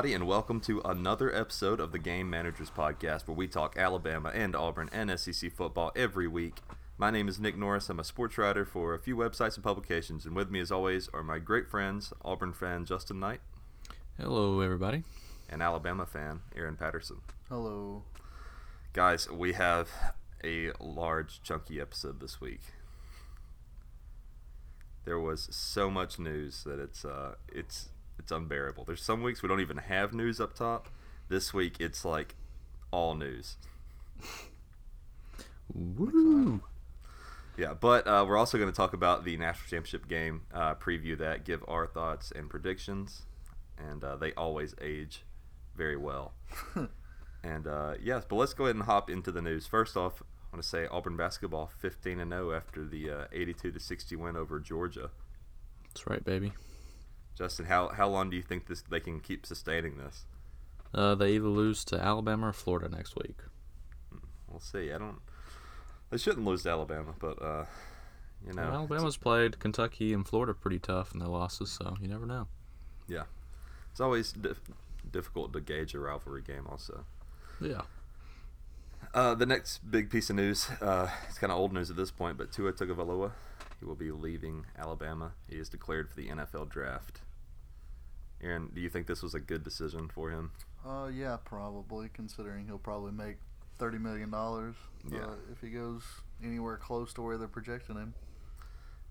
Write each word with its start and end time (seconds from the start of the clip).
Hello, 0.00 0.08
everybody, 0.08 0.24
and 0.24 0.30
welcome 0.30 0.60
to 0.60 0.80
another 0.80 1.30
episode 1.36 1.78
of 1.78 1.92
the 1.92 1.98
Game 1.98 2.30
Managers 2.30 2.70
Podcast, 2.70 3.28
where 3.28 3.36
we 3.36 3.46
talk 3.46 3.76
Alabama 3.76 4.30
and 4.30 4.56
Auburn 4.56 4.88
and 4.94 5.20
SEC 5.20 5.52
football 5.52 5.92
every 5.94 6.26
week. 6.26 6.60
My 6.96 7.10
name 7.10 7.28
is 7.28 7.38
Nick 7.38 7.54
Norris. 7.54 7.90
I'm 7.90 8.00
a 8.00 8.04
sports 8.04 8.38
writer 8.38 8.64
for 8.64 8.94
a 8.94 8.98
few 8.98 9.14
websites 9.14 9.56
and 9.56 9.62
publications, 9.62 10.24
and 10.24 10.34
with 10.34 10.50
me, 10.50 10.58
as 10.58 10.72
always, 10.72 11.10
are 11.12 11.22
my 11.22 11.38
great 11.38 11.68
friends, 11.68 12.14
Auburn 12.24 12.54
fan 12.54 12.86
Justin 12.86 13.20
Knight 13.20 13.42
Hello, 14.16 14.60
everybody. 14.62 15.04
and 15.50 15.62
Alabama 15.62 16.06
fan 16.06 16.40
Aaron 16.56 16.76
Patterson. 16.76 17.18
Hello. 17.50 18.04
Guys, 18.94 19.30
we 19.30 19.52
have 19.52 19.90
a 20.42 20.70
large, 20.80 21.42
chunky 21.42 21.78
episode 21.78 22.20
this 22.20 22.40
week. 22.40 22.62
There 25.04 25.20
was 25.20 25.46
so 25.54 25.90
much 25.90 26.18
news 26.18 26.64
that 26.64 26.78
it's 26.80 27.04
uh, 27.04 27.34
it's 27.52 27.90
it's 28.20 28.30
unbearable. 28.30 28.84
There's 28.84 29.02
some 29.02 29.22
weeks 29.22 29.42
we 29.42 29.48
don't 29.48 29.60
even 29.60 29.78
have 29.78 30.12
news 30.12 30.40
up 30.40 30.54
top. 30.54 30.88
This 31.28 31.52
week 31.52 31.76
it's 31.80 32.04
like 32.04 32.36
all 32.92 33.14
news. 33.14 33.56
Woo! 35.74 36.60
Yeah, 37.56 37.74
but 37.74 38.06
uh, 38.06 38.24
we're 38.26 38.36
also 38.36 38.58
going 38.58 38.70
to 38.70 38.76
talk 38.76 38.92
about 38.92 39.24
the 39.24 39.36
national 39.36 39.68
championship 39.68 40.08
game, 40.08 40.42
uh, 40.54 40.74
preview 40.76 41.18
that, 41.18 41.44
give 41.44 41.64
our 41.68 41.86
thoughts 41.86 42.32
and 42.34 42.48
predictions, 42.48 43.22
and 43.76 44.02
uh, 44.02 44.16
they 44.16 44.32
always 44.32 44.74
age 44.80 45.24
very 45.76 45.96
well. 45.96 46.32
and 47.42 47.66
uh, 47.66 47.94
yes, 48.00 48.24
but 48.28 48.36
let's 48.36 48.54
go 48.54 48.64
ahead 48.64 48.76
and 48.76 48.84
hop 48.84 49.10
into 49.10 49.32
the 49.32 49.42
news. 49.42 49.66
First 49.66 49.96
off, 49.96 50.22
I 50.22 50.56
want 50.56 50.62
to 50.62 50.68
say 50.68 50.86
Auburn 50.86 51.16
basketball 51.16 51.70
15 51.78 52.20
and 52.20 52.30
0 52.30 52.52
after 52.52 52.84
the 52.84 53.10
uh, 53.10 53.24
82 53.32 53.72
to 53.72 53.80
60 53.80 54.16
win 54.16 54.36
over 54.36 54.58
Georgia. 54.58 55.10
That's 55.88 56.06
right, 56.06 56.24
baby. 56.24 56.52
Justin, 57.40 57.64
how 57.64 57.88
how 57.88 58.06
long 58.06 58.28
do 58.28 58.36
you 58.36 58.42
think 58.42 58.66
this 58.66 58.82
they 58.82 59.00
can 59.00 59.18
keep 59.18 59.46
sustaining 59.46 59.96
this? 59.96 60.26
Uh, 60.92 61.14
they 61.14 61.32
either 61.36 61.46
lose 61.48 61.86
to 61.86 61.98
Alabama 61.98 62.48
or 62.48 62.52
Florida 62.52 62.94
next 62.94 63.16
week. 63.16 63.38
We'll 64.46 64.60
see. 64.60 64.92
I 64.92 64.98
don't. 64.98 65.20
They 66.10 66.18
shouldn't 66.18 66.44
lose 66.44 66.64
to 66.64 66.68
Alabama, 66.68 67.14
but 67.18 67.40
uh, 67.40 67.64
you 68.46 68.52
know, 68.52 68.64
Well, 68.64 68.74
Alabama's 68.74 69.16
played 69.16 69.58
Kentucky 69.58 70.12
and 70.12 70.28
Florida 70.28 70.52
pretty 70.52 70.78
tough 70.80 71.14
in 71.14 71.18
their 71.18 71.30
losses, 71.30 71.72
so 71.72 71.96
you 71.98 72.08
never 72.08 72.26
know. 72.26 72.46
Yeah, 73.08 73.24
it's 73.90 74.02
always 74.02 74.32
dif- 74.32 74.60
difficult 75.10 75.54
to 75.54 75.60
gauge 75.62 75.94
a 75.94 75.98
rivalry 75.98 76.42
game. 76.42 76.66
Also. 76.68 77.06
Yeah. 77.58 77.82
Uh, 79.14 79.34
the 79.34 79.46
next 79.46 79.78
big 79.90 80.10
piece 80.10 80.28
of 80.28 80.36
news, 80.36 80.68
uh, 80.82 81.08
it's 81.26 81.38
kind 81.38 81.50
of 81.50 81.58
old 81.58 81.72
news 81.72 81.88
at 81.88 81.96
this 81.96 82.10
point, 82.10 82.36
but 82.36 82.52
Tua 82.52 82.74
Tagovailoa, 82.74 83.32
he 83.78 83.86
will 83.86 83.94
be 83.94 84.10
leaving 84.10 84.66
Alabama. 84.78 85.32
He 85.48 85.56
is 85.56 85.70
declared 85.70 86.10
for 86.10 86.16
the 86.16 86.28
NFL 86.28 86.68
draft. 86.68 87.22
Aaron, 88.42 88.70
do 88.74 88.80
you 88.80 88.88
think 88.88 89.06
this 89.06 89.22
was 89.22 89.34
a 89.34 89.40
good 89.40 89.62
decision 89.62 90.08
for 90.08 90.30
him? 90.30 90.52
Uh, 90.86 91.10
yeah, 91.12 91.36
probably 91.44 92.08
considering 92.12 92.66
he'll 92.66 92.78
probably 92.78 93.12
make 93.12 93.36
thirty 93.78 93.98
million 93.98 94.30
dollars. 94.30 94.76
Yeah. 95.10 95.20
Uh, 95.20 95.34
if 95.52 95.60
he 95.60 95.70
goes 95.70 96.02
anywhere 96.44 96.76
close 96.76 97.12
to 97.14 97.22
where 97.22 97.36
they're 97.36 97.48
projecting 97.48 97.96
him. 97.96 98.14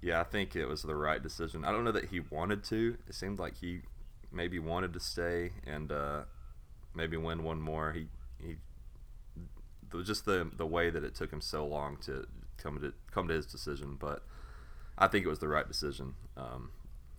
Yeah, 0.02 0.22
I 0.22 0.24
think 0.24 0.56
it 0.56 0.66
was 0.66 0.84
the 0.84 0.96
right 0.96 1.22
decision. 1.22 1.66
I 1.66 1.72
don't 1.72 1.84
know 1.84 1.92
that 1.92 2.06
he 2.06 2.22
wanted 2.22 2.64
to. 2.66 2.98
It 3.08 3.16
seemed 3.16 3.40
like 3.40 3.58
he 3.58 3.82
maybe 4.32 4.58
wanted 4.60 4.94
to 4.94 5.00
stay 5.00 5.52
and 5.68 5.92
uh, 5.92 6.24
maybe 6.96 7.18
win 7.18 7.44
one 7.44 7.62
more. 7.62 7.92
He 7.92 8.08
he 8.42 8.56
just 10.04 10.26
the 10.26 10.50
the 10.56 10.66
way 10.66 10.90
that 10.90 11.04
it 11.04 11.16
took 11.16 11.32
him 11.32 11.42
so 11.42 11.66
long 11.66 11.98
to 11.98 12.26
come 12.58 12.80
to 12.82 12.94
come 13.12 13.28
to 13.28 13.34
his 13.34 13.46
decision, 13.46 13.98
but 14.00 14.24
I 14.98 15.08
think 15.08 15.26
it 15.26 15.30
was 15.30 15.40
the 15.40 15.48
right 15.48 15.68
decision. 15.68 16.16
Um, 16.36 16.72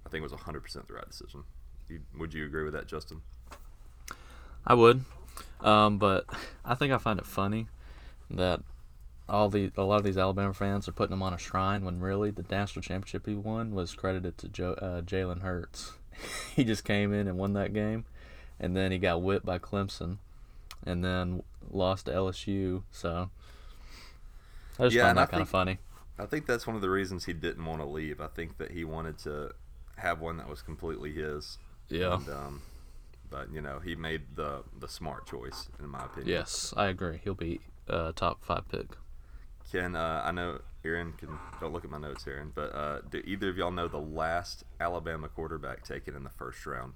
I 0.05 0.09
think 0.09 0.21
it 0.25 0.31
was 0.31 0.33
100% 0.33 0.87
the 0.87 0.95
right 0.95 1.09
decision. 1.09 1.45
Would 2.19 2.35
you 2.35 2.47
agree 2.47 2.65
with 2.65 2.73
that, 2.75 2.87
Justin? 2.87 3.23
I 4.67 4.75
would. 4.75 5.05
Um, 5.61 5.99
but 5.99 6.27
I 6.65 6.75
think 6.75 6.93
I 6.93 6.99
find 6.99 7.19
it 7.19 7.27
funny 7.27 7.69
that 8.31 8.63
all 9.29 9.49
the 9.49 9.73
a 9.77 9.83
lot 9.85 9.97
of 9.99 10.05
these 10.05 10.19
Alabama 10.19 10.55
fans 10.55 10.89
are 10.89 10.93
putting 10.93 11.15
him 11.15 11.23
on 11.23 11.35
a 11.35 11.39
shrine 11.39 11.85
when 11.85 12.01
really 12.01 12.31
the 12.31 12.45
national 12.51 12.83
championship 12.83 13.27
he 13.27 13.35
won 13.35 13.75
was 13.75 13.95
credited 13.95 14.39
to 14.39 14.49
Joe, 14.49 14.73
uh, 14.75 15.03
Jalen 15.03 15.43
Hurts. 15.43 15.93
he 16.57 16.65
just 16.65 16.85
came 16.85 17.13
in 17.13 17.29
and 17.29 17.39
won 17.39 17.55
that 17.55 17.73
game, 17.75 18.05
and 18.61 18.77
then 18.77 18.93
he 18.93 18.99
got 18.99 19.23
whipped 19.23 19.47
by 19.47 19.59
Clemson, 19.59 20.19
and 20.87 21.05
then 21.05 21.43
lost 21.71 22.07
to 22.07 22.13
LSU. 22.13 22.83
So 22.93 23.31
I 24.79 24.85
just 24.85 24.97
Yeah, 24.97 24.99
find 24.99 25.17
that 25.19 25.29
kind 25.29 25.43
of 25.43 25.49
funny. 25.49 25.79
I 26.19 26.27
think 26.27 26.47
that's 26.47 26.67
one 26.67 26.77
of 26.77 26.83
the 26.83 26.91
reasons 26.91 27.25
he 27.25 27.33
didn't 27.33 27.65
want 27.65 27.81
to 27.81 27.87
leave. 27.87 28.21
I 28.21 28.27
think 28.29 28.59
that 28.59 28.73
he 28.73 28.85
wanted 28.85 29.19
to 29.21 29.53
have 29.97 30.21
one 30.21 30.37
that 30.39 30.49
was 30.49 30.63
completely 30.63 31.13
his. 31.13 31.59
Yeah. 31.91 32.15
And, 32.15 32.29
um, 32.29 32.63
but 33.31 33.53
you 33.53 33.61
know, 33.61 33.79
he 33.81 33.95
made 33.95 34.23
the 34.37 34.63
the 34.79 34.89
smart 34.89 35.27
choice, 35.27 35.69
in 35.79 35.89
my 35.89 36.05
opinion. 36.05 36.29
Yes, 36.29 36.73
I 36.77 36.87
agree. 36.87 37.21
He'll 37.23 37.35
be 37.35 37.61
uh, 37.89 38.13
top 38.15 38.45
five 38.45 38.69
pick. 38.69 38.87
Can 39.71 39.95
uh, 39.95 40.23
I 40.25 40.33
know 40.33 40.61
Aaron 40.85 41.13
can 41.13 41.29
don't 41.61 41.73
look 41.73 41.85
at 41.85 41.91
my 41.91 41.99
notes, 41.99 42.27
Aaron, 42.27 42.51
but 42.55 42.75
uh, 42.75 43.01
do 43.11 43.23
either 43.25 43.49
of 43.49 43.57
y'all 43.57 43.71
know 43.71 43.87
the 43.89 43.99
last 44.01 44.65
Alabama 44.81 45.29
quarterback 45.29 45.85
taken 45.85 46.17
in 46.17 46.25
the 46.25 46.31
first 46.31 46.67
round? 46.67 46.95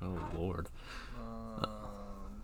Oh 0.00 0.18
Lord. 0.34 0.68
Um, 1.20 2.42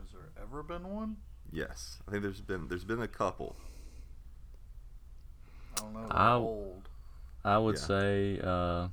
has 0.00 0.12
there 0.12 0.30
ever 0.42 0.62
been 0.62 0.88
one? 0.88 1.16
Yes, 1.52 1.98
I 2.06 2.10
think 2.10 2.22
there's 2.22 2.40
been 2.40 2.68
there's 2.68 2.84
been 2.84 3.00
a 3.02 3.08
couple. 3.08 3.56
I 5.76 5.80
don't 5.80 5.92
know. 5.94 6.06
I- 6.10 6.28
They're 6.28 6.36
old. 6.36 6.88
I 7.44 7.58
would 7.58 7.76
Yeah. 7.76 7.80
say, 7.82 8.40
uh, 8.40 8.88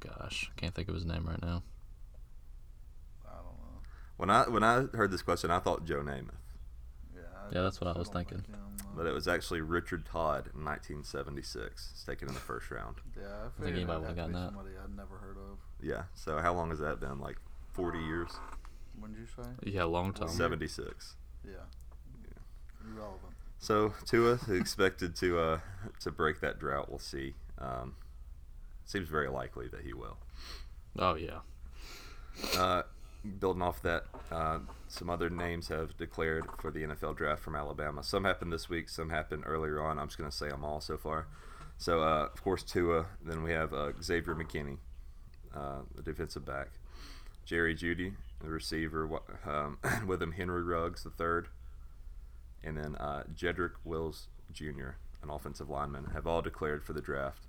gosh, 0.00 0.50
I 0.56 0.60
can't 0.60 0.74
think 0.74 0.88
of 0.88 0.94
his 0.94 1.04
name 1.04 1.24
right 1.26 1.40
now. 1.42 1.62
I 3.28 3.34
don't 3.34 3.44
know. 3.44 3.82
When 4.16 4.30
I 4.30 4.48
when 4.48 4.62
I 4.64 4.82
heard 4.96 5.10
this 5.10 5.22
question, 5.22 5.50
I 5.50 5.58
thought 5.58 5.84
Joe 5.84 6.00
Namath, 6.02 6.30
Yeah. 7.14 7.20
Yeah, 7.52 7.62
that's 7.62 7.80
what 7.80 7.94
I 7.94 7.98
was 7.98 8.08
thinking. 8.08 8.38
think 8.42 8.56
him, 8.56 8.76
uh, 8.80 8.96
but 8.96 9.06
it 9.06 9.12
was 9.12 9.28
actually 9.28 9.60
Richard 9.60 10.06
Todd 10.06 10.50
in 10.54 10.64
1976. 10.64 11.90
It's 11.92 12.04
taken 12.04 12.28
in 12.28 12.34
the 12.34 12.40
first 12.40 12.70
round. 12.70 12.96
yeah, 13.16 13.22
I, 13.22 13.42
think 13.42 13.54
figured 13.56 13.74
anybody 13.76 13.92
it'd 13.96 14.00
would've 14.02 14.16
gotten 14.16 14.32
that. 14.32 14.46
Somebody 14.54 14.70
I'd 14.82 14.96
never 14.96 15.18
heard 15.18 15.36
of. 15.36 15.58
Yeah. 15.80 16.04
So 16.14 16.38
how 16.38 16.54
long 16.54 16.70
has 16.70 16.78
that 16.78 16.98
been? 17.00 17.18
Like 17.20 17.38
40 17.72 17.98
years? 17.98 18.30
When 18.98 19.12
did 19.12 19.20
you 19.20 19.26
say? 19.26 19.48
Yeah, 19.64 19.84
long 19.84 20.12
time. 20.12 20.28
Seven. 20.28 20.58
76. 20.60 21.16
Yeah. 21.44 21.52
Irrelevant. 22.86 23.34
So 23.60 23.92
Tua 24.06 24.38
expected 24.48 25.14
to 25.16 25.38
uh, 25.38 25.60
to 26.00 26.10
break 26.10 26.40
that 26.40 26.58
drought. 26.58 26.88
We'll 26.88 26.98
see. 26.98 27.34
Um, 27.58 27.94
seems 28.86 29.08
very 29.08 29.28
likely 29.28 29.68
that 29.68 29.82
he 29.82 29.92
will. 29.92 30.16
Oh 30.98 31.14
yeah. 31.14 31.40
Uh, 32.56 32.82
building 33.38 33.60
off 33.60 33.82
that, 33.82 34.04
uh, 34.32 34.60
some 34.88 35.10
other 35.10 35.28
names 35.28 35.68
have 35.68 35.94
declared 35.98 36.46
for 36.58 36.70
the 36.70 36.84
NFL 36.84 37.16
draft 37.16 37.42
from 37.42 37.54
Alabama. 37.54 38.02
Some 38.02 38.24
happened 38.24 38.50
this 38.50 38.70
week. 38.70 38.88
Some 38.88 39.10
happened 39.10 39.44
earlier 39.46 39.82
on. 39.82 39.98
I'm 39.98 40.08
just 40.08 40.16
going 40.16 40.30
to 40.30 40.36
say 40.36 40.48
them 40.48 40.64
all 40.64 40.80
so 40.80 40.96
far. 40.96 41.26
So 41.76 42.02
uh, 42.02 42.28
of 42.32 42.42
course 42.42 42.62
Tua. 42.62 43.06
Then 43.22 43.42
we 43.42 43.52
have 43.52 43.74
uh, 43.74 43.92
Xavier 44.02 44.34
McKinney, 44.34 44.78
uh, 45.54 45.80
the 45.94 46.02
defensive 46.02 46.46
back. 46.46 46.68
Jerry 47.44 47.74
Jeudy, 47.74 48.14
the 48.42 48.48
receiver. 48.48 49.20
Um, 49.46 49.78
with 50.06 50.22
him 50.22 50.32
Henry 50.32 50.62
Ruggs 50.62 51.04
the 51.04 51.10
third, 51.10 51.48
and 52.64 52.76
then 52.76 52.96
uh, 52.96 53.24
Jedrick 53.34 53.72
Wills 53.84 54.28
Jr., 54.52 54.96
an 55.22 55.30
offensive 55.30 55.68
lineman, 55.70 56.10
have 56.12 56.26
all 56.26 56.42
declared 56.42 56.82
for 56.84 56.92
the 56.92 57.00
draft. 57.00 57.46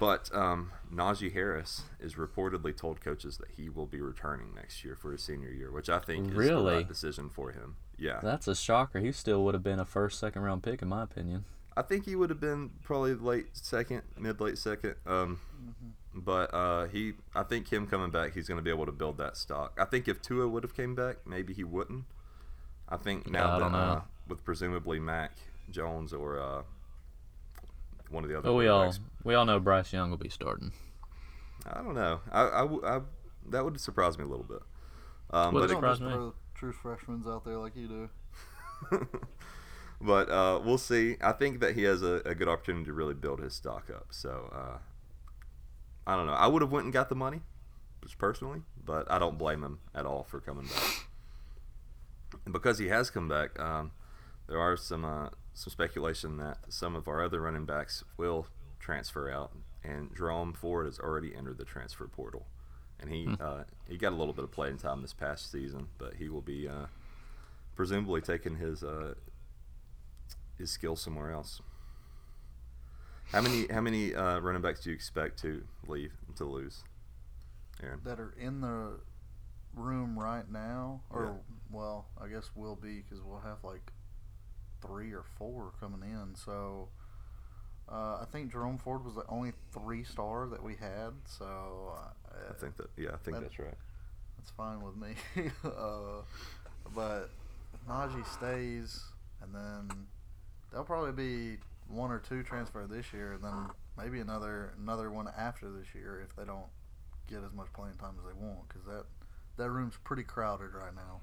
But 0.00 0.34
um, 0.34 0.72
Najee 0.92 1.32
Harris 1.32 1.82
is 2.00 2.14
reportedly 2.14 2.76
told 2.76 3.00
coaches 3.00 3.36
that 3.38 3.52
he 3.56 3.68
will 3.68 3.86
be 3.86 4.00
returning 4.00 4.48
next 4.54 4.84
year 4.84 4.96
for 4.96 5.12
his 5.12 5.22
senior 5.22 5.50
year, 5.50 5.70
which 5.70 5.88
I 5.88 6.00
think 6.00 6.26
is 6.26 6.32
the 6.32 6.38
Really? 6.38 6.74
right 6.74 6.88
decision 6.88 7.28
for 7.30 7.52
him. 7.52 7.76
Yeah, 7.96 8.18
That's 8.22 8.48
a 8.48 8.54
shocker. 8.56 8.98
He 8.98 9.12
still 9.12 9.44
would 9.44 9.54
have 9.54 9.62
been 9.62 9.78
a 9.78 9.84
first, 9.84 10.18
second 10.18 10.42
round 10.42 10.62
pick, 10.64 10.82
in 10.82 10.88
my 10.88 11.04
opinion. 11.04 11.44
I 11.76 11.82
think 11.82 12.04
he 12.04 12.16
would 12.16 12.30
have 12.30 12.40
been 12.40 12.70
probably 12.82 13.14
late 13.14 13.46
second, 13.52 14.02
mid 14.18 14.40
late 14.40 14.58
second. 14.58 14.96
Um, 15.06 15.40
but 16.14 16.52
uh, 16.52 16.86
he, 16.86 17.12
I 17.34 17.42
think 17.44 17.70
him 17.72 17.86
coming 17.86 18.10
back, 18.10 18.32
he's 18.34 18.48
going 18.48 18.58
to 18.58 18.62
be 18.64 18.70
able 18.70 18.86
to 18.86 18.92
build 18.92 19.18
that 19.18 19.36
stock. 19.36 19.78
I 19.80 19.84
think 19.84 20.08
if 20.08 20.20
Tua 20.20 20.48
would 20.48 20.62
have 20.64 20.74
came 20.74 20.94
back, 20.94 21.18
maybe 21.26 21.52
he 21.54 21.64
wouldn't. 21.64 22.04
I 22.88 22.96
think 22.96 23.28
now 23.28 23.38
Yeah, 23.40 23.48
I 23.48 23.58
that 23.58 23.64
don't 23.64 23.72
know. 23.72 23.78
uh, 23.78 24.00
with 24.28 24.44
presumably 24.44 24.98
Mac 25.00 25.32
Jones 25.70 26.12
or 26.12 26.38
uh, 26.40 26.62
one 28.10 28.22
of 28.24 28.30
the 28.30 28.38
other 28.38 28.48
But 28.48 28.54
we 28.54 28.68
all 28.68 28.92
we 29.24 29.34
all 29.34 29.44
know 29.44 29.58
Bryce 29.60 29.92
Young 29.92 30.10
will 30.10 30.16
be 30.18 30.28
starting. 30.28 30.72
I 31.68 31.82
don't 31.82 31.94
know. 31.94 32.20
I, 32.30 32.42
I 32.48 32.60
w- 32.60 32.84
I- 32.86 33.00
that 33.50 33.64
would 33.64 33.80
surprise 33.80 34.18
me 34.18 34.24
a 34.24 34.28
little 34.28 34.44
bit. 34.44 34.60
Um, 35.30 35.54
Would 35.54 35.60
but 35.62 35.66
They 35.68 35.72
it, 35.72 35.80
don't 35.80 35.90
just 35.90 35.98
surprise 36.00 36.18
me. 36.26 36.32
true 36.54 36.72
freshmen 36.72 37.22
out 37.26 37.44
there 37.44 37.58
like 37.58 37.74
you 37.76 37.88
do. 37.88 38.08
but 40.00 40.28
uh, 40.30 40.60
we'll 40.64 40.78
see. 40.78 41.16
I 41.20 41.32
think 41.32 41.60
that 41.60 41.74
he 41.74 41.82
has 41.84 42.02
a, 42.02 42.22
a 42.24 42.34
good 42.34 42.48
opportunity 42.48 42.84
to 42.86 42.92
really 42.92 43.14
build 43.14 43.40
his 43.40 43.54
stock 43.54 43.88
up. 43.94 44.06
So 44.10 44.50
uh, 44.54 44.78
I 46.06 46.16
don't 46.16 46.26
know. 46.26 46.32
I 46.34 46.46
would 46.46 46.62
have 46.62 46.70
went 46.72 46.84
and 46.84 46.92
got 46.92 47.08
the 47.08 47.14
money, 47.14 47.40
just 48.02 48.18
personally, 48.18 48.62
but 48.84 49.10
I 49.10 49.18
don't 49.18 49.38
blame 49.38 49.62
him 49.64 49.78
at 49.94 50.06
all 50.06 50.22
for 50.24 50.40
coming 50.40 50.66
back. 50.66 51.05
And 52.44 52.52
because 52.52 52.78
he 52.78 52.88
has 52.88 53.10
come 53.10 53.28
back, 53.28 53.58
um, 53.58 53.92
there 54.48 54.60
are 54.60 54.76
some 54.76 55.04
uh, 55.04 55.30
some 55.54 55.70
speculation 55.70 56.36
that 56.38 56.58
some 56.68 56.94
of 56.94 57.08
our 57.08 57.22
other 57.22 57.40
running 57.40 57.64
backs 57.66 58.04
will 58.16 58.46
transfer 58.78 59.30
out, 59.30 59.52
and 59.82 60.14
Jerome 60.16 60.52
Ford 60.52 60.86
has 60.86 60.98
already 61.00 61.34
entered 61.34 61.58
the 61.58 61.64
transfer 61.64 62.06
portal, 62.06 62.46
and 63.00 63.10
he 63.10 63.28
uh, 63.40 63.64
he 63.88 63.96
got 63.96 64.12
a 64.12 64.16
little 64.16 64.34
bit 64.34 64.44
of 64.44 64.52
playing 64.52 64.78
time 64.78 65.02
this 65.02 65.12
past 65.12 65.50
season, 65.50 65.88
but 65.98 66.14
he 66.14 66.28
will 66.28 66.42
be 66.42 66.68
uh, 66.68 66.86
presumably 67.74 68.20
taking 68.20 68.56
his 68.56 68.84
uh, 68.84 69.14
his 70.58 70.70
skill 70.70 70.96
somewhere 70.96 71.32
else. 71.32 71.60
How 73.32 73.40
many 73.40 73.66
how 73.66 73.80
many 73.80 74.14
uh, 74.14 74.38
running 74.38 74.62
backs 74.62 74.80
do 74.80 74.90
you 74.90 74.94
expect 74.94 75.40
to 75.40 75.64
leave 75.88 76.12
to 76.36 76.44
lose, 76.44 76.84
Aaron? 77.82 78.00
that 78.04 78.20
are 78.20 78.34
in 78.38 78.60
the 78.60 79.00
room 79.74 80.18
right 80.18 80.48
now, 80.50 81.00
or 81.10 81.24
Yeah. 81.24 81.55
Well, 81.70 82.06
I 82.22 82.28
guess 82.28 82.50
we'll 82.54 82.76
be 82.76 83.00
because 83.02 83.22
we'll 83.24 83.40
have 83.40 83.58
like 83.64 83.92
three 84.80 85.12
or 85.12 85.24
four 85.38 85.72
coming 85.80 86.02
in. 86.02 86.34
So 86.34 86.88
uh, 87.90 88.18
I 88.20 88.24
think 88.30 88.52
Jerome 88.52 88.78
Ford 88.78 89.04
was 89.04 89.14
the 89.14 89.24
only 89.28 89.52
three 89.72 90.04
star 90.04 90.46
that 90.48 90.62
we 90.62 90.74
had. 90.74 91.12
So 91.26 91.94
uh, 91.96 92.50
I 92.50 92.52
think 92.54 92.76
that 92.76 92.88
yeah, 92.96 93.10
I 93.14 93.16
think 93.18 93.36
That- 93.36 93.42
that's 93.44 93.58
right. 93.58 93.74
that's 94.38 94.50
fine 94.50 94.80
with 94.82 94.96
me. 94.96 95.14
uh, 95.64 96.22
but 96.94 97.30
Najee 97.88 98.26
stays, 98.26 99.02
and 99.42 99.54
then 99.54 99.88
there'll 100.70 100.84
probably 100.86 101.12
be 101.12 101.58
one 101.88 102.10
or 102.10 102.18
two 102.18 102.42
transfer 102.42 102.86
this 102.86 103.12
year, 103.12 103.32
and 103.34 103.42
then 103.44 103.70
maybe 103.98 104.20
another 104.20 104.72
another 104.80 105.10
one 105.10 105.28
after 105.36 105.70
this 105.70 105.86
year 105.94 106.20
if 106.24 106.34
they 106.36 106.44
don't 106.44 106.66
get 107.28 107.42
as 107.44 107.52
much 107.52 107.66
playing 107.72 107.94
time 107.96 108.14
as 108.18 108.24
they 108.24 108.40
want, 108.46 108.68
because 108.68 108.84
that 108.86 109.04
that 109.56 109.70
room's 109.70 109.96
pretty 110.04 110.22
crowded 110.22 110.74
right 110.74 110.94
now. 110.94 111.20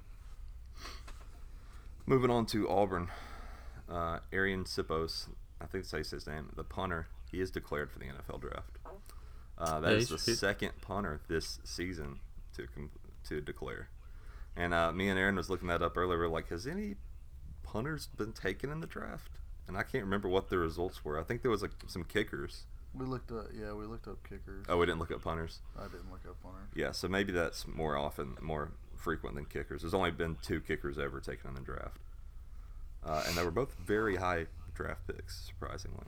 Moving 2.06 2.30
on 2.30 2.46
to 2.48 2.70
Auburn, 2.70 3.10
uh, 3.90 4.20
Arryn 4.32 4.66
Siposs, 4.66 5.30
I 5.62 5.66
think 5.66 5.88
that's 5.88 6.10
his 6.12 6.28
name, 6.28 6.52
the 6.56 6.64
punter, 6.64 7.08
he 7.32 7.40
is 7.40 7.50
declared 7.50 7.92
for 7.92 8.00
the 8.00 8.06
NFL 8.06 8.42
draft. 8.42 8.78
Uh, 9.58 9.80
that 9.80 9.92
Yeah, 9.92 9.98
is 9.98 10.10
the 10.10 10.18
he's- 10.18 10.40
second 10.40 10.72
punter 10.82 11.22
this 11.28 11.60
season 11.64 12.20
to 12.56 12.68
com- 12.68 12.90
to 13.26 13.40
declare. 13.40 13.88
And 14.56 14.74
uh, 14.74 14.92
me 14.92 15.08
and 15.10 15.18
Aaron 15.18 15.36
was 15.38 15.50
looking 15.50 15.68
that 15.70 15.82
up 15.82 15.96
earlier. 15.98 16.20
We 16.20 16.26
are 16.26 16.30
like, 16.30 16.50
has 16.50 16.68
any 16.68 16.96
punters 17.64 18.08
been 18.08 18.34
taken 18.34 18.70
in 18.72 18.82
the 18.82 18.88
draft? 18.88 19.30
And 19.68 19.78
I 19.78 19.84
can't 19.84 20.04
remember 20.04 20.28
what 20.28 20.50
the 20.50 20.58
results 20.58 21.06
were. 21.06 21.18
I 21.20 21.24
think 21.24 21.42
there 21.42 21.50
was 21.52 21.62
like 21.62 21.72
some 21.88 22.04
kickers. 22.04 22.66
We 22.94 23.06
looked 23.06 23.32
up, 23.32 23.48
yeah, 23.54 23.72
we 23.74 23.86
looked 23.86 24.08
up 24.08 24.22
kickers. 24.28 24.66
Oh, 24.68 24.78
we 24.78 24.86
didn't 24.86 25.00
look 25.00 25.12
up 25.12 25.24
punters. 25.24 25.62
I 25.80 25.84
didn't 25.84 26.12
look 26.12 26.26
up 26.30 26.36
on 26.44 26.54
her. 26.54 26.68
Yeah, 26.76 26.92
so 26.92 27.08
maybe 27.08 27.32
that's 27.32 27.66
more 27.66 27.96
often, 27.96 28.36
more 28.42 28.72
frequent 29.04 29.36
than 29.36 29.46
kickers. 29.46 29.82
There's 29.82 29.94
only 29.94 30.12
been 30.12 30.38
two 30.42 30.62
kickers 30.62 30.98
ever 30.98 31.20
taken 31.20 31.50
in 31.50 31.56
the 31.56 31.62
draft, 31.62 32.00
uh, 33.06 33.24
and 33.28 33.36
they 33.36 33.44
were 33.44 33.52
both 33.52 33.76
very 33.86 34.16
high 34.16 34.48
draft 34.74 35.06
picks, 35.08 35.46
surprisingly. 35.46 36.06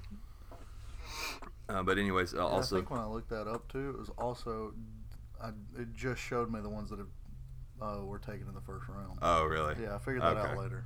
Uh, 1.68 1.84
but 1.84 1.98
anyways, 1.98 2.34
uh, 2.34 2.38
Yeah, 2.38 2.44
also 2.44 2.76
I 2.76 2.80
think 2.80 2.92
when 2.92 3.00
I 3.02 3.06
looked 3.06 3.30
that 3.30 3.48
up 3.48 3.72
too, 3.72 3.90
it 3.90 4.00
was 4.00 4.10
also, 4.18 4.74
I, 5.42 5.50
it 5.80 5.94
just 5.94 6.22
showed 6.22 6.52
me 6.52 6.62
the 6.62 6.70
ones 6.70 6.90
that 6.90 7.00
have, 7.00 7.08
uh, 7.82 8.06
were 8.06 8.20
taken 8.20 8.48
in 8.48 8.54
the 8.54 8.62
first 8.62 8.88
round. 8.88 9.20
oh 9.22 9.44
really? 9.44 9.76
yeah, 9.82 9.96
I 9.96 9.98
figured 9.98 10.22
that 10.22 10.38
okay. 10.38 10.52
out 10.52 10.58
later. 10.58 10.86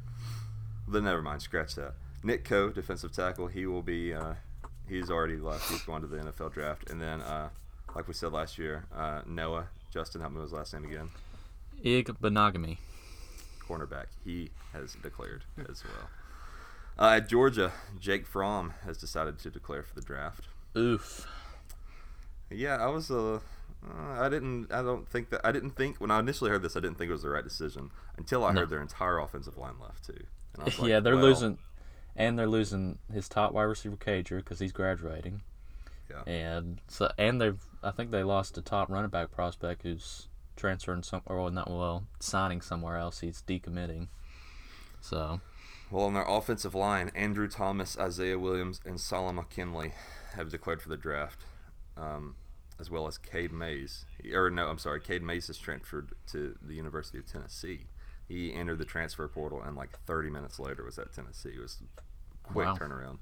Then 0.88 1.04
never 1.04 1.22
mind, 1.22 1.42
scratch 1.42 1.76
that. 1.76 1.94
Nick 2.24 2.44
Coe, 2.44 2.70
defensive 2.72 3.12
tackle, 3.12 3.48
he 3.48 3.66
will 3.66 3.84
be. 3.84 4.14
Uh, 4.14 4.34
he's 4.88 5.12
already 5.12 5.38
left. 5.38 5.70
He's 5.70 5.84
going 5.84 6.02
to 6.02 6.08
the 6.08 6.18
NFL 6.18 6.52
draft, 6.54 6.90
and 6.90 7.00
then, 7.00 7.22
uh, 7.22 7.50
like 7.96 8.08
we 8.08 8.14
said 8.14 8.34
last 8.34 8.58
year, 8.58 8.86
uh, 8.94 9.22
Noah 9.28 9.68
Justin, 9.92 10.22
help 10.22 10.34
me 10.34 10.40
with 10.40 10.50
his 10.50 10.54
last 10.54 10.74
name 10.74 10.86
again. 10.86 11.10
Ig 11.84 12.08
Benogamy. 12.22 12.78
cornerback. 13.68 14.08
He 14.26 14.50
has 14.74 14.96
declared 15.02 15.44
as 15.70 15.84
well. 15.84 16.10
Uh, 16.98 17.16
at 17.16 17.30
Georgia, 17.30 17.72
Jake 18.00 18.26
Fromm 18.26 18.74
has 18.86 18.98
decided 18.98 19.40
to 19.40 19.50
declare 19.50 19.84
for 19.84 19.96
the 19.96 20.02
draft. 20.02 20.48
Oof. 20.78 21.28
Yeah, 22.50 22.76
I 22.78 22.88
was. 22.88 23.10
Uh, 23.12 23.40
uh, 23.88 24.20
I 24.22 24.28
didn't. 24.30 24.72
I 24.72 24.82
don't 24.82 25.08
think 25.08 25.30
that. 25.30 25.42
I 25.46 25.52
didn't 25.52 25.72
think 25.72 25.98
when 25.98 26.12
I 26.12 26.20
initially 26.20 26.50
heard 26.50 26.62
this. 26.62 26.76
I 26.76 26.80
didn't 26.80 26.98
think 26.98 27.10
it 27.10 27.14
was 27.14 27.22
the 27.24 27.30
right 27.30 27.44
decision 27.44 27.92
until 28.18 28.44
I 28.44 28.52
No. 28.52 28.62
heard 28.62 28.70
their 28.70 28.82
entire 28.82 29.20
offensive 29.20 29.58
line 29.58 29.76
left 29.82 30.06
too. 30.06 30.26
And 30.54 30.64
I 30.64 30.66
was 30.66 30.80
like, 30.80 30.90
yeah, 30.90 31.00
they're 31.00 31.16
well, 31.16 31.26
losing, 31.26 31.58
and 32.16 32.38
they're 32.38 32.48
losing 32.48 32.98
his 33.14 33.30
top 33.30 33.54
wide 33.54 33.64
receiver 33.64 33.96
Cager 33.96 34.38
because 34.38 34.60
he's 34.60 34.72
graduating. 34.74 35.42
Yeah. 36.10 36.24
And 36.32 36.80
so, 36.88 37.12
and 37.20 37.40
they've, 37.40 37.62
I 37.84 37.92
think 37.92 38.10
they 38.10 38.24
lost 38.24 38.58
a 38.58 38.64
top 38.64 38.90
running 38.90 39.12
back 39.12 39.30
prospect 39.32 39.84
who's 39.84 40.28
transferring 40.60 41.04
some, 41.04 41.22
or 41.26 41.38
well, 41.42 41.50
not 41.52 41.70
well, 41.70 42.04
signing 42.20 42.62
somewhere 42.62 42.98
else. 42.98 43.22
He's 43.22 43.42
decommitting. 43.48 44.08
So 45.02 45.42
Well, 45.90 46.06
on 46.06 46.14
their 46.14 46.28
offensive 46.28 46.76
line, 46.76 47.10
Andrew 47.16 47.48
Thomas, 47.48 47.98
Isaiah 47.98 48.38
Williams, 48.38 48.80
and 48.86 49.00
Solomon 49.00 49.36
McKinley 49.44 49.94
have 50.34 50.50
declared 50.52 50.82
for 50.82 50.90
the 50.90 50.98
draft, 50.98 51.46
um, 51.98 52.36
as 52.80 52.90
well 52.92 53.08
as 53.08 53.18
Cade 53.18 53.52
Mays. 53.52 54.06
Or 54.34 54.50
no, 54.50 54.68
I'm 54.68 54.78
sorry, 54.78 55.00
Cade 55.02 55.24
Mays 55.24 55.48
has 55.48 55.58
transferred 55.58 56.10
to 56.32 56.56
the 56.62 56.76
University 56.76 57.18
of 57.18 57.26
Tennessee. 57.26 57.88
He 58.28 58.54
entered 58.54 58.78
the 58.78 58.86
transfer 58.86 59.28
portal, 59.28 59.62
and 59.64 59.76
like 59.76 59.98
30 60.06 60.30
minutes 60.30 60.60
later 60.60 60.84
was 60.84 61.00
at 61.00 61.12
Tennessee. 61.14 61.54
It 61.56 61.62
was 61.62 61.80
a 61.98 62.48
quick 62.54 62.68
Wow. 62.68 62.76
turnaround, 62.76 63.18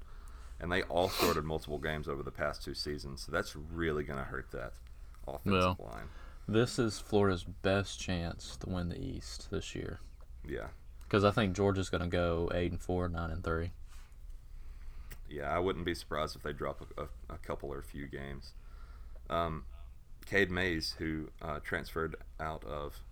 and 0.60 0.70
they 0.70 0.82
all 0.82 1.08
started 1.08 1.44
multiple 1.44 1.78
games 1.78 2.08
over 2.08 2.22
the 2.22 2.30
past 2.30 2.62
two 2.62 2.74
seasons. 2.74 3.22
So 3.22 3.32
that's 3.32 3.56
really 3.56 4.04
going 4.04 4.18
to 4.18 4.24
hurt 4.26 4.50
that 4.50 4.74
offensive 5.26 5.78
Well. 5.78 5.90
line. 5.92 6.08
This 6.48 6.78
is 6.78 6.98
Florida's 6.98 7.44
best 7.44 8.00
chance 8.00 8.56
to 8.56 8.70
win 8.70 8.88
the 8.88 8.98
East 8.98 9.50
this 9.50 9.74
year 9.74 10.00
Yeah, 10.48 10.68
because 11.04 11.24
I 11.24 11.30
think 11.30 11.54
Georgia's 11.54 11.90
going 11.90 12.02
to 12.02 12.08
go 12.08 12.50
eight 12.54 12.72
and 12.72 12.80
four, 12.80 13.08
nine 13.08 13.30
and 13.30 13.44
three. 13.44 13.72
Yeah, 15.28 15.54
I 15.54 15.58
wouldn't 15.58 15.84
be 15.84 15.94
surprised 15.94 16.36
if 16.36 16.42
they 16.42 16.54
drop 16.54 16.80
a, 16.96 17.02
a, 17.02 17.34
a 17.34 17.38
couple 17.38 17.70
or 17.70 17.78
a 17.78 17.82
few 17.82 18.06
games. 18.06 18.54
Um, 19.28 19.64
Cade 20.24 20.50
Mays, 20.50 20.94
who 20.98 21.28
uh, 21.42 21.60
transferred 21.60 22.16
out 22.40 22.64
of 22.64 23.02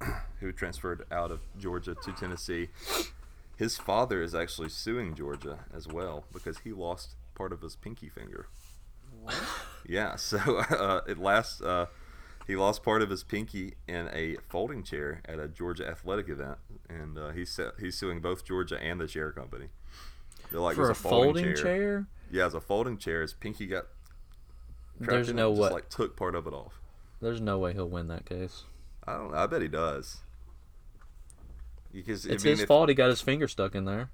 who 0.40 0.52
transferred 0.52 1.06
out 1.10 1.30
of 1.30 1.40
Georgia 1.58 1.94
to 2.02 2.12
Tennessee, 2.12 2.68
his 3.56 3.78
father 3.78 4.22
is 4.22 4.34
actually 4.34 4.68
suing 4.68 5.14
Georgia 5.14 5.60
as 5.74 5.86
well 5.88 6.24
because 6.32 6.58
he 6.58 6.72
lost 6.72 7.14
part 7.34 7.52
of 7.52 7.62
his 7.62 7.76
pinky 7.76 8.08
finger. 8.08 8.48
What? 9.22 9.34
Yeah, 9.88 10.16
so 10.16 10.38
uh, 10.70 11.00
it 11.06 11.18
last 11.18 11.62
uh, 11.62 11.86
he 12.46 12.56
lost 12.56 12.82
part 12.82 13.02
of 13.02 13.10
his 13.10 13.22
pinky 13.24 13.74
in 13.86 14.08
a 14.12 14.36
folding 14.48 14.82
chair 14.82 15.20
at 15.24 15.38
a 15.38 15.48
Georgia 15.48 15.86
athletic 15.88 16.28
event, 16.28 16.58
and 16.88 17.16
uh, 17.18 17.30
he's 17.30 17.58
he's 17.78 17.96
suing 17.96 18.20
both 18.20 18.44
Georgia 18.44 18.78
and 18.82 19.00
the 19.00 19.06
chair 19.06 19.30
company. 19.32 19.66
They're 20.50 20.60
like, 20.60 20.74
For 20.76 20.90
"It's 20.90 20.98
a 20.98 21.02
folding 21.02 21.54
chair, 21.56 22.06
yeah, 22.30 22.46
it's 22.46 22.54
a 22.54 22.60
folding 22.60 22.98
chair. 22.98 23.22
His 23.22 23.32
pinky 23.32 23.66
got 23.66 23.86
there's 25.00 25.32
no 25.32 25.52
it, 25.52 25.58
way. 25.58 25.70
like 25.70 25.88
took 25.88 26.16
part 26.16 26.34
of 26.34 26.46
it 26.46 26.52
off. 26.52 26.80
There's 27.20 27.40
no 27.40 27.58
way 27.58 27.72
he'll 27.72 27.88
win 27.88 28.08
that 28.08 28.26
case. 28.26 28.64
I 29.06 29.14
don't 29.14 29.30
know. 29.32 29.36
I 29.38 29.46
bet 29.46 29.62
he 29.62 29.68
does. 29.68 30.18
Because 31.92 32.24
It's 32.26 32.42
I 32.42 32.46
mean, 32.46 32.52
his 32.52 32.60
if- 32.62 32.68
fault. 32.68 32.88
He 32.88 32.94
got 32.94 33.08
his 33.10 33.20
finger 33.20 33.48
stuck 33.48 33.74
in 33.74 33.84
there. 33.84 34.10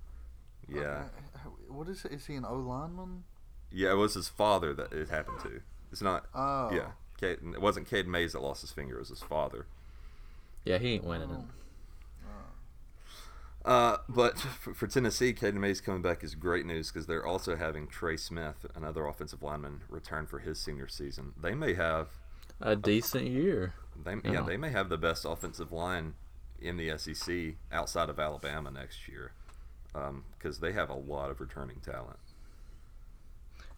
Yeah, 0.68 1.04
Uh, 1.34 1.48
What 1.68 1.88
is? 1.88 2.04
Is 2.06 2.26
he 2.26 2.34
an 2.34 2.44
O 2.44 2.54
lineman? 2.56 3.24
yeah. 3.70 3.92
It 3.92 3.96
was 3.96 4.14
his 4.14 4.28
father 4.28 4.74
that 4.74 4.92
it 4.92 5.08
happened 5.08 5.40
to. 5.40 5.60
It's 5.92 6.02
not. 6.02 6.26
Oh. 6.34 6.70
Yeah, 6.74 6.88
Cade, 7.20 7.38
it 7.54 7.60
wasn't 7.60 7.88
Cade 7.88 8.06
Mays 8.06 8.32
that 8.32 8.40
lost 8.42 8.60
his 8.62 8.70
finger. 8.70 8.96
It 8.96 9.00
was 9.00 9.08
his 9.10 9.22
father. 9.22 9.66
Yeah, 10.64 10.78
he 10.78 10.94
ain't 10.94 11.04
winning 11.04 11.30
it. 11.30 11.40
Uh, 13.64 13.98
but 14.08 14.38
for, 14.38 14.72
for 14.72 14.86
Tennessee, 14.86 15.32
Caden 15.34 15.54
Mays 15.54 15.80
coming 15.80 16.00
back 16.00 16.24
is 16.24 16.34
great 16.34 16.64
news 16.64 16.90
because 16.90 17.06
they're 17.06 17.26
also 17.26 17.56
having 17.56 17.86
Trey 17.86 18.16
Smith, 18.16 18.64
another 18.74 19.04
offensive 19.06 19.42
lineman, 19.42 19.82
return 19.90 20.26
for 20.26 20.38
his 20.38 20.58
senior 20.58 20.88
season. 20.88 21.32
They 21.40 21.54
may 21.54 21.74
have, 21.74 22.08
A 22.60 22.76
decent 22.76 23.26
year. 23.26 23.74
they 24.02 24.14
yeah, 24.24 24.32
Yeah. 24.32 24.40
they 24.42 24.56
may 24.56 24.70
have 24.70 24.88
the 24.88 24.96
best 24.96 25.24
offensive 25.26 25.70
line 25.72 26.14
in 26.60 26.76
the 26.76 26.96
SEC 26.96 27.56
outside 27.70 28.08
of 28.08 28.18
Alabama 28.18 28.70
next 28.70 29.06
year 29.08 29.32
because 30.38 30.60
they 30.60 30.72
have 30.72 30.88
a 30.88 30.94
lot 30.94 31.30
of 31.30 31.40
returning 31.40 31.80
talent. 31.80 32.18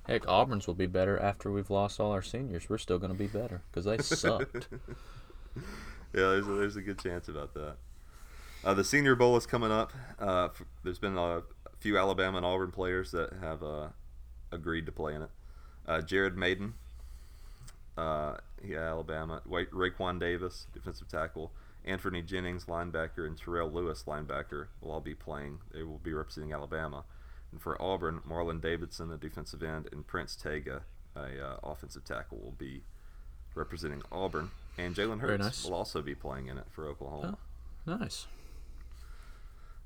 Heck, 0.07 0.27
Auburn's 0.29 0.67
will 0.67 0.75
be 0.75 0.87
better 0.87 1.19
after 1.19 1.51
we've 1.53 1.71
lost 1.71 2.01
all 2.01 2.13
our 2.13 2.23
seniors. 2.23 2.69
We're 2.69 2.79
still 2.79 2.99
going 2.99 3.13
to 3.13 3.19
be 3.19 3.27
better 3.27 3.63
because 3.71 3.85
they 3.85 3.99
sucked. 3.99 4.69
yeah, 5.57 5.63
there's 6.13 6.47
a, 6.49 6.53
there's 6.53 6.77
a 6.77 6.83
good 6.83 6.99
chance 6.99 7.29
about 7.29 7.55
that. 7.55 7.77
Uh, 8.65 8.75
the 8.75 8.85
Senior 8.85 9.15
Bowl 9.15 9.37
is 9.37 9.47
coming 9.47 9.71
up. 9.71 9.93
Uh, 10.21 10.47
f- 10.47 10.63
there's 10.83 10.99
been 10.99 11.17
a 11.17 11.43
few 11.79 11.97
Alabama 11.97 12.39
and 12.39 12.47
Auburn 12.47 12.71
players 12.73 13.11
that 13.13 13.33
have 13.41 13.63
uh, 13.63 13.89
agreed 14.53 14.87
to 14.87 14.93
play 14.93 15.15
in 15.15 15.23
it. 15.23 15.31
Uh, 15.87 16.01
Jared 16.03 16.37
Mayden, 16.37 16.75
uh, 17.97 18.37
yeah, 18.63 18.81
Alabama. 18.81 19.43
Wa- 19.47 19.65
Raekwon 19.73 20.19
Davis, 20.21 20.67
defensive 20.75 21.09
tackle. 21.09 21.53
Anthony 21.85 22.21
Jennings, 22.21 22.67
linebacker, 22.67 23.27
and 23.27 23.39
Terrell 23.39 23.71
Lewis, 23.71 24.05
linebacker, 24.07 24.67
will 24.81 24.91
all 24.91 25.01
be 25.01 25.15
playing. 25.15 25.61
They 25.73 25.83
will 25.83 25.99
be 25.99 26.13
representing 26.13 26.53
Alabama. 26.53 27.05
And 27.53 27.61
for 27.61 27.81
Auburn, 27.83 28.21
Marlon 28.29 28.61
Davidson, 28.61 29.11
a 29.13 29.17
defensive 29.17 29.63
end, 29.63 29.89
and 29.93 30.07
Prince 30.07 30.37
Tega, 30.37 30.83
a 31.17 31.21
uh, 31.45 31.57
offensive 31.65 32.05
tackle, 32.05 32.39
will 32.39 32.53
be 32.57 32.83
representing 33.55 34.03
Auburn. 34.13 34.51
And 34.79 34.95
Jalen 34.95 35.19
Very 35.21 35.33
Hurts 35.33 35.45
nice. 35.45 35.65
will 35.65 35.75
also 35.75 36.01
be 36.03 36.15
playing 36.15 36.47
in 36.47 36.59
it 36.59 36.67
for 36.71 36.87
Oklahoma. 36.87 37.37
nice. 37.87 38.27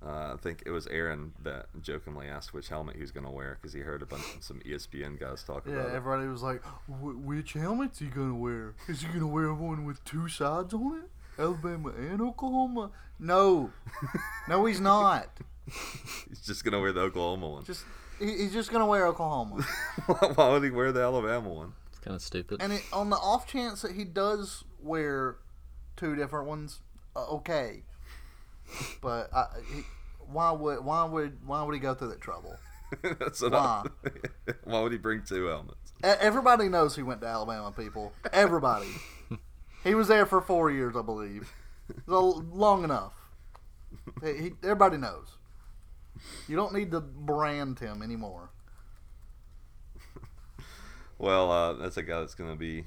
Uh, 0.06 0.34
I 0.34 0.36
think 0.38 0.62
it 0.66 0.70
was 0.70 0.86
Aaron 0.88 1.32
that 1.44 1.66
jokingly 1.80 2.26
asked 2.26 2.52
which 2.52 2.68
helmet 2.68 2.96
he 2.96 3.00
was 3.00 3.10
going 3.10 3.24
to 3.24 3.30
wear 3.30 3.56
because 3.58 3.72
he 3.72 3.80
heard 3.80 4.02
a 4.02 4.06
bunch 4.06 4.22
of 4.36 4.42
some 4.44 4.60
ESPN 4.60 5.18
guys 5.18 5.42
talk 5.42 5.64
Yeah, 5.66 5.74
about 5.76 5.88
it. 5.88 5.94
everybody 5.94 6.28
was 6.28 6.42
like, 6.42 6.62
"Which 6.86 7.54
helmet's 7.54 8.00
he 8.00 8.06
gonna 8.08 8.34
wear? 8.34 8.74
Is 8.86 9.00
he 9.00 9.08
gonna 9.08 9.26
wear 9.26 9.54
one 9.54 9.86
with 9.86 10.04
two 10.04 10.28
sides 10.28 10.74
on 10.74 10.98
it? 11.04 11.40
Alabama 11.40 11.88
and 11.88 12.20
Oklahoma? 12.20 12.90
No, 13.18 13.70
no, 14.48 14.66
he's 14.66 14.78
not. 14.80 15.28
He's 16.28 16.40
just 16.42 16.64
going 16.64 16.72
to 16.72 16.80
wear 16.80 16.92
the 16.92 17.00
Oklahoma 17.00 17.48
one. 17.48 17.64
Just 17.64 17.84
he, 18.18 18.26
he's 18.26 18.52
just 18.52 18.70
gonna 18.70 18.86
wear 18.86 19.06
Oklahoma. 19.06 19.62
Why 20.34 20.50
would 20.50 20.62
he 20.62 20.70
wear 20.70 20.92
the 20.92 21.00
Alabama 21.00 21.48
one? 21.48 21.72
It's 21.90 21.98
kind 21.98 22.14
of 22.14 22.22
stupid. 22.22 22.62
And 22.62 22.72
it, 22.72 22.82
on 22.92 23.10
the 23.10 23.16
off 23.16 23.46
chance 23.46 23.82
that 23.82 23.92
he 23.92 24.04
does 24.04 24.64
wear 24.80 25.36
two 25.96 26.14
different 26.14 26.46
ones, 26.46 26.80
uh, 27.16 27.26
okay. 27.26 27.82
But 29.02 29.34
I, 29.34 29.46
he, 29.74 29.82
why 30.20 30.52
would 30.52 30.84
why 30.84 31.04
would 31.04 31.38
why 31.46 31.62
would 31.62 31.74
he 31.74 31.80
go 31.80 31.94
through 31.94 32.08
that 32.10 32.20
trouble? 32.20 32.56
That's 33.02 33.42
Why? 33.42 33.50
I, 33.50 34.52
why 34.64 34.80
would 34.80 34.92
he 34.92 34.98
bring 34.98 35.22
two 35.22 35.46
helmets? 35.46 35.92
E- 36.04 36.08
Everybody 36.20 36.68
knows 36.68 36.94
he 36.96 37.02
went 37.02 37.20
to 37.22 37.26
Alabama. 37.26 37.72
People, 37.76 38.12
everybody. 38.32 38.88
he 39.82 39.94
was 39.94 40.08
there 40.08 40.24
for 40.26 40.40
four 40.40 40.70
years, 40.70 40.94
I 40.96 41.02
believe. 41.02 41.52
So 42.08 42.44
long 42.52 42.84
enough. 42.84 43.12
He, 44.22 44.32
he, 44.34 44.50
everybody 44.62 44.96
knows. 44.98 45.36
You 46.48 46.56
don't 46.56 46.72
need 46.74 46.90
to 46.92 47.00
brand 47.00 47.78
him 47.78 48.02
anymore. 48.02 48.50
Well, 51.18 51.50
uh, 51.50 51.72
that's 51.74 51.96
a 51.96 52.02
guy 52.02 52.20
that's 52.20 52.34
going 52.34 52.50
to 52.50 52.56
be 52.56 52.86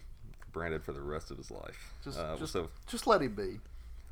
branded 0.52 0.84
for 0.84 0.92
the 0.92 1.02
rest 1.02 1.32
of 1.32 1.38
his 1.38 1.50
life. 1.50 1.94
Just 2.04 2.20
uh, 2.20 2.36
just, 2.38 2.52
so 2.54 2.70
just 2.86 3.08
let 3.08 3.22
him 3.22 3.36
be. 3.36 3.60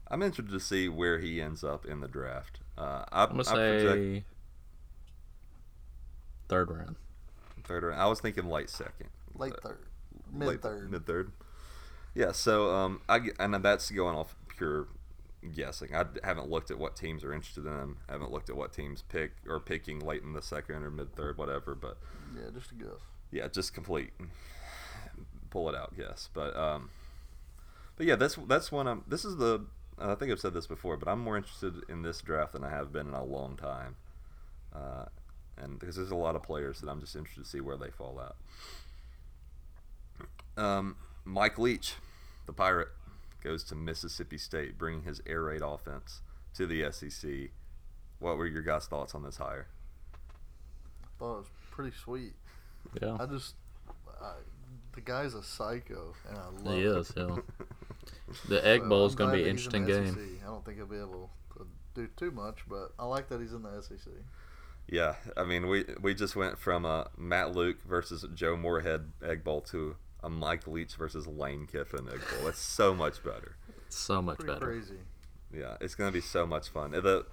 I'm 0.09 0.21
interested 0.21 0.51
to 0.53 0.59
see 0.59 0.87
where 0.87 1.19
he 1.19 1.41
ends 1.41 1.63
up 1.63 1.85
in 1.85 1.99
the 1.99 2.07
draft. 2.07 2.59
Uh, 2.77 3.03
I, 3.11 3.23
I'm 3.23 3.29
gonna 3.37 3.41
I 3.41 3.53
project 3.53 3.91
say 3.93 4.23
third 6.47 6.71
round. 6.71 6.95
third 7.65 7.83
round. 7.83 7.99
I 8.01 8.07
was 8.07 8.19
thinking 8.21 8.47
late 8.47 8.69
second. 8.69 9.09
Late 9.35 9.53
third, 9.61 9.79
mid 10.31 10.61
third. 10.61 10.91
Mid 10.91 11.05
third. 11.05 11.31
Yeah. 12.13 12.31
So 12.31 12.73
um, 12.73 13.01
I 13.09 13.19
get- 13.19 13.35
and 13.39 13.53
that's 13.55 13.91
going 13.91 14.15
off 14.15 14.35
pure 14.47 14.87
guessing. 15.53 15.95
I 15.95 16.05
haven't 16.23 16.49
looked 16.49 16.71
at 16.71 16.77
what 16.77 16.95
teams 16.95 17.23
are 17.23 17.33
interested 17.33 17.65
in 17.65 17.71
him. 17.73 17.97
haven't 18.09 18.31
looked 18.31 18.49
at 18.49 18.55
what 18.55 18.73
teams 18.73 19.03
pick 19.09 19.31
or 19.47 19.59
picking 19.59 19.99
late 19.99 20.23
in 20.23 20.33
the 20.33 20.41
second 20.41 20.83
or 20.83 20.89
mid 20.91 21.15
third, 21.15 21.37
whatever. 21.37 21.75
But 21.75 21.97
Yeah, 22.35 22.49
just 22.53 22.71
a 22.71 22.75
guess. 22.75 22.99
yeah, 23.31 23.47
just 23.47 23.73
complete 23.73 24.11
pull 25.49 25.69
it 25.69 25.75
out, 25.75 25.95
guess. 25.95 26.29
But 26.33 26.55
um, 26.57 26.89
but 27.95 28.05
yeah, 28.05 28.15
that's 28.15 28.35
that's 28.35 28.71
one. 28.71 28.87
I'm. 28.87 29.03
This 29.07 29.23
is 29.25 29.37
the. 29.37 29.65
I 29.97 30.15
think 30.15 30.29
I've 30.31 30.39
said 30.41 30.53
this 30.53 30.67
before, 30.67 30.97
but 30.97 31.07
I'm 31.07 31.19
more 31.21 31.37
interested 31.37 31.75
in 31.87 32.01
this 32.01 32.19
draft 32.21 32.51
than 32.51 32.63
I 32.65 32.69
have 32.69 32.91
been 32.91 33.07
in 33.07 33.13
a 33.13 33.23
long 33.23 33.55
time. 33.55 33.95
Uh, 34.75 35.05
and 35.57 35.79
because 35.79 35.95
there's 35.95 36.11
a 36.11 36.15
lot 36.15 36.35
of 36.35 36.43
players 36.43 36.81
that 36.81 36.89
I'm 36.89 36.99
just 36.99 37.15
interested 37.15 37.45
to 37.45 37.49
see 37.49 37.61
where 37.61 37.77
they 37.77 37.89
fall 37.91 38.19
out. 38.19 38.35
Um, 40.61 40.97
Mike 41.23 41.57
Leach, 41.57 41.93
the 42.45 42.51
Pirate, 42.51 42.89
goes 43.45 43.63
to 43.65 43.75
Mississippi 43.75 44.37
State, 44.37 44.77
bringing 44.77 45.03
his 45.03 45.21
air 45.27 45.43
raid 45.43 45.61
offense 45.63 46.21
to 46.55 46.65
the 46.65 46.91
SEC. 46.91 47.51
What 48.19 48.37
were 48.37 48.47
your 48.47 48.61
guys' 48.63 48.87
thoughts 48.87 49.13
on 49.13 49.23
this 49.23 49.37
hire? 49.37 49.67
Thought 51.19 51.33
it 51.33 51.37
was 51.37 51.47
pretty 51.71 51.95
sweet. 51.95 52.33
Yeah, 53.01 53.17
I 53.19 53.25
just, 53.25 53.55
I, 54.21 54.33
the 54.93 55.01
guy's 55.01 55.33
a 55.33 55.43
psycho, 55.43 56.13
and 56.27 56.37
I 56.37 56.47
love 56.63 56.75
he 56.75 56.81
it. 56.83 56.97
is. 56.97 57.13
Yeah, 57.15 57.35
the 58.49 58.65
Egg 58.65 58.81
So 58.81 58.89
Bowl 58.89 59.05
is 59.05 59.15
going 59.15 59.31
to 59.31 59.35
be 59.37 59.43
an 59.49 59.55
that 59.55 59.75
in 59.75 59.75
interesting 59.75 59.85
game. 59.85 60.13
SEC. 60.13 60.43
I 60.43 60.47
don't 60.47 60.65
think 60.65 60.77
he'll 60.77 60.85
be 60.87 60.97
able 60.97 61.29
to 61.57 61.67
do 61.93 62.07
too 62.17 62.31
much, 62.31 62.59
but 62.67 62.91
I 62.99 63.05
like 63.05 63.29
that 63.29 63.39
he's 63.41 63.53
in 63.53 63.63
the 63.63 63.81
SEC. 63.81 64.13
Yeah, 64.87 65.15
I 65.35 65.43
mean, 65.45 65.67
we 65.67 65.85
we 66.01 66.13
just 66.13 66.35
went 66.35 66.59
from 66.59 66.85
a 66.85 67.09
Matt 67.17 67.55
Luke 67.55 67.77
versus 67.87 68.25
Joe 68.35 68.55
Moorhead 68.55 69.11
Egg 69.23 69.43
Bowl 69.43 69.61
to 69.61 69.95
a 70.25 70.29
Mike 70.29 70.67
Leach 70.67 70.95
versus 70.95 71.27
Lane 71.27 71.67
Kiffin 71.71 72.07
Egg 72.11 72.19
Bowl. 72.31 72.45
That's 72.45 72.59
so 72.59 72.93
much 72.95 73.23
better. 73.23 73.55
So 73.89 74.21
much 74.21 74.39
Pretty 74.39 74.53
better. 74.53 74.65
crazy. 74.65 74.97
Yeah, 75.53 75.77
it's 75.79 75.95
gonna 75.95 76.11
be 76.11 76.19
so 76.21 76.45
much 76.45 76.67
fun. 76.69 76.91
The 76.91 77.25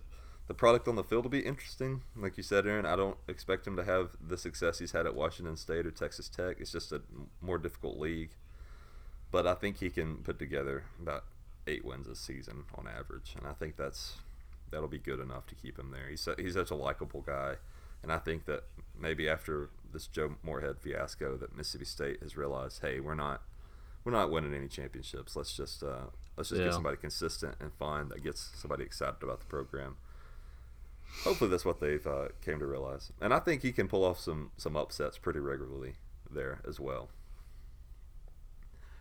the 0.49 0.55
product 0.55 0.87
on 0.87 0.97
the 0.97 1.05
field 1.05 1.25
will 1.25 1.31
be 1.31 1.41
interesting. 1.41 2.03
Like 2.15 2.37
you 2.37 2.43
said, 2.43 2.67
Aaron, 2.67 2.85
I 2.85 2.95
don't 2.97 3.17
expect 3.29 3.67
him 3.67 3.77
to 3.77 3.85
have 3.85 4.11
the 4.25 4.37
success 4.37 4.79
he's 4.79 4.93
had 4.93 5.07
at 5.07 5.15
Washington 5.15 5.57
State 5.57 5.87
or 5.87 5.91
Texas 5.91 6.29
Tech. 6.29 6.57
It's 6.61 6.71
just 6.73 6.93
a 6.93 7.01
more 7.41 7.59
difficult 7.59 7.99
league. 7.99 8.31
But 9.31 9.47
I 9.47 9.55
think 9.55 9.79
he 9.79 9.89
can 9.89 10.17
put 10.19 10.39
together 10.39 10.85
about 11.01 11.25
eight 11.67 11.85
wins 11.85 12.07
a 12.07 12.15
season 12.15 12.65
on 12.77 12.87
average, 12.87 13.35
and 13.39 13.47
I 13.47 13.53
think 13.55 13.77
that's 13.77 14.17
that'll 14.71 14.89
be 14.89 14.99
good 14.99 15.21
enough 15.21 15.47
to 15.47 15.55
keep 15.55 15.79
him 15.79 15.91
there. 15.91 16.09
He's 16.11 16.21
su- 16.21 16.35
he's 16.39 16.55
such 16.55 16.71
a 16.71 16.75
likable 16.75 17.23
guy, 17.23 17.55
and 18.03 18.13
I 18.13 18.19
think 18.19 18.45
that 18.47 18.65
maybe 19.01 19.29
after 19.29 19.71
this 19.93 20.07
Joe 20.07 20.37
Moorhead 20.43 20.79
fiasco, 20.81 21.37
that 21.37 21.57
Mississippi 21.57 21.85
State 21.85 22.23
has 22.23 22.37
realized, 22.37 22.81
hey, 22.83 23.01
we're 23.01 23.15
not 23.15 23.43
we're 24.05 24.13
not 24.13 24.31
winning 24.31 24.55
any 24.55 24.69
championships. 24.69 25.37
Let's 25.37 25.57
just 25.57 25.83
uh, 25.83 26.07
let's 26.37 26.49
just 26.49 26.61
Yeah. 26.61 26.67
get 26.69 26.75
somebody 26.75 26.97
consistent 26.97 27.57
and 27.61 27.73
fun 27.75 28.09
that 28.09 28.23
gets 28.23 28.51
somebody 28.57 28.85
excited 28.85 29.23
about 29.23 29.41
the 29.41 29.47
program. 29.47 29.97
Hopefully, 31.25 31.51
that's 31.51 31.65
what 31.65 31.79
they've 31.81 32.07
uh, 32.07 32.29
came 32.45 32.59
to 32.59 32.67
realize, 32.67 33.13
and 33.21 33.35
I 33.35 33.39
think 33.39 33.63
he 33.63 33.71
can 33.73 33.87
pull 33.89 34.05
off 34.05 34.19
some 34.19 34.51
some 34.57 34.77
upsets 34.77 35.19
pretty 35.19 35.41
regularly 35.41 35.95
there 36.31 36.61
as 36.67 36.81
well. 36.81 37.11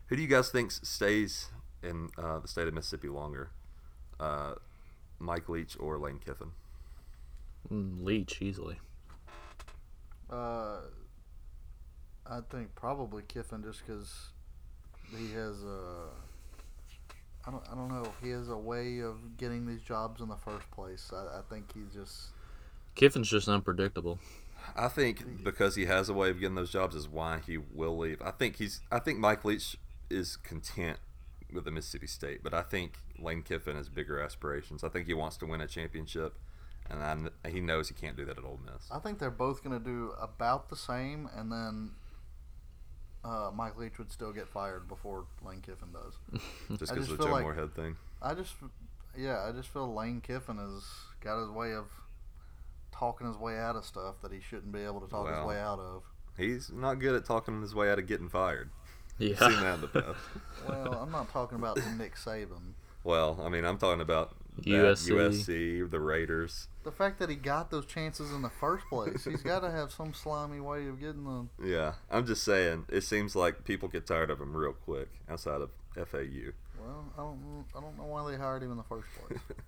Who 0.07 0.17
do 0.17 0.21
you 0.21 0.27
guys 0.27 0.49
think 0.51 0.71
stays 0.71 1.49
in 1.81 2.09
uh, 2.17 2.39
the 2.39 2.47
state 2.49 2.67
of 2.67 2.73
Mississippi 2.73 3.07
longer, 3.07 3.49
uh, 4.19 4.55
Mike 5.19 5.47
Leach 5.47 5.77
or 5.79 5.97
Lane 5.97 6.19
Kiffin? 6.19 6.51
Mm, 7.71 8.03
Leach 8.03 8.41
easily. 8.41 8.79
Uh, 10.31 10.77
I 12.25 12.39
think 12.49 12.73
probably 12.75 13.23
Kiffin 13.27 13.63
just 13.63 13.85
because 13.85 14.29
he 15.17 15.31
has 15.33 15.63
a. 15.63 16.07
I 17.45 17.51
don't, 17.51 17.63
I 17.71 17.75
don't 17.75 17.89
know. 17.89 18.13
He 18.21 18.29
has 18.29 18.49
a 18.49 18.57
way 18.57 18.99
of 18.99 19.37
getting 19.37 19.65
these 19.65 19.81
jobs 19.81 20.21
in 20.21 20.29
the 20.29 20.37
first 20.37 20.69
place. 20.71 21.11
I, 21.13 21.39
I 21.39 21.41
think 21.49 21.73
he's 21.73 21.93
just. 21.93 22.27
Kiffin's 22.95 23.29
just 23.29 23.47
unpredictable. 23.47 24.19
I 24.75 24.87
think 24.87 25.43
because 25.43 25.75
he 25.75 25.85
has 25.85 26.07
a 26.07 26.13
way 26.13 26.29
of 26.29 26.39
getting 26.39 26.55
those 26.55 26.71
jobs 26.71 26.95
is 26.95 27.09
why 27.09 27.39
he 27.45 27.57
will 27.57 27.97
leave. 27.97 28.21
I 28.21 28.31
think 28.31 28.57
he's. 28.57 28.81
I 28.91 28.99
think 28.99 29.19
Mike 29.19 29.43
Leach 29.43 29.77
is 30.09 30.37
content 30.37 30.99
with 31.51 31.65
the 31.65 31.71
Mississippi 31.71 32.07
State, 32.07 32.43
but 32.43 32.53
I 32.53 32.61
think 32.61 32.93
Lane 33.19 33.41
Kiffin 33.41 33.75
has 33.75 33.89
bigger 33.89 34.21
aspirations. 34.21 34.83
I 34.83 34.89
think 34.89 35.07
he 35.07 35.13
wants 35.13 35.37
to 35.37 35.45
win 35.45 35.61
a 35.61 35.67
championship, 35.67 36.37
and 36.91 37.29
I, 37.45 37.49
he 37.49 37.61
knows 37.61 37.87
he 37.87 37.93
can't 37.95 38.15
do 38.17 38.25
that 38.25 38.37
at 38.37 38.43
Ole 38.43 38.59
Miss. 38.65 38.87
I 38.91 38.99
think 38.99 39.19
they're 39.19 39.29
both 39.31 39.63
going 39.63 39.77
to 39.77 39.83
do 39.83 40.11
about 40.19 40.69
the 40.69 40.75
same, 40.75 41.29
and 41.35 41.51
then 41.51 41.91
uh, 43.23 43.51
Mike 43.53 43.77
Leach 43.77 43.97
would 43.97 44.11
still 44.11 44.31
get 44.31 44.47
fired 44.47 44.87
before 44.87 45.25
Lane 45.45 45.61
Kiffin 45.61 45.89
does. 45.93 46.41
Just 46.79 46.93
because 46.93 47.09
of 47.11 47.17
the 47.17 47.23
feel 47.23 47.25
Joe 47.27 47.31
like- 47.33 47.43
Moorhead 47.43 47.75
thing. 47.75 47.95
I 48.23 48.35
just, 48.35 48.53
yeah, 49.17 49.43
I 49.47 49.51
just 49.51 49.69
feel 49.69 49.91
Lane 49.93 50.21
Kiffin 50.21 50.57
has 50.57 50.83
got 51.21 51.39
his 51.41 51.49
way 51.49 51.73
of 51.73 51.85
talking 52.91 53.25
his 53.25 53.35
way 53.37 53.57
out 53.57 53.75
of 53.75 53.83
stuff 53.83 54.21
that 54.21 54.31
he 54.31 54.39
shouldn't 54.41 54.71
be 54.71 54.81
able 54.81 55.01
to 55.01 55.07
talk 55.07 55.25
Well. 55.25 55.39
his 55.39 55.47
way 55.47 55.59
out 55.59 55.79
of. 55.79 56.03
He's 56.37 56.71
not 56.71 56.99
good 56.99 57.15
at 57.15 57.25
talking 57.25 57.61
his 57.61 57.73
way 57.73 57.89
out 57.91 57.97
of 57.97 58.05
getting 58.07 58.29
fired. 58.29 58.69
Yeah. 59.17 59.35
Seen 59.39 59.59
that 59.61 59.75
in 59.75 59.81
the 59.81 59.87
past. 59.87 60.19
Well, 60.67 60.93
I'm 61.01 61.11
not 61.11 61.31
talking 61.31 61.57
about 61.57 61.77
Nick 61.97 62.15
Saban. 62.15 62.73
Well, 63.03 63.41
I 63.43 63.49
mean, 63.49 63.65
I'm 63.65 63.79
talking 63.79 63.99
about 64.01 64.29
that, 64.29 64.35
USC. 64.61 65.09
USC, 65.11 65.89
the 65.89 65.99
Raiders. 65.99 66.67
The 66.83 66.91
fact 66.91 67.19
that 67.19 67.29
he 67.29 67.35
got 67.35 67.71
those 67.71 67.85
chances 67.85 68.31
in 68.31 68.41
the 68.41 68.49
first 68.49 68.85
place, 68.87 69.23
he's 69.23 69.41
got 69.43 69.61
to 69.61 69.71
have 69.71 69.91
some 69.91 70.13
slimy 70.13 70.59
way 70.59 70.87
of 70.87 70.99
getting 70.99 71.23
them. 71.23 71.49
Yeah, 71.63 71.93
I'm 72.09 72.25
just 72.25 72.43
saying. 72.43 72.85
It 72.89 73.01
seems 73.01 73.35
like 73.35 73.63
people 73.63 73.87
get 73.87 74.05
tired 74.05 74.29
of 74.29 74.39
him 74.39 74.55
real 74.55 74.73
quick 74.73 75.09
outside 75.29 75.61
of 75.61 75.69
FAU. 75.95 76.51
Well, 76.79 77.05
I 77.17 77.21
don't, 77.21 77.65
I 77.75 77.81
don't 77.81 77.97
know 77.97 78.05
why 78.05 78.29
they 78.31 78.37
hired 78.37 78.63
him 78.63 78.71
in 78.71 78.77
the 78.77 78.83
first 78.83 79.07
place. 79.27 79.39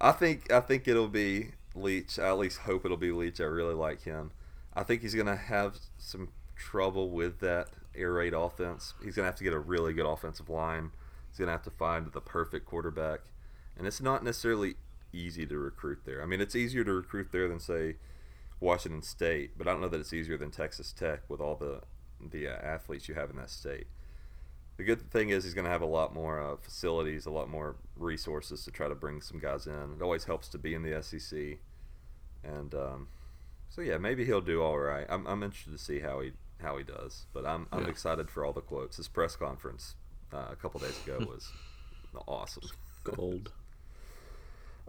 I 0.00 0.12
think 0.12 0.52
I 0.52 0.60
think 0.60 0.86
it'll 0.88 1.08
be 1.08 1.52
Leach. 1.74 2.18
I 2.18 2.28
at 2.28 2.38
least 2.38 2.58
hope 2.58 2.84
it'll 2.84 2.96
be 2.96 3.12
Leach. 3.12 3.40
I 3.40 3.44
really 3.44 3.74
like 3.74 4.02
him. 4.02 4.30
I 4.74 4.82
think 4.82 5.02
he's 5.02 5.14
gonna 5.14 5.36
have 5.36 5.78
some 5.98 6.28
trouble 6.54 7.10
with 7.10 7.40
that 7.40 7.68
air 7.94 8.12
raid 8.12 8.34
offense. 8.34 8.94
He's 9.02 9.16
gonna 9.16 9.26
have 9.26 9.36
to 9.36 9.44
get 9.44 9.52
a 9.52 9.58
really 9.58 9.92
good 9.92 10.06
offensive 10.06 10.50
line. 10.50 10.90
He's 11.30 11.38
gonna 11.38 11.52
have 11.52 11.62
to 11.62 11.70
find 11.70 12.12
the 12.12 12.20
perfect 12.20 12.66
quarterback, 12.66 13.20
and 13.76 13.86
it's 13.86 14.00
not 14.00 14.24
necessarily 14.24 14.76
easy 15.12 15.46
to 15.46 15.58
recruit 15.58 16.00
there. 16.04 16.22
I 16.22 16.26
mean, 16.26 16.40
it's 16.40 16.56
easier 16.56 16.84
to 16.84 16.92
recruit 16.92 17.28
there 17.32 17.48
than 17.48 17.60
say 17.60 17.96
Washington 18.60 19.02
State, 19.02 19.52
but 19.58 19.68
I 19.68 19.72
don't 19.72 19.80
know 19.80 19.88
that 19.88 20.00
it's 20.00 20.12
easier 20.12 20.36
than 20.38 20.50
Texas 20.50 20.92
Tech 20.92 21.22
with 21.28 21.40
all 21.40 21.56
the 21.56 21.82
the 22.20 22.48
uh, 22.48 22.52
athletes 22.52 23.08
you 23.08 23.14
have 23.14 23.30
in 23.30 23.36
that 23.36 23.50
state. 23.50 23.86
The 24.78 24.84
good 24.84 25.10
thing 25.10 25.30
is 25.30 25.44
he's 25.44 25.54
going 25.54 25.64
to 25.64 25.70
have 25.70 25.82
a 25.82 25.86
lot 25.86 26.14
more 26.14 26.40
uh, 26.40 26.56
facilities, 26.56 27.26
a 27.26 27.30
lot 27.30 27.48
more 27.48 27.76
resources 27.96 28.64
to 28.64 28.70
try 28.70 28.88
to 28.88 28.94
bring 28.94 29.20
some 29.22 29.38
guys 29.38 29.66
in. 29.66 29.94
It 29.98 30.02
always 30.02 30.24
helps 30.24 30.48
to 30.48 30.58
be 30.58 30.74
in 30.74 30.82
the 30.82 31.02
SEC, 31.02 31.58
and 32.44 32.74
um, 32.74 33.08
so 33.68 33.80
yeah, 33.82 33.98
maybe 33.98 34.24
he'll 34.24 34.40
do 34.40 34.62
all 34.62 34.78
right. 34.78 35.06
I'm, 35.08 35.26
I'm 35.26 35.42
interested 35.42 35.72
to 35.72 35.78
see 35.78 36.00
how 36.00 36.20
he 36.20 36.32
how 36.60 36.76
he 36.78 36.84
does, 36.84 37.26
but 37.32 37.46
I'm 37.46 37.66
I'm 37.72 37.82
Yeah. 37.82 37.90
excited 37.90 38.30
for 38.30 38.44
all 38.44 38.52
the 38.52 38.60
quotes. 38.62 38.96
His 38.98 39.08
press 39.08 39.36
conference 39.36 39.96
uh, 40.32 40.48
a 40.50 40.56
couple 40.56 40.80
days 40.80 40.98
ago 41.00 41.22
was 41.26 41.54
awesome. 42.26 42.70
Gold. 43.04 43.52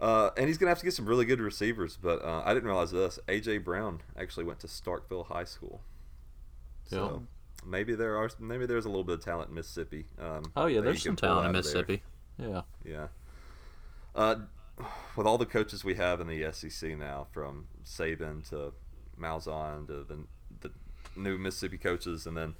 Uh, 0.00 0.30
and 0.36 0.46
he's 0.46 0.58
gonna 0.58 0.70
have 0.70 0.78
to 0.78 0.84
get 0.84 0.94
some 0.94 1.06
really 1.06 1.24
good 1.24 1.40
receivers. 1.40 1.98
But 2.00 2.22
uh, 2.24 2.42
I 2.44 2.54
didn't 2.54 2.66
realize 2.68 2.90
this. 2.92 3.18
AJ 3.28 3.64
Brown 3.64 4.00
actually 4.16 4.44
went 4.44 4.60
to 4.60 4.66
Starkville 4.68 5.26
High 5.26 5.44
School. 5.44 5.80
So 6.84 7.24
maybe 7.66 7.94
there 7.94 8.16
are 8.16 8.30
maybe 8.38 8.64
there's 8.66 8.84
a 8.84 8.88
little 8.88 9.04
bit 9.04 9.14
of 9.18 9.24
talent 9.24 9.48
in 9.50 9.54
Mississippi. 9.56 10.06
Um, 10.20 10.52
Oh 10.56 10.66
yeah, 10.66 10.80
there's 10.80 11.02
some 11.02 11.16
talent 11.16 11.40
in 11.40 11.46
of 11.46 11.52
there. 11.52 11.58
Mississippi. 11.60 12.02
Yeah. 12.38 12.62
Yeah. 12.84 13.06
Uh, 14.14 14.36
with 15.16 15.26
all 15.26 15.38
the 15.38 15.46
coaches 15.46 15.84
we 15.84 15.94
have 15.94 16.20
in 16.20 16.28
the 16.28 16.50
SEC 16.52 16.96
now, 16.96 17.26
from 17.32 17.66
Saban 17.84 18.48
to 18.50 18.72
Malzahn 19.20 19.86
to 19.88 20.04
the 20.04 20.18
the 20.60 20.70
new 21.16 21.36
Mississippi 21.36 21.78
coaches, 21.78 22.24
and 22.26 22.36
then 22.36 22.54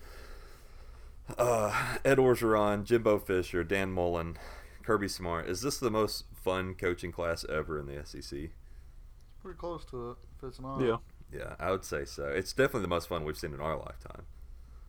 uh, 1.39 1.97
Ed 2.05 2.19
Orgeron, 2.19 2.85
Jimbo 2.85 3.19
Fisher, 3.19 3.63
Dan 3.63 3.93
Mullen, 3.93 4.37
Kirby 4.83 5.09
Smart. 5.09 5.49
Is 5.49 5.63
this 5.63 5.79
the 5.79 5.91
most 5.91 6.25
fun 6.49 6.75
coaching 6.75 7.13
class 7.13 7.45
ever 7.49 7.79
in 7.79 7.87
the 7.87 8.05
SEC? 8.05 8.51
Pretty 9.43 9.59
close 9.59 9.85
to 9.87 10.11
it, 10.11 10.17
if 10.37 10.49
it's 10.49 10.61
not. 10.61 10.81
Yeah. 10.81 10.97
Yeah, 11.33 11.57
I 11.59 11.71
would 11.71 11.85
say 11.85 12.05
so. 12.05 12.25
It's 12.25 12.53
definitely 12.53 12.83
the 12.83 12.89
most 12.89 13.09
fun 13.09 13.25
we've 13.25 13.37
seen 13.37 13.53
in 13.53 13.61
our 13.61 13.77
lifetime. 13.77 14.23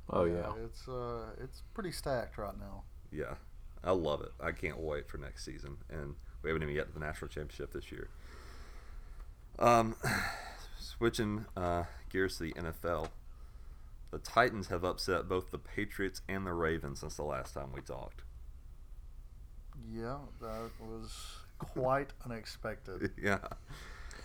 Oh 0.10 0.24
yeah. 0.24 0.54
It's 0.64 0.88
uh, 0.88 1.26
it's 1.44 1.64
pretty 1.74 1.92
stacked 1.92 2.38
right 2.38 2.58
now. 2.58 2.84
Yeah, 3.12 3.36
I 3.84 3.92
love 3.92 4.22
it. 4.22 4.32
I 4.40 4.52
can't 4.52 4.80
wait 4.80 5.10
for 5.10 5.18
next 5.18 5.44
season, 5.44 5.78
and 5.90 6.16
we 6.42 6.50
haven't 6.50 6.64
even 6.64 6.76
get 6.76 6.88
to 6.88 6.94
the 6.94 7.00
national 7.00 7.28
championship 7.28 7.74
this 7.74 7.92
year. 7.92 8.08
Um, 9.60 9.96
switching 10.80 11.46
uh, 11.58 11.84
gears 12.10 12.38
to 12.38 12.44
the 12.44 12.54
NFL, 12.54 13.10
the 14.12 14.20
Titans 14.20 14.68
have 14.68 14.86
upset 14.86 15.28
both 15.28 15.52
the 15.52 15.60
Patriots 15.60 16.22
and 16.30 16.46
the 16.46 16.54
Ravens 16.54 17.02
since 17.02 17.16
the 17.16 17.24
last 17.24 17.54
time 17.54 17.74
we 17.74 17.82
talked. 17.82 18.24
Yeah, 19.92 20.18
that 20.42 20.70
was 20.80 21.39
quite 21.60 22.10
unexpected. 22.26 23.12
yeah. 23.22 23.40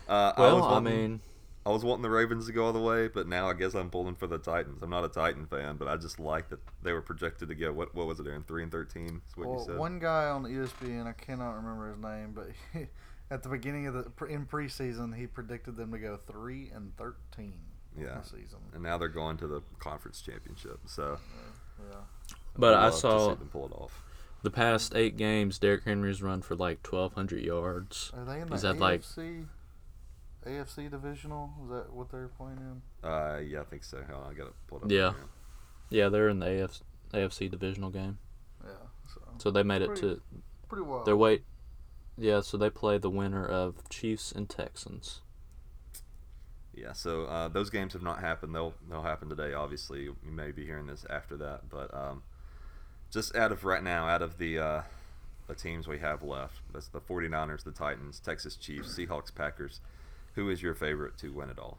Uh, 0.07 0.33
I, 0.35 0.41
Well, 0.41 0.55
was 0.55 0.65
I, 0.65 0.71
wanting, 0.71 0.93
mean, 0.95 1.19
I 1.65 1.69
was 1.69 1.83
wanting 1.83 2.03
the 2.03 2.09
Ravens 2.09 2.45
to 2.47 2.51
go 2.51 2.65
all 2.65 2.73
the 2.73 2.79
way, 2.79 3.07
but 3.07 3.27
now 3.27 3.49
I 3.49 3.53
guess 3.53 3.73
I'm 3.73 3.89
pulling 3.89 4.15
for 4.15 4.27
the 4.27 4.37
Titans. 4.37 4.81
I'm 4.83 4.89
not 4.89 5.03
a 5.03 5.09
Titan 5.09 5.45
fan, 5.45 5.77
but 5.77 5.87
I 5.87 5.97
just 5.97 6.19
like 6.19 6.49
that 6.49 6.59
they 6.83 6.93
were 6.93 7.01
projected 7.01 7.49
to 7.49 7.55
go. 7.55 7.71
What 7.73 7.93
what 7.95 8.07
was 8.07 8.19
it, 8.19 8.27
Aaron? 8.27 8.43
Three 8.43 8.63
and 8.63 8.71
thirteen. 8.71 9.21
Is 9.27 9.35
what 9.37 9.45
you 9.45 9.49
Well, 9.51 9.65
said. 9.65 9.77
one 9.77 9.99
guy 9.99 10.25
on 10.29 10.43
ESPN, 10.43 11.07
I 11.07 11.13
cannot 11.13 11.55
remember 11.55 11.89
his 11.89 11.97
name, 12.01 12.33
but 12.33 12.47
he, 12.73 12.87
at 13.31 13.41
the 13.43 13.49
beginning 13.49 13.87
of 13.87 13.93
the 13.93 14.25
in 14.25 14.45
preseason, 14.45 15.15
he 15.15 15.25
predicted 15.27 15.75
them 15.75 15.91
to 15.91 15.97
go 15.99 16.17
three 16.27 16.69
and 16.73 16.95
thirteen. 16.97 17.59
Yeah. 17.97 18.17
this 18.19 18.31
season. 18.31 18.59
and 18.73 18.83
now 18.83 18.97
they're 18.97 19.07
going 19.07 19.37
to 19.37 19.47
the 19.47 19.61
conference 19.79 20.21
championship. 20.21 20.79
So. 20.85 21.17
Yeah, 21.89 21.95
but 22.57 22.73
I'd 22.73 22.91
to 22.91 22.97
saw 22.97 23.29
see 23.29 23.35
them 23.35 23.47
pull 23.51 23.65
it 23.67 23.71
off. 23.71 24.03
The 24.45 24.51
past 24.51 24.95
eight 24.95 25.17
games, 25.17 25.59
Derrick 25.59 25.83
Henry's 25.83 26.21
run 26.21 26.41
for 26.41 26.55
like 26.55 26.85
1,200 26.87 27.43
yards. 27.43 28.11
are 28.15 28.23
they 28.23 28.39
in 28.39 28.47
the 28.47 28.53
He's 28.53 28.61
had, 28.61 28.79
like- 28.79 29.01
AFC? 29.01 29.47
AFC 30.45 30.89
divisional? 30.89 31.51
Is 31.63 31.69
that 31.71 31.91
what 31.91 32.09
they're 32.11 32.27
playing 32.29 32.59
in? 32.59 33.09
Uh, 33.09 33.39
yeah, 33.39 33.61
I 33.61 33.63
think 33.63 33.83
so. 33.83 34.01
Hold 34.09 34.23
on, 34.25 34.31
I 34.31 34.37
got 34.37 34.45
to 34.45 34.53
pull 34.67 34.77
it 34.77 34.83
up. 34.85 34.91
Yeah. 34.91 35.11
here. 35.11 35.19
Yeah, 35.89 36.09
they're 36.09 36.29
in 36.29 36.39
the 36.39 36.45
AFC, 36.45 36.81
AFC 37.13 37.49
divisional 37.49 37.89
game, 37.89 38.17
Yeah, 38.63 38.71
so 39.13 39.21
so 39.39 39.51
they 39.51 39.63
made 39.63 39.81
it 39.81 39.95
to 39.97 40.21
pretty 40.69 40.83
well. 40.83 41.03
their 41.03 41.17
wait. 41.17 41.43
Yeah, 42.17 42.41
so 42.41 42.57
they 42.57 42.69
play 42.69 42.97
the 42.97 43.09
winner 43.09 43.45
of 43.45 43.87
Chiefs 43.89 44.31
and 44.31 44.47
Texans. 44.49 45.21
Yeah. 46.73 46.93
So 46.93 47.25
uh, 47.25 47.47
those 47.47 47.69
games 47.69 47.93
have 47.93 48.01
not 48.03 48.19
happened. 48.19 48.53
They'll 48.55 48.73
they'll 48.89 49.01
happen 49.03 49.29
today. 49.29 49.53
Obviously, 49.53 50.03
you 50.03 50.15
may 50.23 50.51
be 50.51 50.65
hearing 50.65 50.87
this 50.87 51.05
after 51.09 51.37
that, 51.37 51.69
but 51.69 51.93
um, 51.93 52.23
just 53.11 53.35
out 53.35 53.51
of 53.51 53.63
right 53.63 53.83
now, 53.83 54.07
out 54.07 54.21
of 54.21 54.37
the 54.37 54.59
uh, 54.59 54.81
the 55.47 55.55
teams 55.55 55.87
we 55.87 55.99
have 55.99 56.23
left, 56.23 56.61
that's 56.73 56.87
the 56.87 56.99
49ers, 56.99 57.63
the 57.63 57.71
Titans, 57.71 58.19
Texas 58.19 58.55
Chiefs, 58.55 58.97
Seahawks, 58.97 59.33
Packers. 59.33 59.79
Who 60.33 60.49
is 60.49 60.61
your 60.61 60.73
favorite 60.73 61.17
to 61.19 61.31
win 61.31 61.49
it 61.49 61.59
all? 61.59 61.77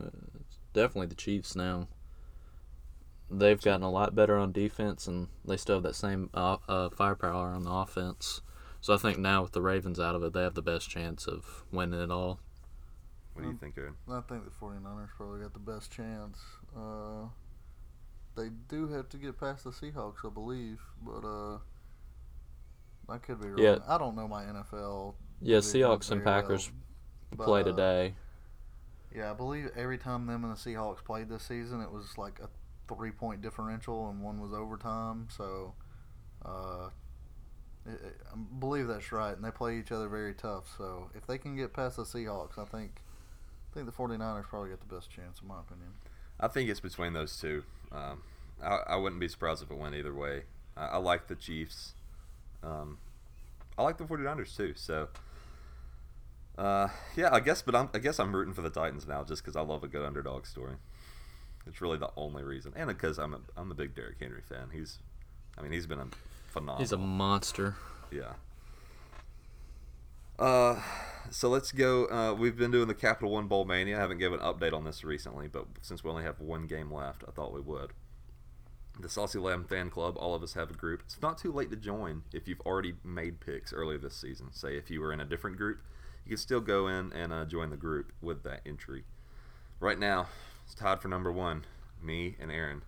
Uh, 0.00 0.06
it's 0.40 0.58
definitely 0.72 1.06
the 1.06 1.14
Chiefs 1.14 1.54
now. 1.54 1.88
They've 3.30 3.60
gotten 3.60 3.82
a 3.82 3.90
lot 3.90 4.14
better 4.14 4.36
on 4.36 4.52
defense, 4.52 5.06
and 5.06 5.28
they 5.44 5.56
still 5.56 5.76
have 5.76 5.82
that 5.82 5.96
same 5.96 6.30
uh, 6.32 6.58
uh, 6.68 6.90
firepower 6.90 7.48
on 7.48 7.64
the 7.64 7.70
offense. 7.72 8.40
So 8.80 8.94
I 8.94 8.98
think 8.98 9.18
now 9.18 9.42
with 9.42 9.52
the 9.52 9.62
Ravens 9.62 9.98
out 9.98 10.14
of 10.14 10.22
it, 10.22 10.32
they 10.32 10.42
have 10.42 10.54
the 10.54 10.62
best 10.62 10.88
chance 10.88 11.26
of 11.26 11.64
winning 11.72 12.00
it 12.00 12.10
all. 12.10 12.38
What 13.34 13.42
do 13.42 13.48
you 13.48 13.56
think, 13.56 13.76
Aaron? 13.76 13.94
I 14.08 14.20
think 14.20 14.44
the 14.44 14.50
49ers 14.50 15.08
probably 15.16 15.40
got 15.40 15.52
the 15.52 15.58
best 15.58 15.90
chance. 15.90 16.38
Uh, 16.74 17.26
they 18.36 18.50
do 18.68 18.88
have 18.88 19.08
to 19.10 19.16
get 19.16 19.38
past 19.38 19.64
the 19.64 19.70
Seahawks, 19.70 20.24
I 20.24 20.28
believe, 20.28 20.80
but 21.02 21.26
uh, 21.26 21.58
I 23.08 23.18
could 23.18 23.40
be 23.40 23.48
wrong. 23.48 23.58
Yeah. 23.58 23.78
I 23.88 23.98
don't 23.98 24.14
know 24.14 24.28
my 24.28 24.44
NFL. 24.44 25.14
Yeah, 25.40 25.58
Seahawks 25.58 26.10
and 26.10 26.22
very 26.22 26.24
well, 26.24 26.42
Packers 26.42 26.70
but, 27.34 27.44
play 27.44 27.60
uh, 27.60 27.64
today. 27.64 28.14
Yeah, 29.14 29.30
I 29.30 29.34
believe 29.34 29.70
every 29.76 29.98
time 29.98 30.26
them 30.26 30.44
and 30.44 30.52
the 30.54 30.58
Seahawks 30.58 31.02
played 31.02 31.28
this 31.28 31.42
season, 31.42 31.80
it 31.80 31.90
was 31.90 32.18
like 32.18 32.38
a 32.40 32.48
three-point 32.94 33.40
differential, 33.42 34.08
and 34.10 34.22
one 34.22 34.40
was 34.40 34.52
overtime. 34.52 35.28
So, 35.34 35.74
uh, 36.44 36.90
it, 37.86 37.92
it- 37.92 38.20
I 38.32 38.36
believe 38.58 38.86
that's 38.86 39.10
right, 39.12 39.34
and 39.34 39.44
they 39.44 39.50
play 39.50 39.78
each 39.78 39.92
other 39.92 40.08
very 40.08 40.34
tough. 40.34 40.64
So, 40.76 41.10
if 41.14 41.26
they 41.26 41.38
can 41.38 41.56
get 41.56 41.72
past 41.72 41.96
the 41.96 42.04
Seahawks, 42.04 42.58
I 42.58 42.64
think, 42.64 43.00
I 43.70 43.74
think 43.74 43.86
the 43.86 43.92
49ers 43.92 44.44
probably 44.44 44.70
got 44.70 44.80
the 44.86 44.94
best 44.94 45.10
chance, 45.10 45.40
in 45.40 45.48
my 45.48 45.60
opinion. 45.60 45.92
I 46.38 46.48
think 46.48 46.68
it's 46.68 46.80
between 46.80 47.14
those 47.14 47.38
two. 47.38 47.64
Um, 47.92 48.22
I, 48.62 48.80
I 48.88 48.96
wouldn't 48.96 49.20
be 49.20 49.28
surprised 49.28 49.62
if 49.62 49.70
it 49.70 49.76
went 49.76 49.94
either 49.94 50.14
way. 50.14 50.42
I, 50.76 50.86
I 50.86 50.96
like 50.98 51.28
the 51.28 51.34
Chiefs. 51.34 51.94
Um, 52.62 52.98
I 53.78 53.82
like 53.82 53.98
the 53.98 54.04
49ers 54.04 54.56
too. 54.56 54.72
So, 54.76 55.08
uh, 56.58 56.88
yeah, 57.16 57.28
I 57.32 57.40
guess. 57.40 57.62
But 57.62 57.74
I'm, 57.74 57.90
I 57.94 57.98
guess 57.98 58.18
I'm 58.18 58.34
rooting 58.34 58.54
for 58.54 58.62
the 58.62 58.70
Titans 58.70 59.06
now 59.06 59.24
just 59.24 59.42
because 59.44 59.56
I 59.56 59.60
love 59.60 59.84
a 59.84 59.88
good 59.88 60.04
underdog 60.04 60.46
story. 60.46 60.74
It's 61.66 61.80
really 61.80 61.98
the 61.98 62.10
only 62.16 62.44
reason, 62.44 62.72
and 62.76 62.88
because 62.88 63.18
I'm 63.18 63.34
a 63.34 63.40
I'm 63.56 63.72
a 63.72 63.74
big 63.74 63.94
Derrick 63.94 64.16
Henry 64.20 64.42
fan. 64.48 64.68
He's, 64.72 64.98
I 65.58 65.62
mean, 65.62 65.72
he's 65.72 65.86
been 65.86 65.98
a 65.98 66.06
phenomenal. 66.46 66.78
He's 66.78 66.92
a 66.92 66.96
monster. 66.96 67.74
Yeah. 68.12 68.34
Uh, 70.38 70.80
so 71.30 71.48
let's 71.48 71.72
go. 71.72 72.06
Uh, 72.06 72.34
we've 72.34 72.56
been 72.56 72.70
doing 72.70 72.88
the 72.88 72.94
Capital 72.94 73.30
One 73.30 73.46
Bowl 73.46 73.64
Mania. 73.64 73.96
I 73.96 74.00
haven't 74.00 74.18
given 74.18 74.40
an 74.40 74.46
update 74.46 74.72
on 74.72 74.84
this 74.84 75.04
recently, 75.04 75.48
but 75.48 75.66
since 75.82 76.04
we 76.04 76.10
only 76.10 76.24
have 76.24 76.40
one 76.40 76.66
game 76.66 76.92
left, 76.92 77.24
I 77.26 77.30
thought 77.30 77.52
we 77.52 77.60
would. 77.60 77.92
The 78.98 79.08
Saucy 79.08 79.38
Lamb 79.38 79.64
Fan 79.64 79.90
Club, 79.90 80.16
all 80.18 80.34
of 80.34 80.42
us 80.42 80.54
have 80.54 80.70
a 80.70 80.74
group. 80.74 81.02
It's 81.04 81.20
not 81.20 81.38
too 81.38 81.52
late 81.52 81.70
to 81.70 81.76
join 81.76 82.22
if 82.32 82.48
you've 82.48 82.60
already 82.60 82.94
made 83.04 83.40
picks 83.40 83.72
earlier 83.72 83.98
this 83.98 84.16
season. 84.16 84.52
Say 84.52 84.76
if 84.76 84.90
you 84.90 85.00
were 85.00 85.12
in 85.12 85.20
a 85.20 85.24
different 85.24 85.56
group, 85.56 85.80
you 86.24 86.30
can 86.30 86.38
still 86.38 86.60
go 86.60 86.88
in 86.88 87.12
and 87.12 87.32
uh, 87.32 87.44
join 87.44 87.70
the 87.70 87.76
group 87.76 88.12
with 88.22 88.42
that 88.44 88.60
entry. 88.64 89.04
Right 89.80 89.98
now, 89.98 90.28
it's 90.64 90.74
tied 90.74 91.00
for 91.00 91.08
number 91.08 91.30
one. 91.30 91.64
Me 92.02 92.36
and 92.40 92.50
Aaron. 92.50 92.82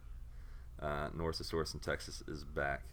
Uh, 0.81 1.09
North 1.15 1.45
Source 1.45 1.75
in 1.75 1.81
Texas 1.81 2.23
is 2.27 2.45
back 2.45 2.85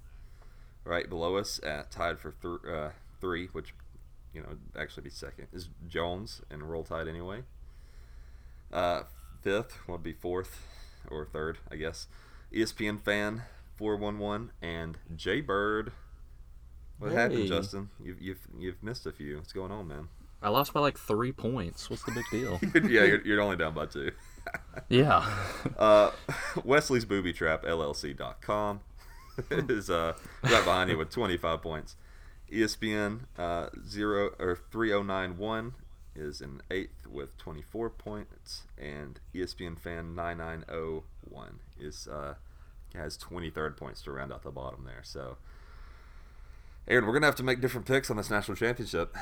right 0.84 1.10
below 1.10 1.36
us 1.36 1.60
at 1.64 1.92
tied 1.92 2.20
for 2.20 2.34
th- 2.42 2.74
uh, 2.74 2.90
three, 3.20 3.48
which 3.48 3.74
you 4.36 4.42
know 4.42 4.58
actually 4.78 5.04
be 5.04 5.10
second 5.10 5.48
is 5.54 5.70
Jones 5.88 6.42
and 6.52 6.64
Roll 6.70 6.84
Tide 6.84 7.08
anyway. 7.08 7.44
Uh, 8.72 9.04
fifth 9.42 9.88
would 9.88 10.04
be 10.04 10.14
fourth 10.14 10.62
or 11.10 11.26
third, 11.26 11.58
I 11.72 11.78
guess. 11.78 12.08
ESPN 12.54 13.02
fan 13.02 13.44
four 13.76 13.96
one 13.96 14.20
one 14.20 14.52
and 14.62 14.98
Jay 15.16 15.42
Bird. 15.42 15.92
What 17.00 17.12
happened, 17.12 17.48
Justin? 17.48 17.90
You've, 18.04 18.22
you've 18.22 18.48
you've 18.58 18.84
missed 18.84 19.06
a 19.06 19.12
few. 19.12 19.38
What's 19.38 19.54
going 19.54 19.72
on, 19.72 19.88
man? 19.88 20.08
I 20.42 20.50
lost 20.50 20.74
by 20.74 20.80
like 20.80 20.98
three 20.98 21.32
points. 21.32 21.90
What's 21.90 22.04
the 22.04 22.12
big 22.12 22.26
deal? 22.30 22.60
yeah, 22.90 23.04
you're, 23.04 23.26
you're 23.26 23.42
only 23.42 23.56
down 23.56 23.74
by 23.74 23.88
two. 23.88 24.12
yeah. 24.90 25.28
Uh, 25.78 26.12
Wesley's 26.64 27.06
Booby 27.06 27.34
Trap 27.34 27.64
LLC.com 27.64 28.82
is 29.50 29.90
uh, 29.90 30.14
right 30.44 30.64
behind 30.64 30.90
you 30.90 30.98
with 30.98 31.10
25 31.10 31.62
points. 31.62 31.96
ESPN 32.56 33.22
uh, 33.38 33.68
zero 33.88 34.32
or 34.40 34.56
3091 34.72 35.74
is 36.16 36.40
in 36.42 36.62
eighth 36.72 37.06
with 37.08 37.38
24 37.38 37.90
points, 37.90 38.64
and 38.78 39.20
ESPN 39.34 39.78
Fan 39.78 40.16
9901 40.16 41.60
is 41.80 42.08
uh, 42.08 42.36
has 42.96 43.18
23rd 43.18 43.76
points 43.76 44.02
to 44.04 44.12
round 44.12 44.32
out 44.32 44.44
the 44.44 44.52
bottom 44.52 44.86
there. 44.86 45.02
So, 45.04 45.36
Aaron, 46.88 47.06
we're 47.06 47.14
gonna 47.14 47.26
have 47.26 47.36
to 47.36 47.44
make 47.44 47.60
different 47.60 47.86
picks 47.86 48.10
on 48.10 48.16
this 48.18 48.30
national 48.30 48.56
championship. 48.56 49.16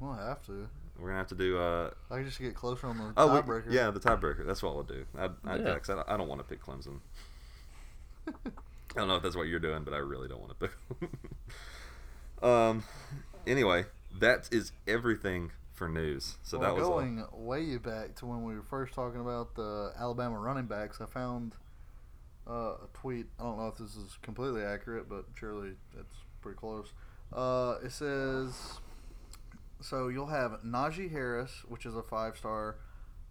We'll 0.00 0.14
have 0.14 0.44
to. 0.46 0.68
We're 0.98 1.08
gonna 1.08 1.18
have 1.18 1.28
to 1.28 1.34
do. 1.34 1.58
Uh, 1.58 1.90
I 2.10 2.16
can 2.16 2.24
just 2.24 2.40
get 2.40 2.54
closer 2.54 2.86
on 2.86 2.96
the 2.96 3.12
oh, 3.18 3.26
we- 3.34 3.40
tiebreaker. 3.40 3.70
yeah, 3.72 3.90
the 3.90 4.00
tiebreaker. 4.00 4.46
That's 4.46 4.62
what 4.62 4.74
we'll 4.74 4.84
do. 4.84 5.04
I, 5.18 5.28
I, 5.44 5.56
Yeah. 5.56 5.78
'cause 5.78 5.90
I, 5.90 5.94
don't- 5.96 6.08
I 6.08 6.16
don't 6.16 6.28
want 6.28 6.40
to 6.40 6.46
pick 6.46 6.64
Clemson. 6.64 7.00
I 8.28 8.32
don't 9.00 9.08
know 9.08 9.16
if 9.16 9.22
that's 9.22 9.36
what 9.36 9.46
you're 9.48 9.58
doing, 9.60 9.84
but 9.84 9.92
I 9.92 9.98
really 9.98 10.26
don't 10.28 10.40
want 10.40 10.58
to 10.58 10.68
pick. 10.68 11.10
um. 12.42 12.84
Anyway, 13.46 13.84
that 14.18 14.48
is 14.50 14.72
everything 14.88 15.52
for 15.72 15.88
news. 15.88 16.36
So 16.42 16.58
well, 16.58 16.68
that 16.68 16.80
was 16.80 16.88
all. 16.88 16.98
going 16.98 17.24
way 17.32 17.76
back 17.76 18.16
to 18.16 18.26
when 18.26 18.44
we 18.44 18.54
were 18.54 18.62
first 18.62 18.94
talking 18.94 19.20
about 19.20 19.54
the 19.54 19.92
Alabama 19.98 20.38
running 20.38 20.66
backs. 20.66 21.00
I 21.00 21.06
found 21.06 21.54
uh, 22.48 22.52
a 22.52 22.88
tweet. 22.94 23.26
I 23.38 23.44
don't 23.44 23.58
know 23.58 23.68
if 23.68 23.76
this 23.76 23.94
is 23.94 24.18
completely 24.22 24.62
accurate, 24.62 25.08
but 25.08 25.26
surely 25.38 25.72
it's 25.98 26.16
pretty 26.40 26.58
close. 26.58 26.92
Uh, 27.32 27.76
it 27.84 27.92
says 27.92 28.80
so 29.80 30.08
you'll 30.08 30.26
have 30.26 30.62
Najee 30.64 31.10
Harris, 31.10 31.62
which 31.68 31.86
is 31.86 31.94
a 31.94 32.02
five 32.02 32.36
star. 32.36 32.76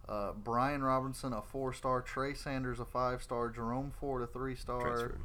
Uh, 0.08 0.34
Brian 0.34 0.84
Robinson, 0.84 1.34
a 1.34 1.42
four 1.42 1.74
star. 1.74 2.02
Trey 2.02 2.34
Sanders, 2.34 2.80
a 2.80 2.86
five 2.86 3.24
star. 3.24 3.50
Jerome 3.50 3.92
Ford, 4.00 4.22
a 4.22 4.28
three 4.28 4.56
star. 4.56 5.16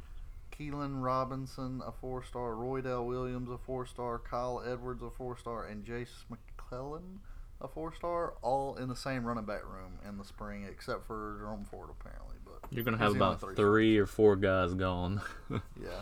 Transferred. 0.51 0.73
Keilan 0.73 1.03
Robinson, 1.03 1.81
a 1.85 1.91
four 1.91 2.23
star. 2.23 2.55
Roy 2.55 2.81
Roydell 2.81 3.05
Williams, 3.07 3.49
a 3.49 3.57
four 3.57 3.85
star. 3.85 4.19
Kyle 4.19 4.63
Edwards, 4.65 5.01
a 5.03 5.09
four 5.09 5.37
star. 5.37 5.65
And 5.65 5.85
Jace 5.85 6.25
McClellan, 6.29 7.19
a 7.59 7.67
four 7.67 7.93
star. 7.93 8.33
All 8.41 8.75
in 8.75 8.89
the 8.89 8.95
same 8.95 9.25
running 9.25 9.45
back 9.45 9.63
room 9.65 9.93
in 10.07 10.17
the 10.17 10.23
spring, 10.25 10.65
except 10.69 11.05
for 11.07 11.37
Jerome 11.39 11.65
Ford, 11.69 11.89
apparently. 11.99 12.35
But 12.45 12.71
You're 12.71 12.83
gonna 12.83 12.97
have 12.97 13.15
about 13.15 13.39
three-star. 13.41 13.55
three 13.65 13.97
or 13.97 14.05
four 14.05 14.35
guys 14.35 14.73
gone. 14.73 15.21
Yeah. 15.51 15.59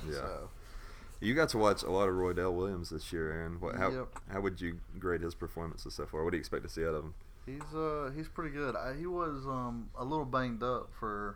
Yeah. 0.08 0.12
So. 0.14 0.50
You 1.22 1.36
got 1.36 1.50
to 1.50 1.58
watch 1.58 1.84
a 1.84 1.92
lot 1.92 2.08
of 2.08 2.16
Roy 2.16 2.32
Roydell 2.34 2.54
Williams 2.54 2.92
this 2.92 3.12
year, 3.12 3.30
Aaron. 3.34 3.60
What, 3.60 3.76
how 3.76 3.92
Yep. 3.92 4.08
how 4.32 4.40
would 4.42 4.62
you 4.62 4.80
grade 5.00 5.20
his 5.22 5.36
performances 5.36 5.94
so 5.94 6.06
far? 6.06 6.24
What 6.24 6.32
do 6.32 6.38
you 6.38 6.40
expect 6.40 6.64
to 6.64 6.70
see 6.70 6.84
out 6.86 6.96
of 6.96 7.04
him? 7.04 7.14
He's 7.46 7.76
uh 7.76 8.12
he's 8.16 8.30
pretty 8.30 8.52
good. 8.56 8.76
I, 8.78 8.96
he 8.96 9.06
was 9.06 9.46
um 9.46 9.90
a 9.98 10.06
little 10.06 10.24
banged 10.24 10.64
up 10.64 10.92
for 10.98 11.36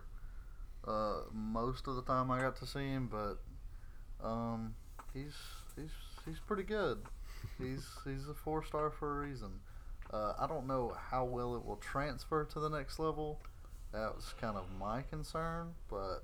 uh 0.88 1.22
most 1.32 1.88
of 1.88 1.96
the 1.96 2.02
time 2.04 2.32
I 2.32 2.42
got 2.42 2.56
to 2.58 2.66
see 2.66 2.88
him, 2.88 3.10
but 3.10 3.40
um 4.26 4.76
he's 5.14 5.36
he's 5.76 5.92
he's 6.26 6.40
pretty 6.40 6.64
good. 6.64 7.00
He's 7.58 7.86
he's 8.06 8.30
a 8.30 8.34
four 8.34 8.64
star 8.64 8.90
for 8.90 9.18
a 9.18 9.28
reason. 9.28 9.60
Uh, 10.12 10.34
I 10.40 10.48
don't 10.48 10.66
know 10.66 10.96
how 11.10 11.26
well 11.26 11.56
it 11.56 11.66
will 11.66 11.76
transfer 11.76 12.46
to 12.46 12.60
the 12.60 12.70
next 12.70 13.00
level. 13.00 13.42
That 13.92 14.16
was 14.16 14.34
kind 14.40 14.56
of 14.56 14.64
my 14.80 15.02
concern, 15.02 15.74
but 15.90 16.24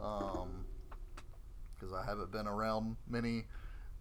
um 0.00 0.66
because 1.74 1.94
I 1.94 2.04
haven't 2.04 2.32
been 2.32 2.46
around 2.46 2.96
many 3.08 3.44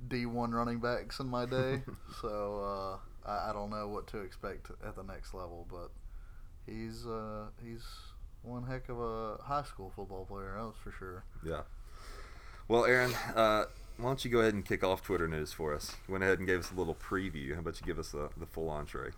D1 0.08 0.54
running 0.54 0.80
backs 0.80 1.20
in 1.20 1.28
my 1.28 1.46
day, 1.46 1.82
so 2.22 3.00
uh, 3.26 3.30
I, 3.30 3.50
I 3.50 3.54
don't 3.54 3.70
know 3.70 3.88
what 3.88 4.08
to 4.08 4.20
expect 4.20 4.72
at 4.86 4.96
the 4.96 5.04
next 5.04 5.34
level. 5.34 5.68
But 5.70 5.92
he's 6.66 7.06
uh, 7.06 7.48
he's 7.64 7.84
one 8.46 8.64
heck 8.64 8.90
of 8.90 9.00
a 9.00 9.38
high 9.42 9.64
school 9.64 9.92
football 9.96 10.26
player, 10.26 10.56
that's 10.62 10.78
for 10.78 10.92
sure. 10.92 11.24
Yeah. 11.44 11.62
Well, 12.68 12.86
Aaron, 12.86 13.14
uh, 13.36 13.66
why 13.98 14.10
don't 14.10 14.24
you 14.24 14.32
go 14.32 14.40
ahead 14.40 14.54
and 14.54 14.66
kick 14.66 14.84
off 14.84 15.04
Twitter 15.04 15.28
news 15.28 15.54
for 15.54 15.74
us? 15.74 15.96
You 16.08 16.14
went 16.14 16.24
ahead 16.24 16.40
and 16.40 16.48
gave 16.48 16.60
us 16.60 16.72
a 16.72 16.76
little 16.76 16.96
preview. 16.96 17.54
How 17.54 17.60
about 17.60 17.80
you 17.80 17.88
give 17.88 18.00
us 18.00 18.12
the, 18.12 18.30
the 18.38 18.46
full 18.46 18.70
entree? 18.70 19.12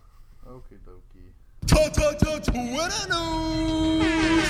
Okie 0.46 0.78
dokie. 0.86 1.32
Twitter 1.66 3.08
news! 3.08 4.44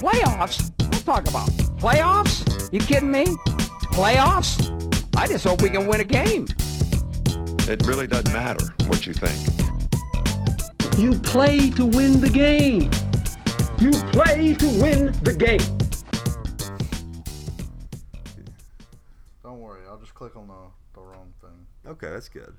Playoffs? 0.00 0.72
Let's 0.80 1.02
talk 1.02 1.28
about 1.28 1.48
playoffs? 1.78 2.72
You 2.72 2.80
kidding 2.80 3.10
me? 3.10 3.24
Playoffs? 3.92 4.68
I 5.16 5.26
just 5.26 5.44
hope 5.44 5.62
we 5.62 5.70
can 5.70 5.86
win 5.86 6.00
a 6.00 6.04
game. 6.04 6.46
It 7.68 7.86
really 7.86 8.06
doesn't 8.06 8.32
matter 8.32 8.74
what 8.86 9.06
you 9.06 9.12
think. 9.14 9.61
You 10.98 11.18
play 11.18 11.70
to 11.70 11.84
win 11.86 12.20
the 12.20 12.30
game. 12.30 12.90
You 13.80 13.90
play 14.12 14.54
to 14.54 14.66
win 14.80 15.06
the 15.22 15.34
game. 15.34 15.60
Don't 19.42 19.60
worry, 19.60 19.80
I'll 19.88 19.98
just 19.98 20.14
click 20.14 20.36
on 20.36 20.46
the, 20.46 20.54
the 20.94 21.00
wrong 21.00 21.32
thing. 21.40 21.66
Okay, 21.86 22.10
that's 22.10 22.28
good. 22.28 22.54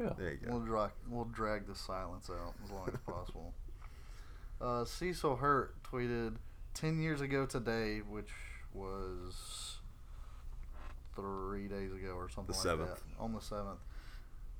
Yeah. 0.00 0.10
There 0.18 0.30
you 0.32 0.38
go. 0.38 0.52
We'll 0.52 0.64
drag 0.64 0.90
we'll 1.10 1.24
drag 1.24 1.66
the 1.66 1.74
silence 1.74 2.30
out 2.30 2.54
as 2.64 2.70
long 2.70 2.88
as 2.92 3.00
possible. 3.06 3.52
Uh, 4.60 4.84
Cecil 4.84 5.36
Hurt 5.36 5.80
tweeted 5.84 6.34
ten 6.74 7.00
years 7.00 7.20
ago 7.20 7.46
today, 7.46 7.98
which 7.98 8.32
was 8.74 9.76
three 11.14 11.68
days 11.68 11.92
ago 11.92 12.14
or 12.16 12.28
something 12.28 12.52
The 12.60 12.68
like 12.68 12.78
7th. 12.80 12.94
that. 12.96 12.98
On 13.20 13.32
the 13.32 13.40
seventh. 13.40 13.78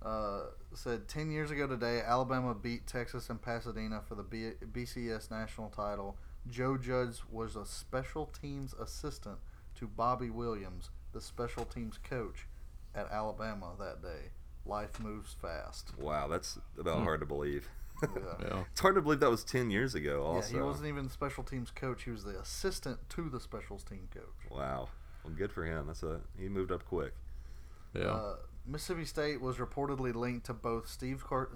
Uh, 0.02 0.42
said 0.74 1.08
ten 1.08 1.30
years 1.30 1.50
ago 1.50 1.66
today, 1.66 2.00
Alabama 2.04 2.54
beat 2.54 2.86
Texas 2.86 3.28
and 3.30 3.40
Pasadena 3.42 4.00
for 4.06 4.14
the 4.14 4.22
B- 4.22 4.52
BCS 4.72 5.30
national 5.30 5.70
title. 5.70 6.16
Joe 6.48 6.76
Judge 6.76 7.18
was 7.30 7.56
a 7.56 7.66
special 7.66 8.26
teams 8.26 8.74
assistant 8.74 9.38
to 9.74 9.86
Bobby 9.88 10.30
Williams, 10.30 10.90
the 11.12 11.20
special 11.20 11.64
teams 11.64 11.98
coach 11.98 12.46
at 12.94 13.10
Alabama 13.10 13.72
that 13.78 14.00
day. 14.02 14.30
Life 14.64 15.00
moves 15.00 15.34
fast. 15.40 15.92
Wow, 15.98 16.28
that's 16.28 16.58
about 16.78 17.02
hard 17.02 17.20
to 17.20 17.26
believe. 17.26 17.68
Yeah. 18.02 18.08
Yeah. 18.40 18.64
It's 18.70 18.80
hard 18.80 18.94
to 18.94 19.02
believe 19.02 19.18
that 19.20 19.30
was 19.30 19.42
10 19.42 19.72
years 19.72 19.96
ago, 19.96 20.20
Yeah, 20.22 20.36
also. 20.36 20.54
he 20.56 20.60
wasn't 20.62 20.86
even 20.86 21.04
the 21.06 21.10
special 21.10 21.42
teams 21.42 21.72
coach. 21.72 22.04
He 22.04 22.12
was 22.12 22.22
the 22.22 22.38
assistant 22.38 23.00
to 23.10 23.28
the 23.28 23.40
specials 23.40 23.82
team 23.82 24.06
coach. 24.14 24.22
Wow. 24.52 24.88
Well, 25.24 25.34
good 25.36 25.50
for 25.50 25.64
him. 25.64 25.88
That's 25.88 26.04
a 26.04 26.20
He 26.38 26.48
moved 26.48 26.70
up 26.70 26.84
quick. 26.86 27.12
Yeah. 27.94 28.02
Uh, 28.04 28.36
Mississippi 28.68 29.06
State 29.06 29.40
was 29.40 29.56
reportedly 29.56 30.14
linked 30.14 30.44
to 30.46 30.52
both 30.52 30.88
Steve 30.88 31.24
Car- 31.26 31.48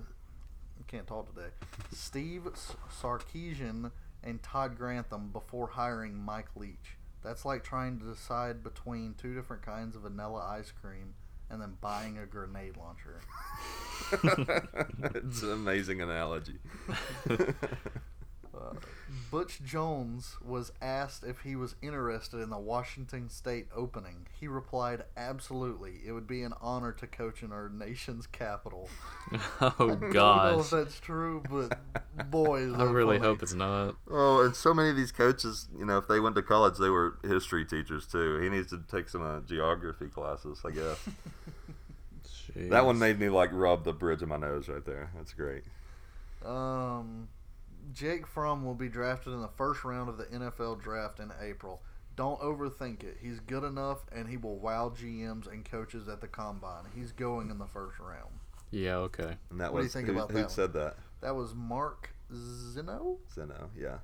can't 0.88 1.06
talk 1.06 1.34
today, 1.34 1.48
Steve 1.92 2.48
Sarkisian 2.90 3.92
and 4.22 4.42
Todd 4.42 4.76
Grantham 4.76 5.28
before 5.30 5.68
hiring 5.68 6.16
Mike 6.16 6.48
Leach. 6.56 6.96
That's 7.22 7.44
like 7.44 7.62
trying 7.62 7.98
to 8.00 8.06
decide 8.06 8.64
between 8.64 9.14
two 9.14 9.34
different 9.34 9.62
kinds 9.62 9.94
of 9.94 10.02
vanilla 10.02 10.44
ice 10.44 10.72
cream 10.72 11.14
and 11.50 11.60
then 11.60 11.76
buying 11.80 12.18
a 12.18 12.26
grenade 12.26 12.76
launcher. 12.76 13.20
it's 15.14 15.42
an 15.42 15.52
amazing 15.52 16.00
analogy. 16.00 16.58
Uh, 18.62 18.74
Butch 19.30 19.62
Jones 19.62 20.36
was 20.44 20.72
asked 20.80 21.24
if 21.24 21.40
he 21.40 21.56
was 21.56 21.74
interested 21.82 22.40
in 22.40 22.50
the 22.50 22.58
Washington 22.58 23.28
State 23.28 23.66
opening. 23.74 24.26
He 24.38 24.46
replied, 24.48 25.04
"Absolutely. 25.16 26.00
It 26.06 26.12
would 26.12 26.26
be 26.26 26.42
an 26.42 26.54
honor 26.60 26.92
to 26.92 27.06
coach 27.06 27.42
in 27.42 27.52
our 27.52 27.68
nation's 27.68 28.26
capital." 28.26 28.88
oh 29.60 29.96
God! 29.96 30.16
I 30.38 30.48
don't 30.48 30.56
know 30.56 30.60
if 30.60 30.70
that's 30.70 31.00
true, 31.00 31.42
but 31.50 31.78
boy, 32.30 32.60
is 32.60 32.74
I 32.74 32.78
that 32.78 32.92
really 32.92 33.18
funny. 33.18 33.28
hope 33.28 33.42
it's 33.42 33.54
not. 33.54 33.96
Oh, 34.10 34.44
and 34.44 34.54
so 34.54 34.72
many 34.74 34.90
of 34.90 34.96
these 34.96 35.12
coaches, 35.12 35.68
you 35.78 35.84
know, 35.84 35.98
if 35.98 36.08
they 36.08 36.20
went 36.20 36.34
to 36.36 36.42
college, 36.42 36.78
they 36.78 36.90
were 36.90 37.18
history 37.22 37.64
teachers 37.64 38.06
too. 38.06 38.38
He 38.40 38.48
needs 38.48 38.70
to 38.70 38.82
take 38.90 39.08
some 39.08 39.22
uh, 39.22 39.40
geography 39.40 40.06
classes, 40.06 40.60
I 40.64 40.70
guess. 40.70 41.08
that 42.56 42.84
one 42.84 42.98
made 42.98 43.18
me 43.18 43.28
like 43.28 43.50
rub 43.52 43.84
the 43.84 43.92
bridge 43.92 44.22
of 44.22 44.28
my 44.28 44.36
nose 44.36 44.68
right 44.68 44.84
there. 44.84 45.10
That's 45.16 45.32
great. 45.32 45.64
Um, 46.44 47.28
Jake 47.92 48.26
Fromm 48.26 48.64
will 48.64 48.74
be 48.74 48.88
drafted 48.88 49.32
in 49.32 49.40
the 49.40 49.48
first 49.48 49.84
round 49.84 50.08
of 50.08 50.16
the 50.18 50.24
NFL 50.24 50.80
draft 50.82 51.18
in 51.20 51.32
April. 51.40 51.82
Don't 52.14 52.40
overthink 52.40 53.02
it. 53.02 53.16
He's 53.20 53.40
good 53.40 53.64
enough, 53.64 53.98
and 54.12 54.28
he 54.28 54.36
will 54.36 54.56
wow 54.58 54.90
GMs 54.94 55.50
and 55.50 55.64
coaches 55.64 56.08
at 56.08 56.20
the 56.20 56.28
combine. 56.28 56.84
He's 56.94 57.10
going 57.12 57.50
in 57.50 57.58
the 57.58 57.66
first 57.66 57.98
round. 57.98 58.30
Yeah. 58.70 58.96
Okay. 58.96 59.36
And 59.50 59.60
that 59.60 59.72
What 59.72 59.80
do 59.80 59.84
you 59.84 59.88
think 59.90 60.06
who, 60.08 60.12
about 60.14 60.30
who 60.30 60.36
that 60.36 60.42
one? 60.44 60.50
said 60.50 60.72
that? 60.74 60.96
That 61.22 61.34
was 61.34 61.54
Mark 61.54 62.10
Zeno. 62.34 63.18
Zeno, 63.34 63.70
yeah. 63.78 63.98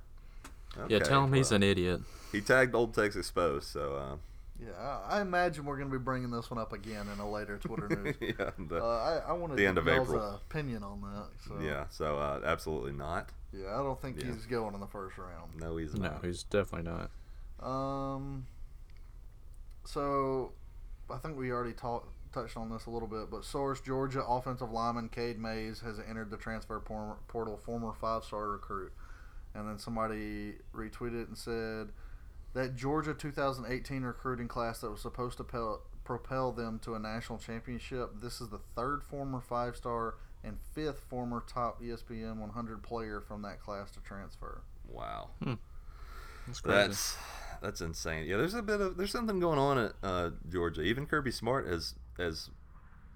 Yeah. 0.87 0.99
Tell 0.99 1.23
him 1.23 1.33
he's 1.33 1.51
an 1.51 1.63
idiot. 1.63 2.01
He 2.31 2.41
tagged 2.41 2.75
Old 2.75 2.93
Texas 2.93 3.21
Exposed, 3.21 3.67
so 3.67 3.95
uh, 3.95 4.15
Yeah, 4.63 4.71
I 4.79 5.17
I 5.17 5.21
imagine 5.21 5.65
we're 5.65 5.77
going 5.77 5.89
to 5.89 5.97
be 5.97 6.03
bringing 6.03 6.29
this 6.29 6.49
one 6.51 6.59
up 6.59 6.73
again 6.73 7.07
in 7.11 7.19
a 7.19 7.29
later 7.29 7.57
Twitter 7.57 7.89
news. 8.03 8.15
yeah, 8.21 8.51
the, 8.59 8.83
Uh, 8.83 9.21
I, 9.25 9.29
I 9.29 9.33
want 9.33 9.53
to 9.53 9.57
the 9.57 9.65
end 9.65 9.77
of 9.79 9.87
April. 9.87 10.19
uh, 10.21 10.35
opinion 10.35 10.83
on 10.83 11.01
that. 11.01 11.27
So. 11.47 11.59
yeah. 11.63 11.85
So 11.89 12.17
uh, 12.17 12.41
absolutely 12.45 12.91
not. 12.93 13.29
Yeah, 13.51 13.73
I 13.73 13.77
don't 13.83 13.99
think 14.01 14.19
Yeah. 14.21 14.31
he's 14.31 14.45
going 14.45 14.73
in 14.75 14.79
the 14.79 14.87
first 14.87 15.17
round. 15.17 15.55
No, 15.59 15.77
he's 15.77 15.93
No, 15.95 16.19
he's 16.21 16.43
definitely 16.43 16.91
not. 16.91 17.09
Um. 17.67 18.45
So, 19.85 20.53
I 21.09 21.17
think 21.17 21.37
we 21.37 21.51
already 21.51 21.73
talked 21.73 22.07
touched 22.31 22.57
on 22.57 22.69
this 22.69 22.85
a 22.85 22.91
little 22.91 23.07
bit, 23.07 23.31
but 23.31 23.43
source 23.43 23.81
Georgia 23.81 24.23
offensive 24.23 24.69
lineman 24.71 25.09
Cade 25.09 25.39
Mays 25.39 25.79
has 25.79 25.99
entered 25.99 26.29
the 26.29 26.37
transfer 26.37 26.79
por- 26.79 27.17
portal, 27.27 27.57
former 27.57 27.91
five-star 27.91 28.49
recruit, 28.49 28.93
and 29.55 29.67
then 29.67 29.79
somebody 29.79 30.59
retweeted 30.71 31.27
and 31.27 31.35
said 31.35 31.91
that 32.53 32.75
Georgia 32.75 33.15
2018 33.15 34.03
recruiting 34.03 34.47
class 34.47 34.79
that 34.81 34.91
was 34.91 35.01
supposed 35.01 35.37
to 35.37 35.43
pel- 35.43 35.81
propel 36.03 36.51
them 36.51 36.77
to 36.79 36.93
a 36.93 36.99
national 36.99 37.39
championship. 37.39 38.21
This 38.21 38.39
is 38.41 38.49
the 38.49 38.59
third 38.75 39.01
former 39.03 39.41
five-star 39.41 40.13
and 40.43 40.57
fifth 40.73 41.01
former 41.09 41.43
top 41.47 41.81
ESPN 41.81 42.37
100 42.37 42.83
player 42.83 43.21
from 43.21 43.41
that 43.41 43.59
class 43.59 43.91
to 43.91 43.99
transfer. 44.01 44.61
Wow. 44.87 45.29
That's 46.47 46.61
crazy. 46.61 46.77
That's 46.77 47.17
that's 47.61 47.81
insane. 47.81 48.25
Yeah, 48.25 48.37
there's 48.37 48.53
a 48.53 48.61
bit 48.61 48.81
of 48.81 48.97
there's 48.97 49.11
something 49.11 49.39
going 49.39 49.59
on 49.59 49.77
at 49.77 49.93
uh, 50.01 50.29
Georgia. 50.49 50.81
Even 50.81 51.05
Kirby 51.05 51.31
Smart 51.31 51.67
has 51.67 51.95
has 52.17 52.49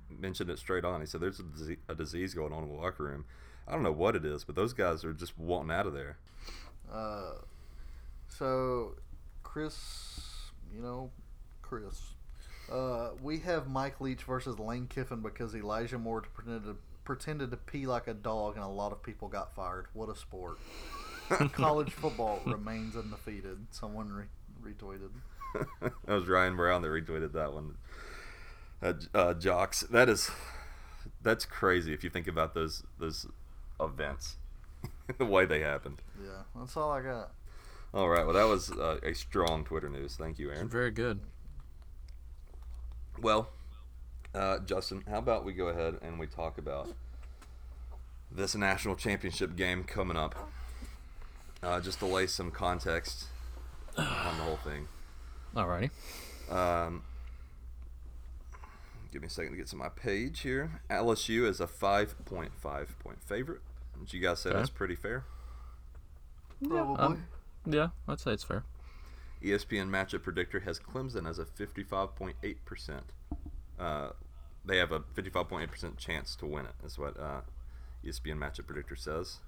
mentioned 0.10 0.50
it 0.50 0.60
straight 0.60 0.86
on. 0.86 1.02
He 1.02 1.08
said 1.08 1.22
there's 1.22 1.40
a 1.40 1.44
disease, 1.44 1.78
a 1.88 1.96
disease 1.96 2.34
going 2.34 2.54
on 2.54 2.64
in 2.64 2.70
the 2.70 2.76
locker 2.76 3.04
room. 3.04 3.26
I 3.68 3.72
don't 3.72 3.84
know 3.84 3.92
what 3.94 4.16
it 4.16 4.26
is, 4.26 4.44
but 4.44 4.56
those 4.56 4.74
guys 4.74 5.06
are 5.06 5.14
just 5.14 5.38
wanting 5.38 5.72
out 5.72 5.88
of 5.88 5.94
there. 5.94 6.18
Uh, 6.92 7.36
so, 8.28 8.96
Chris, 9.42 10.22
you 10.74 10.82
know, 10.82 11.12
Chris, 11.62 12.02
uh, 12.72 13.12
we 13.22 13.40
have 13.40 13.70
Mike 13.70 14.02
Leach 14.02 14.24
versus 14.24 14.60
Lane 14.60 14.88
Kiffin 14.88 15.22
because 15.22 15.56
Elijah 15.56 15.98
Moore 15.98 16.22
pretended 16.22 16.66
to, 16.66 16.76
pretended 17.04 17.52
to 17.52 17.58
pee 17.58 17.86
like 17.86 18.08
a 18.08 18.14
dog 18.14 18.56
and 18.56 18.64
a 18.64 18.68
lot 18.68 18.92
of 18.92 19.04
people 19.04 19.28
got 19.28 19.54
fired. 19.56 19.88
What 19.94 20.10
a 20.10 20.16
sport. 20.16 20.58
College 21.54 21.92
football 21.92 22.42
remains 22.46 22.96
undefeated. 22.96 23.58
Someone 23.72 24.12
re- 24.12 24.72
retweeted. 24.74 25.10
that 25.82 26.14
was 26.14 26.28
Ryan 26.28 26.56
Brown 26.56 26.82
that 26.82 26.90
retweeted 26.90 27.34
that 27.34 27.54
one. 27.54 27.76
uh, 28.82 28.94
uh, 29.14 29.34
jocks. 29.34 29.82
That 29.82 30.10
is 30.10 30.30
that's 31.22 31.46
crazy 31.46 31.94
if 31.94 32.04
you 32.04 32.10
think 32.10 32.28
about 32.28 32.54
those 32.54 32.84
those 33.00 33.28
events, 33.80 34.38
the 35.18 35.26
way 35.26 35.46
they 35.46 35.60
happened. 35.62 36.02
Yeah, 36.22 36.44
that's 36.56 36.76
all 36.78 36.92
I 36.92 37.02
got. 37.02 37.32
All 37.94 38.10
right. 38.10 38.26
Well, 38.26 38.34
that 38.34 38.48
was 38.48 38.72
uh, 38.72 38.98
a 39.04 39.14
strong 39.14 39.64
Twitter 39.64 39.90
news. 39.90 40.16
Thank 40.16 40.40
you, 40.40 40.50
Aaron. 40.50 40.68
Very 40.68 40.92
good. 40.92 41.20
Well, 43.22 43.50
uh, 44.34 44.60
Justin, 44.60 45.04
how 45.10 45.18
about 45.20 45.46
we 45.46 45.54
go 45.54 45.68
ahead 45.68 46.00
and 46.02 46.20
we 46.20 46.28
talk 46.28 46.58
about 46.58 46.90
this 48.32 48.56
national 48.56 48.96
championship 48.96 49.56
game 49.56 49.84
coming 49.84 50.18
up? 50.18 50.50
Uh, 51.62 51.80
just 51.80 52.00
to 52.00 52.06
lay 52.06 52.28
some 52.28 52.52
context 52.52 53.26
on 53.98 54.38
the 54.38 54.44
whole 54.44 54.58
thing. 54.58 54.88
Alrighty. 55.56 55.92
Um, 56.52 57.04
give 59.12 59.22
me 59.22 59.28
a 59.28 59.30
second 59.30 59.52
to 59.52 59.58
get 59.58 59.68
to 59.68 59.76
my 59.78 59.88
page 59.90 60.42
here. 60.42 60.82
LSU 60.90 61.48
is 61.48 61.62
a 61.62 61.68
5.5 61.68 62.50
point 63.00 63.24
favorite. 63.24 63.62
Would 64.00 64.12
you 64.14 64.20
guys 64.20 64.40
say 64.40 64.50
Okay. 64.50 64.58
that's 64.58 64.70
pretty 64.70 64.96
fair? 64.96 65.24
Probably. 66.68 66.98
Um, 66.98 67.26
yeah, 67.66 67.90
I'd 68.08 68.20
say 68.20 68.32
it's 68.34 68.44
fair. 68.44 68.64
ESPN 69.42 69.90
matchup 69.90 70.24
predictor 70.24 70.62
has 70.62 70.80
Clemson 70.80 71.30
as 71.30 71.38
a 71.40 71.46
55.8%. 71.46 73.02
Uh, 73.80 74.10
they 74.66 74.78
have 74.78 74.92
a 74.92 75.00
55.8% 75.16 75.98
chance 75.98 76.36
to 76.38 76.46
win 76.46 76.66
it, 76.66 76.74
is 76.86 76.98
what 76.98 77.20
uh, 77.20 77.42
ESPN 78.06 78.38
matchup 78.38 78.68
predictor 78.68 78.96
says. 78.96 79.40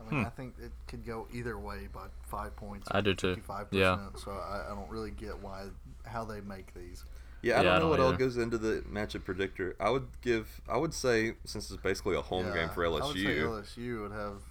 I 0.00 0.04
mean, 0.04 0.24
I 0.24 0.28
think 0.28 0.54
it 0.62 0.72
could 0.88 1.06
go 1.06 1.26
either 1.32 1.58
way 1.58 1.88
by 1.92 2.06
five 2.26 2.56
points. 2.56 2.88
I 2.90 3.00
do 3.00 3.14
too. 3.14 3.36
Yeah. 3.70 3.98
So 4.16 4.32
I, 4.32 4.64
I 4.66 4.74
don't 4.74 4.90
really 4.90 5.10
get 5.10 5.38
why 5.40 5.66
how 6.04 6.24
they 6.24 6.40
make 6.40 6.74
these. 6.74 7.04
Yeah, 7.42 7.60
I 7.60 7.62
Yeah, 7.62 7.70
don't 7.70 7.76
I 7.76 7.78
know 7.78 7.88
don't 7.88 7.90
what 7.90 8.00
all 8.00 8.12
goes 8.12 8.36
into 8.36 8.58
the 8.58 8.82
matchup 8.90 9.24
predictor. 9.24 9.76
I 9.78 9.90
would 9.90 10.06
give, 10.22 10.60
I 10.68 10.78
would 10.78 10.94
say, 10.94 11.34
since 11.44 11.70
it's 11.70 11.80
basically 11.82 12.16
a 12.16 12.22
home 12.22 12.46
Yeah, 12.46 12.54
game 12.54 12.70
for 12.70 12.82
LSU. 12.84 13.02
I 13.02 13.06
would 13.06 13.18
say 13.18 13.24
LSU, 13.24 13.48
LSU 13.96 14.02
would 14.02 14.12
have, 14.12 14.42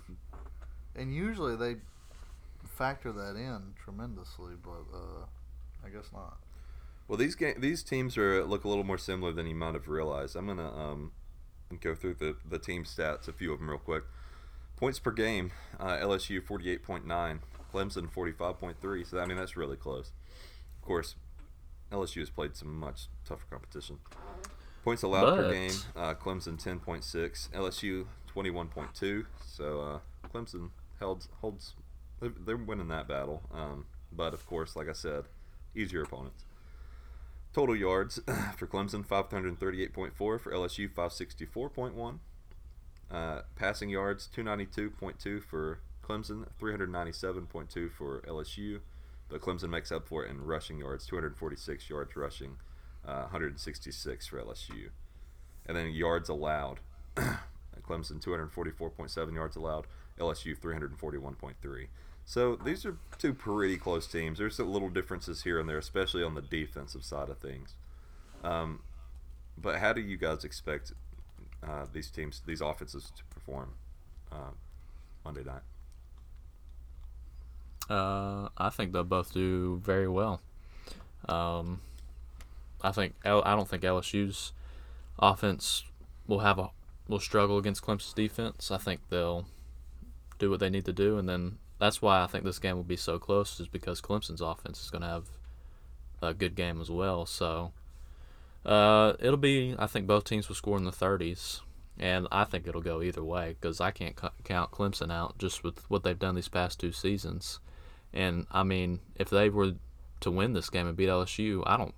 and 0.96 1.14
usually 1.14 1.56
they 1.56 1.78
factor 2.78 3.12
that 3.12 3.36
in 3.36 3.74
tremendously, 3.84 4.54
but 4.64 4.84
uh, 4.96 5.26
I 5.86 5.90
guess 5.90 6.10
not. 6.14 6.38
Well, 7.14 7.20
these 7.20 7.36
game, 7.36 7.54
these 7.60 7.84
teams 7.84 8.18
are 8.18 8.44
look 8.44 8.64
a 8.64 8.68
little 8.68 8.84
more 8.84 8.98
similar 8.98 9.32
than 9.32 9.46
you 9.46 9.54
might 9.54 9.76
have 9.76 9.88
realized. 9.88 10.36
I'm 10.36 10.48
gonna 10.48 10.76
um, 10.76 11.12
go 11.80 11.94
through 11.94 12.16
the 12.16 12.38
the 12.44 12.58
team 12.58 12.86
stats, 12.86 13.28
a 13.28 13.32
few 13.32 13.54
of 13.54 13.60
them 13.60 13.70
real 13.70 13.78
quick. 13.78 14.02
Points 14.78 14.98
per 14.98 15.12
game, 15.12 15.52
uh, 15.80 15.98
LSU 15.98 16.42
48.9, 16.42 17.06
Clemson 17.72 18.12
45.3. 18.12 19.06
So 19.06 19.20
I 19.20 19.28
mean 19.28 19.38
that's 19.38 19.56
really 19.56 19.78
close. 19.78 20.12
Of 20.76 20.82
course, 20.82 21.14
LSU 21.92 22.22
has 22.22 22.32
played 22.32 22.56
some 22.56 22.80
much 22.80 23.10
tougher 23.26 23.46
competition. 23.48 24.00
Points 24.84 25.04
allowed 25.04 25.36
per 25.36 25.52
game, 25.52 25.74
uh, 25.96 26.16
Clemson 26.16 26.60
10.6, 26.60 27.52
LSU 27.52 28.08
21.2. 28.36 29.26
So 29.46 29.82
uh, 29.82 30.00
Clemson 30.34 30.72
held 30.98 31.28
holds 31.42 31.76
they're, 32.20 32.34
they're 32.44 32.58
winning 32.58 32.88
that 32.88 33.08
battle. 33.08 33.44
Um, 33.54 33.86
but 34.12 34.34
of 34.34 34.48
course, 34.48 34.76
like 34.76 34.90
I 34.90 34.94
said, 34.94 35.26
easier 35.76 36.02
opponents. 36.02 36.46
Total 37.54 37.76
yards 37.76 38.20
for 38.58 38.66
Clemson 38.66 39.06
538.4 39.06 40.12
for 40.16 40.40
LSU 40.40 40.92
564.1. 40.92 42.20
Uh, 43.12 43.42
passing 43.56 43.90
yards 43.90 44.28
292.2 44.36 45.44
for 45.44 45.80
Clemson, 46.04 46.48
397.2 46.60 47.92
for 47.92 48.22
LSU, 48.22 48.80
but 49.30 49.40
Clemson 49.40 49.70
makes 49.70 49.92
up 49.92 50.08
for 50.08 50.26
it 50.26 50.32
in 50.32 50.44
rushing 50.44 50.80
yards, 50.80 51.06
246 51.06 51.90
yards 51.90 52.16
rushing, 52.16 52.58
uh, 53.06 53.22
166 53.22 54.28
for 54.28 54.42
LSU, 54.42 54.90
and 55.68 55.78
then 55.78 55.92
yards 55.92 56.30
allowed. 56.30 56.80
Clemson 57.88 58.24
244.7 58.24 59.34
yards 59.34 59.56
allowed, 59.56 59.86
LSU 60.18 60.58
341.3. 60.58 61.88
So 62.26 62.56
these 62.56 62.86
are 62.86 62.98
two 63.18 63.34
pretty 63.34 63.78
close 63.78 64.08
teams. 64.08 64.40
There's 64.40 64.60
a 64.60 64.64
little 64.64 64.90
differences 64.90 65.44
here 65.44 65.60
and 65.60 65.68
there, 65.68 65.78
especially 65.78 66.24
on 66.24 66.36
the 66.36 66.42
defensive 66.42 67.04
side 67.04 67.30
of 67.30 67.38
things. 67.38 67.76
Um, 68.44 68.80
but 69.58 69.80
how 69.80 69.94
do 69.94 70.02
you 70.02 70.18
guys 70.18 70.44
expect 70.44 70.94
uh, 71.62 71.86
these 71.92 72.10
teams, 72.10 72.42
these 72.46 72.62
offenses, 72.62 73.12
to 73.16 73.24
perform 73.26 73.74
uh, 74.32 74.52
Monday 75.24 75.44
night? 75.44 75.62
Uh, 77.90 78.50
I 78.58 78.70
think 78.70 78.94
they'll 78.94 79.04
both 79.04 79.34
do 79.34 79.82
very 79.84 80.08
well. 80.08 80.42
Um, 81.28 81.82
I 82.82 82.92
think 82.92 83.16
I 83.24 83.56
don't 83.56 83.68
think 83.68 83.84
LSU's 83.84 84.54
offense 85.20 85.84
will 86.28 86.40
have 86.40 86.60
a 86.60 86.72
will 87.08 87.20
struggle 87.20 87.58
against 87.58 87.84
Clemson's 87.84 88.14
defense. 88.14 88.72
I 88.72 88.78
think 88.78 89.02
they'll 89.10 89.46
do 90.40 90.50
what 90.50 90.60
they 90.60 90.70
need 90.70 90.86
to 90.86 90.94
do, 90.94 91.18
and 91.18 91.28
then 91.28 91.58
that's 91.84 92.02
why 92.02 92.24
I 92.24 92.28
think 92.28 92.46
this 92.46 92.60
game 92.60 92.78
will 92.78 92.84
be 92.84 92.96
so 92.96 93.20
close, 93.20 93.60
is 93.60 93.68
because 93.68 94.00
Clemson's 94.00 94.40
offense 94.40 94.82
is 94.82 94.90
going 94.90 95.02
to 95.02 95.08
have 95.10 95.26
a 96.22 96.34
good 96.34 96.56
game 96.56 96.80
as 96.80 96.90
well. 96.90 97.26
So 97.26 97.74
uh, 98.66 99.14
it'll 99.20 99.36
be. 99.36 99.76
I 99.78 99.88
think 99.88 100.08
both 100.08 100.24
teams 100.24 100.48
will 100.48 100.56
score 100.56 100.78
in 100.78 100.86
the 100.86 100.92
30s, 100.92 101.60
and 102.00 102.26
I 102.32 102.46
think 102.46 102.68
it'll 102.68 102.80
go 102.80 103.02
either 103.02 103.22
way 103.22 103.58
because 103.60 103.82
I 103.82 103.92
can't 103.92 104.18
c- 104.18 104.30
count 104.46 104.72
Clemson 104.72 105.12
out 105.12 105.38
just 105.38 105.62
with 105.62 105.80
what 105.90 106.04
they've 106.04 106.18
done 106.18 106.36
these 106.36 106.48
past 106.48 106.80
two 106.80 106.94
seasons. 106.94 107.60
And 108.14 108.48
I 108.50 108.64
mean, 108.64 109.02
if 109.18 109.30
they 109.30 109.50
were 109.50 109.74
to 110.22 110.32
win 110.32 110.54
this 110.54 110.70
game 110.70 110.88
and 110.88 110.96
beat 110.96 111.10
LSU, 111.10 111.64
I 111.66 111.76
don't, 111.76 111.96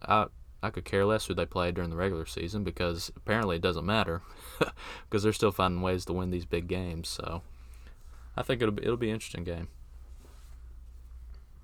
I, 0.00 0.26
I 0.62 0.70
could 0.70 0.86
care 0.86 1.04
less 1.04 1.26
who 1.26 1.34
they 1.34 1.44
play 1.44 1.70
during 1.70 1.90
the 1.90 1.96
regular 1.96 2.24
season 2.24 2.64
because 2.64 3.12
apparently 3.14 3.56
it 3.56 3.62
doesn't 3.62 3.84
matter 3.84 4.22
because 5.04 5.22
they're 5.22 5.34
still 5.34 5.52
finding 5.52 5.82
ways 5.82 6.06
to 6.06 6.14
win 6.14 6.30
these 6.30 6.46
big 6.46 6.66
games. 6.66 7.08
So 7.08 7.42
I 8.38 8.42
think 8.42 8.62
it'll 8.62 8.72
be 8.72 8.84
it'll 8.84 8.96
be 8.96 9.08
an 9.08 9.14
interesting 9.14 9.42
game. 9.42 9.66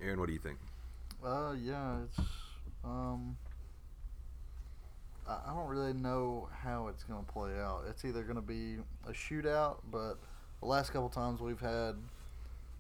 Aaron, 0.03 0.19
what 0.19 0.27
do 0.27 0.33
you 0.33 0.41
think? 0.41 0.59
Uh, 1.25 1.55
yeah, 1.63 1.99
it's 2.03 2.19
um, 2.85 3.37
I, 5.29 5.39
I 5.47 5.55
don't 5.55 5.69
really 5.69 5.93
know 5.93 6.49
how 6.53 6.89
it's 6.89 7.05
gonna 7.05 7.23
play 7.23 7.53
out. 7.61 7.85
It's 7.89 8.05
either 8.05 8.25
gonna 8.25 8.43
be 8.43 8.79
a 9.07 9.13
shootout, 9.13 9.77
but 9.89 10.15
the 10.59 10.67
last 10.67 10.93
couple 10.93 11.09
times 11.09 11.41
we've 11.41 11.61
had 11.61 11.95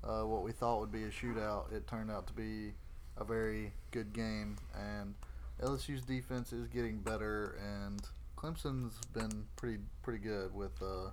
uh, 0.03 0.23
what 0.23 0.43
we 0.43 0.51
thought 0.51 0.81
would 0.81 0.93
be 0.93 1.05
a 1.05 1.11
shootout, 1.11 1.73
it 1.73 1.87
turned 1.87 2.11
out 2.11 2.27
to 2.27 2.33
be 2.33 2.73
a 3.17 3.25
very 3.25 3.73
good 3.93 4.13
game, 4.13 4.57
and 4.77 5.15
LSU's 5.63 6.03
defense 6.03 6.53
is 6.53 6.67
getting 6.67 6.99
better, 6.99 7.57
and 7.63 8.03
Clemson's 8.37 8.99
been 9.13 9.47
pretty 9.55 9.79
pretty 10.03 10.19
good 10.19 10.53
with 10.53 10.83
uh, 10.83 11.11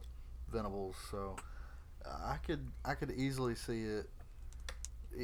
Venables, 0.52 0.96
so 1.12 1.36
I 2.06 2.38
could 2.38 2.68
I 2.86 2.96
could 2.96 3.12
easily 3.12 3.56
see 3.56 3.84
it 3.84 4.10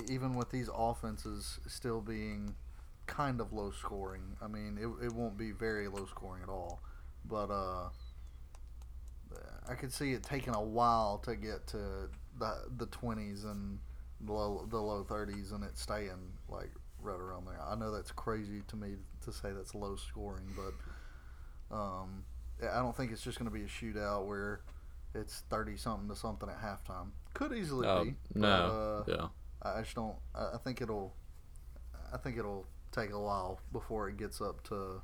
even 0.10 0.36
with 0.36 0.52
these 0.52 0.70
offenses 0.74 1.60
still 1.68 2.02
being 2.02 2.56
kind 3.06 3.40
of 3.40 3.54
low 3.54 3.72
scoring. 3.72 4.36
I 4.42 4.48
mean, 4.48 4.78
it, 4.80 5.06
it 5.06 5.14
won't 5.14 5.38
be 5.38 5.52
very 5.52 5.88
low 5.88 6.06
scoring 6.06 6.44
at 6.44 6.50
all, 6.50 6.82
but 7.26 7.50
uh, 7.50 7.90
I 9.70 9.76
could 9.76 9.94
see 9.94 10.14
it 10.14 10.24
taking 10.24 10.54
a 10.54 10.62
while 10.62 11.18
to 11.20 11.36
get 11.36 11.68
to 11.68 12.10
the 12.40 12.56
the 12.78 12.86
twenties 12.88 13.44
and 13.44 13.80
the 14.22 14.34
low 14.34 14.66
the 14.70 14.78
low 14.78 15.04
thirties, 15.04 15.52
and 15.52 15.64
it 15.64 15.78
staying 15.78 16.32
like 16.50 16.72
right 17.02 17.20
around 17.20 17.46
there. 17.48 17.60
I 17.62 17.76
know 17.76 17.92
that's 17.92 18.12
crazy 18.12 18.62
to 18.68 18.76
me 18.76 18.96
to 19.26 19.32
say 19.32 19.52
that's 19.52 19.74
low 19.76 19.96
scoring, 19.96 20.46
but 20.56 21.76
um, 21.76 22.24
I 22.62 22.80
don't 22.80 22.96
think 22.96 23.12
it's 23.12 23.22
just 23.22 23.40
going 23.40 23.50
to 23.50 23.54
be 23.54 23.64
a 23.64 23.68
shootout 23.68 24.26
where 24.26 24.62
it's 25.14 25.44
thirty 25.50 25.78
something 25.78 26.08
to 26.10 26.16
something 26.16 26.50
at 26.50 26.62
halftime. 26.62 27.10
Could 27.34 27.54
easily 27.54 27.88
Uh, 27.88 28.04
be. 28.04 28.16
no, 28.36 29.04
but, 29.06 29.14
uh, 29.14 29.18
yeah. 29.18 29.28
I 29.72 29.82
just 29.82 29.96
don't. 29.96 30.16
I 30.36 30.56
I 30.56 30.58
think 30.64 30.82
it'll. 30.82 31.14
I 32.14 32.18
think 32.18 32.38
it'll 32.38 32.66
take 32.92 33.12
a 33.12 33.20
while 33.20 33.60
before 33.74 34.08
it 34.10 34.18
gets 34.18 34.40
up 34.42 34.64
to 34.66 35.02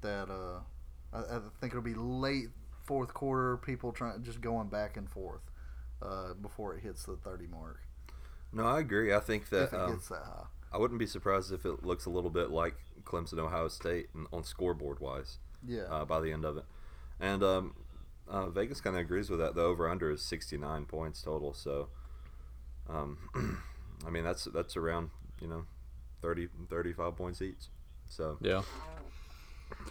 that. 0.00 0.28
Uh, 0.30 0.60
I, 1.12 1.36
I 1.36 1.40
think 1.60 1.72
it'll 1.72 1.82
be 1.82 1.94
late 1.94 2.48
fourth 2.84 3.12
quarter. 3.14 3.56
People 3.58 3.92
trying 3.92 4.22
just 4.22 4.40
going 4.40 4.68
back 4.68 4.96
and 4.96 5.08
forth 5.08 5.42
uh, 6.02 6.34
before 6.34 6.74
it 6.74 6.80
hits 6.82 7.04
the 7.04 7.16
thirty 7.16 7.46
mark. 7.46 7.80
No, 8.52 8.64
I 8.66 8.80
agree. 8.80 9.12
I 9.12 9.20
think 9.20 9.48
that 9.50 9.64
if 9.64 9.72
it 9.72 9.80
um, 9.80 9.90
gets 9.92 10.08
that 10.08 10.22
high. 10.24 10.44
I 10.72 10.78
wouldn't 10.78 10.98
be 10.98 11.06
surprised 11.06 11.52
if 11.52 11.64
it 11.64 11.84
looks 11.84 12.04
a 12.06 12.10
little 12.10 12.30
bit 12.30 12.50
like 12.50 12.74
Clemson, 13.04 13.38
Ohio 13.38 13.68
State, 13.68 14.08
and 14.14 14.26
on 14.32 14.42
scoreboard 14.44 14.98
wise. 15.00 15.38
Yeah. 15.66 15.82
uh, 15.84 16.04
by 16.04 16.20
the 16.20 16.30
end 16.30 16.44
of 16.44 16.56
it. 16.58 16.64
And 17.20 17.42
um, 17.42 17.74
uh, 18.28 18.48
Vegas 18.50 18.80
kind 18.80 18.96
of 18.96 19.00
agrees 19.02 19.30
with 19.30 19.40
that. 19.40 19.54
The 19.54 19.62
over 19.62 19.88
under 19.88 20.10
is 20.10 20.22
69 20.22 20.84
points 20.86 21.22
total. 21.22 21.52
So, 21.52 21.88
um, 22.88 23.18
I 24.06 24.10
mean, 24.10 24.24
that's 24.24 24.44
that's 24.44 24.76
around, 24.76 25.10
you 25.40 25.46
know, 25.48 25.64
30, 26.22 26.48
35 26.68 27.16
points 27.16 27.42
each. 27.42 27.68
So, 28.08 28.38
Yeah. 28.40 28.62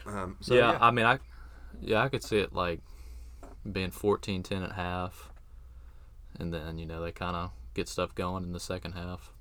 um, 0.05 0.37
so 0.39 0.53
yeah, 0.55 0.73
yeah, 0.73 0.77
I 0.81 0.91
mean, 0.91 1.05
I 1.05 1.19
yeah, 1.81 2.01
I 2.03 2.09
could 2.09 2.23
see 2.23 2.37
it 2.37 2.53
like 2.53 2.79
being 3.71 3.91
14-10 3.91 4.63
at 4.63 4.71
half, 4.73 5.29
and 6.39 6.53
then 6.53 6.77
you 6.77 6.85
know 6.85 7.01
they 7.03 7.11
kind 7.11 7.35
of 7.35 7.51
get 7.73 7.87
stuff 7.89 8.13
going 8.13 8.43
in 8.43 8.51
the 8.53 8.59
second 8.59 8.91
half. 8.93 9.31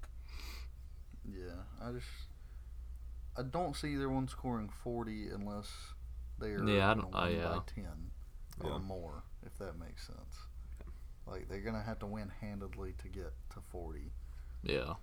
Yeah, 1.30 1.62
I 1.82 1.92
just 1.92 2.06
I 3.36 3.42
don't 3.42 3.76
see 3.76 3.92
either 3.94 4.08
one 4.08 4.26
scoring 4.28 4.70
40 4.82 5.28
unless 5.28 5.70
they 6.38 6.48
are 6.48 6.64
Yeah, 6.64 6.90
I 6.90 6.94
don't- 6.94 7.12
win 7.14 7.36
yeah. 7.36 7.48
by 7.48 7.58
10 7.66 8.10
Yeah. 8.62 8.70
or 8.70 8.78
more, 8.80 9.22
if 9.44 9.56
that 9.58 9.78
makes 9.78 10.06
sense. 10.06 10.36
Like 11.26 11.48
they're 11.48 11.60
gonna 11.60 11.82
have 11.82 11.98
to 12.00 12.06
win 12.06 12.30
handedly 12.40 12.94
to 12.98 13.08
get 13.08 13.32
to 13.54 13.60
40. 13.70 14.12
Yeah. 14.62 14.94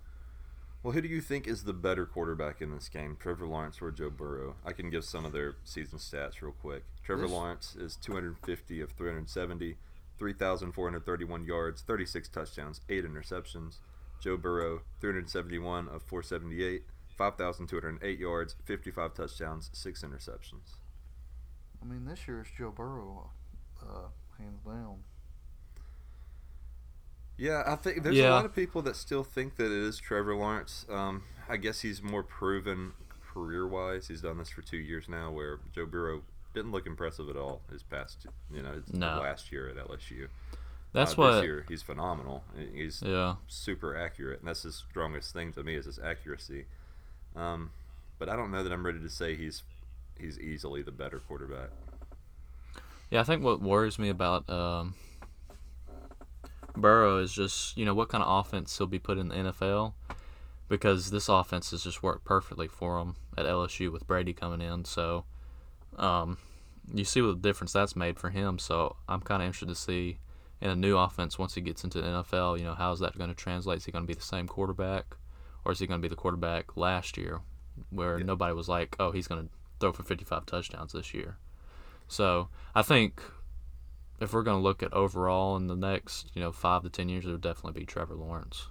Well, 0.82 0.94
who 0.94 1.02
do 1.02 1.08
you 1.08 1.20
think 1.20 1.46
is 1.46 1.64
the 1.64 1.74
better 1.74 2.06
quarterback 2.06 2.62
in 2.62 2.70
this 2.70 2.88
game, 2.88 3.16
Trevor 3.20 3.46
Lawrence 3.46 3.82
or 3.82 3.90
Joe 3.90 4.08
Burrow? 4.08 4.56
I 4.64 4.72
can 4.72 4.88
give 4.88 5.04
some 5.04 5.26
of 5.26 5.32
their 5.32 5.56
season 5.64 5.98
stats 5.98 6.40
real 6.40 6.52
quick. 6.52 6.84
Trevor 7.02 7.22
This- 7.22 7.30
Lawrence 7.32 7.76
is 7.76 7.96
250 7.96 8.80
of 8.80 8.92
370, 8.92 9.76
3,431 10.16 11.44
yards, 11.44 11.82
36 11.82 12.28
touchdowns, 12.30 12.80
8 12.88 13.04
interceptions. 13.04 13.78
Joe 14.20 14.36
Burrow, 14.36 14.82
371 15.00 15.88
of 15.88 16.02
478, 16.02 16.84
5,208 17.16 18.18
yards, 18.18 18.54
55 18.64 19.12
touchdowns, 19.14 19.70
6 19.72 20.02
interceptions. 20.02 20.76
I 21.82 21.86
mean, 21.86 22.04
this 22.04 22.26
year 22.28 22.40
it's 22.40 22.50
Joe 22.50 22.70
Burrow, 22.70 23.32
uh, 23.88 24.08
hands 24.38 24.60
down. 24.66 24.96
Yeah, 27.36 27.62
I 27.66 27.76
think 27.76 28.02
there's 28.02 28.18
a 28.18 28.28
lot 28.30 28.44
of 28.44 28.54
people 28.54 28.82
that 28.82 28.96
still 28.96 29.24
think 29.24 29.56
that 29.56 29.66
it 29.66 29.72
is 29.72 29.98
Trevor 29.98 30.34
Lawrence. 30.36 30.84
Um, 30.90 31.22
I 31.48 31.56
guess 31.56 31.80
he's 31.80 32.02
more 32.02 32.22
proven 32.22 32.92
career 33.32 33.66
wise. 33.66 34.08
He's 34.08 34.20
done 34.20 34.36
this 34.38 34.50
for 34.50 34.60
two 34.62 34.76
years 34.76 35.08
now, 35.08 35.30
where 35.30 35.58
Joe 35.74 35.86
Burrow 35.86 36.22
didn't 36.52 36.72
look 36.72 36.86
impressive 36.86 37.30
at 37.30 37.36
all 37.36 37.62
his 37.72 37.82
past, 37.82 38.26
you 38.52 38.62
know, 38.62 38.72
his 38.72 38.92
No. 38.92 39.20
last 39.20 39.50
year 39.52 39.68
at 39.68 39.76
LSU. 39.78 40.28
That's 40.92 41.12
Uh, 41.12 41.16
what. 41.16 41.32
This 41.36 41.44
year 41.44 41.64
he's 41.68 41.82
phenomenal. 41.82 42.44
He's 42.74 43.00
Yeah. 43.00 43.36
super 43.46 43.96
accurate, 43.96 44.40
and 44.40 44.48
that's 44.48 44.62
his 44.64 44.74
strongest 44.74 45.32
thing 45.32 45.52
to 45.54 45.62
me 45.62 45.76
is 45.76 45.86
his 45.86 45.98
accuracy. 45.98 46.66
Um, 47.36 47.70
but 48.18 48.28
I 48.28 48.36
don't 48.36 48.50
know 48.50 48.62
that 48.62 48.72
I'm 48.72 48.84
ready 48.84 49.00
to 49.00 49.08
say 49.10 49.34
he's 49.36 49.62
he's 50.18 50.38
easily 50.38 50.82
the 50.82 50.92
better 50.92 51.20
quarterback. 51.20 51.70
Yeah, 53.10 53.20
I 53.20 53.24
think 53.24 53.42
what 53.42 53.60
worries 53.60 53.98
me 53.98 54.08
about 54.08 54.48
um, 54.48 54.94
Burrow 56.76 57.18
is 57.18 57.32
just 57.32 57.76
you 57.76 57.84
know 57.84 57.94
what 57.94 58.08
kind 58.08 58.22
of 58.22 58.46
offense 58.46 58.76
he'll 58.78 58.86
be 58.86 58.98
put 58.98 59.18
in 59.18 59.28
the 59.28 59.34
NFL, 59.34 59.94
because 60.68 61.10
this 61.10 61.28
offense 61.28 61.72
has 61.72 61.84
just 61.84 62.02
worked 62.02 62.24
perfectly 62.24 62.68
for 62.68 63.00
him 63.00 63.16
at 63.36 63.46
LSU 63.46 63.92
with 63.92 64.06
Brady 64.06 64.32
coming 64.32 64.60
in. 64.60 64.84
So, 64.84 65.24
um, 65.98 66.38
you 66.92 67.04
see 67.04 67.20
what 67.20 67.42
the 67.42 67.48
difference 67.48 67.72
that's 67.72 67.96
made 67.96 68.18
for 68.18 68.30
him. 68.30 68.58
So 68.58 68.96
I'm 69.08 69.20
kind 69.20 69.42
of 69.42 69.46
interested 69.46 69.68
to 69.68 69.74
see 69.74 70.18
in 70.60 70.70
a 70.70 70.76
new 70.76 70.96
offense 70.96 71.38
once 71.38 71.54
he 71.54 71.60
gets 71.60 71.82
into 71.82 72.00
the 72.00 72.06
NFL. 72.06 72.58
You 72.58 72.64
know, 72.64 72.74
how's 72.74 73.00
that 73.00 73.18
going 73.18 73.30
to 73.30 73.36
translate? 73.36 73.78
Is 73.78 73.84
he 73.86 73.92
going 73.92 74.04
to 74.04 74.08
be 74.08 74.14
the 74.14 74.22
same 74.22 74.46
quarterback, 74.46 75.16
or 75.64 75.72
is 75.72 75.80
he 75.80 75.86
going 75.86 76.00
to 76.00 76.02
be 76.02 76.08
the 76.08 76.16
quarterback 76.16 76.76
last 76.76 77.16
year, 77.16 77.40
where 77.90 78.20
nobody 78.20 78.54
was 78.54 78.68
like, 78.68 78.94
oh, 79.00 79.10
he's 79.10 79.26
going 79.26 79.42
to 79.42 79.50
throw 79.80 79.92
for 79.92 80.04
55 80.04 80.46
touchdowns 80.46 80.92
this 80.92 81.12
year. 81.12 81.38
So 82.10 82.48
I 82.74 82.82
think 82.82 83.22
if 84.18 84.32
we're 84.32 84.42
going 84.42 84.56
to 84.58 84.62
look 84.62 84.82
at 84.82 84.92
overall 84.92 85.56
in 85.56 85.68
the 85.68 85.76
next, 85.76 86.32
you 86.34 86.42
know, 86.42 86.50
five 86.50 86.82
to 86.82 86.90
ten 86.90 87.08
years, 87.08 87.24
it 87.24 87.30
would 87.30 87.40
definitely 87.40 87.78
be 87.80 87.86
Trevor 87.86 88.16
Lawrence. 88.16 88.66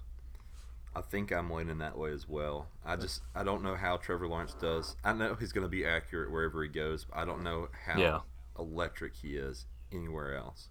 I 0.93 0.99
think 1.01 1.31
I'm 1.31 1.49
leaning 1.49 1.77
that 1.77 1.97
way 1.97 2.11
as 2.11 2.27
well. 2.27 2.67
I 2.85 2.97
just 2.97 3.21
I 3.33 3.43
don't 3.43 3.63
know 3.63 3.75
how 3.75 3.95
Trevor 3.97 4.27
Lawrence 4.27 4.53
does. 4.59 4.97
I 5.05 5.13
know 5.13 5.35
he's 5.35 5.53
going 5.53 5.63
to 5.63 5.69
be 5.69 5.85
accurate 5.85 6.29
wherever 6.31 6.61
he 6.61 6.67
goes. 6.67 7.05
But 7.05 7.17
I 7.17 7.25
don't 7.25 7.41
know 7.41 7.69
how 7.85 7.97
Yeah. 7.99 8.19
electric 8.57 9.15
he 9.15 9.37
is 9.37 9.65
anywhere 9.93 10.35
else. 10.35 10.67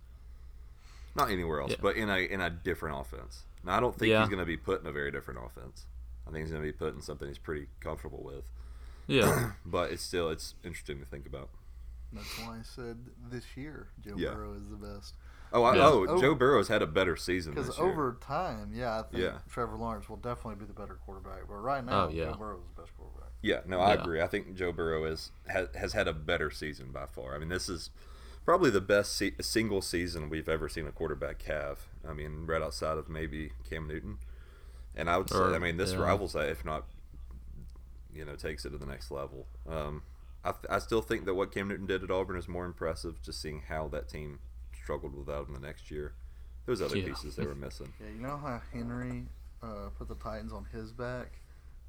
Not 1.16 1.30
anywhere 1.30 1.62
else, 1.62 1.70
Yeah. 1.70 1.76
but 1.80 1.96
in 1.96 2.10
a 2.10 2.18
in 2.18 2.42
a 2.42 2.50
different 2.50 3.00
offense. 3.00 3.44
Now 3.64 3.78
I 3.78 3.80
don't 3.80 3.96
think 3.98 4.10
Yeah. 4.10 4.20
he's 4.20 4.28
going 4.28 4.40
to 4.40 4.44
be 4.46 4.58
put 4.58 4.82
in 4.82 4.86
a 4.86 4.92
very 4.92 5.10
different 5.10 5.40
offense. 5.42 5.86
I 6.26 6.30
think 6.30 6.42
he's 6.44 6.50
going 6.50 6.62
to 6.62 6.68
be 6.68 6.76
put 6.76 6.94
in 6.94 7.00
something 7.00 7.26
he's 7.28 7.38
pretty 7.38 7.68
comfortable 7.80 8.22
with. 8.22 8.44
Yeah, 9.06 9.52
But 9.64 9.90
it's 9.92 10.02
still 10.02 10.28
it's 10.28 10.54
interesting 10.62 10.98
to 11.00 11.06
think 11.06 11.26
about. 11.26 11.48
That's 12.12 12.38
why 12.38 12.58
I 12.58 12.62
said 12.62 12.96
this 13.30 13.44
year 13.56 13.88
Joe 14.00 14.14
Yeah. 14.16 14.32
Burrow 14.34 14.54
is 14.54 14.68
the 14.68 14.76
best. 14.76 15.14
Oh, 15.52 15.62
I, 15.62 15.76
Yeah. 15.76 15.86
oh, 15.88 16.06
Over- 16.08 16.20
Joe 16.20 16.34
Burrow's 16.34 16.68
had 16.68 16.82
a 16.82 16.86
better 16.86 17.16
season 17.16 17.52
Because 17.54 17.68
this 17.68 17.78
year. 17.78 17.88
over 17.90 18.16
time, 18.20 18.70
yeah, 18.72 18.98
I 18.98 19.02
think 19.02 19.22
Yeah. 19.22 19.38
Trevor 19.50 19.76
Lawrence 19.76 20.08
will 20.08 20.16
definitely 20.16 20.56
be 20.56 20.64
the 20.66 20.78
better 20.78 20.94
quarterback. 21.06 21.48
But 21.48 21.54
right 21.56 21.84
now, 21.84 22.06
Oh, 22.06 22.08
yeah. 22.08 22.26
Joe 22.32 22.34
Burrow 22.36 22.56
is 22.58 22.64
the 22.74 22.82
best 22.82 22.96
quarterback. 22.96 23.30
Yeah, 23.40 23.60
no, 23.66 23.80
I 23.80 23.94
Yeah. 23.94 24.00
agree. 24.02 24.20
I 24.20 24.26
think 24.26 24.54
Joe 24.54 24.72
Burrow 24.72 25.04
is 25.04 25.30
has, 25.46 25.68
has 25.74 25.92
had 25.92 26.06
a 26.08 26.12
better 26.12 26.50
season 26.50 26.90
by 26.92 27.06
far. 27.06 27.34
I 27.34 27.38
mean, 27.38 27.48
this 27.48 27.68
is 27.68 27.90
probably 28.44 28.70
the 28.70 28.80
best 28.80 29.12
se- 29.16 29.36
single 29.40 29.80
season 29.82 30.28
we've 30.28 30.48
ever 30.48 30.68
seen 30.68 30.86
a 30.86 30.92
quarterback 30.92 31.42
have. 31.42 31.86
I 32.06 32.12
mean, 32.14 32.46
right 32.46 32.62
outside 32.62 32.98
of 32.98 33.08
maybe 33.08 33.52
Cam 33.68 33.86
Newton. 33.86 34.18
And 34.94 35.08
I 35.08 35.16
would 35.18 35.30
say, 35.30 35.36
Or- 35.38 35.54
I 35.54 35.58
mean, 35.58 35.76
this 35.76 35.92
yeah. 35.92 35.98
rivals 36.00 36.32
that, 36.32 36.48
if 36.48 36.64
not, 36.64 36.84
you 38.12 38.24
know, 38.24 38.34
takes 38.36 38.64
it 38.66 38.70
to 38.70 38.78
the 38.78 38.86
next 38.86 39.10
level. 39.10 39.46
Um, 39.68 40.02
I, 40.44 40.52
th- 40.52 40.64
I 40.70 40.78
still 40.78 41.02
think 41.02 41.24
that 41.26 41.34
what 41.34 41.52
Cam 41.52 41.68
Newton 41.68 41.86
did 41.86 42.02
at 42.04 42.10
Auburn 42.10 42.36
is 42.38 42.48
more 42.48 42.64
impressive. 42.64 43.20
Just 43.22 43.40
seeing 43.42 43.62
how 43.68 43.88
that 43.88 44.08
team 44.08 44.38
struggled 44.74 45.14
without 45.16 45.48
him 45.48 45.54
the 45.54 45.60
next 45.60 45.90
year. 45.90 46.14
Those 46.66 46.80
other 46.82 46.96
Yeah. 46.96 47.06
pieces 47.08 47.36
they 47.36 47.44
were 47.46 47.54
missing. 47.54 47.92
Yeah, 48.00 48.08
you 48.10 48.20
know 48.20 48.36
how 48.36 48.60
Henry 48.72 49.26
uh, 49.62 49.88
put 49.98 50.08
the 50.08 50.14
Titans 50.14 50.52
on 50.52 50.64
his 50.72 50.92
back 50.92 51.32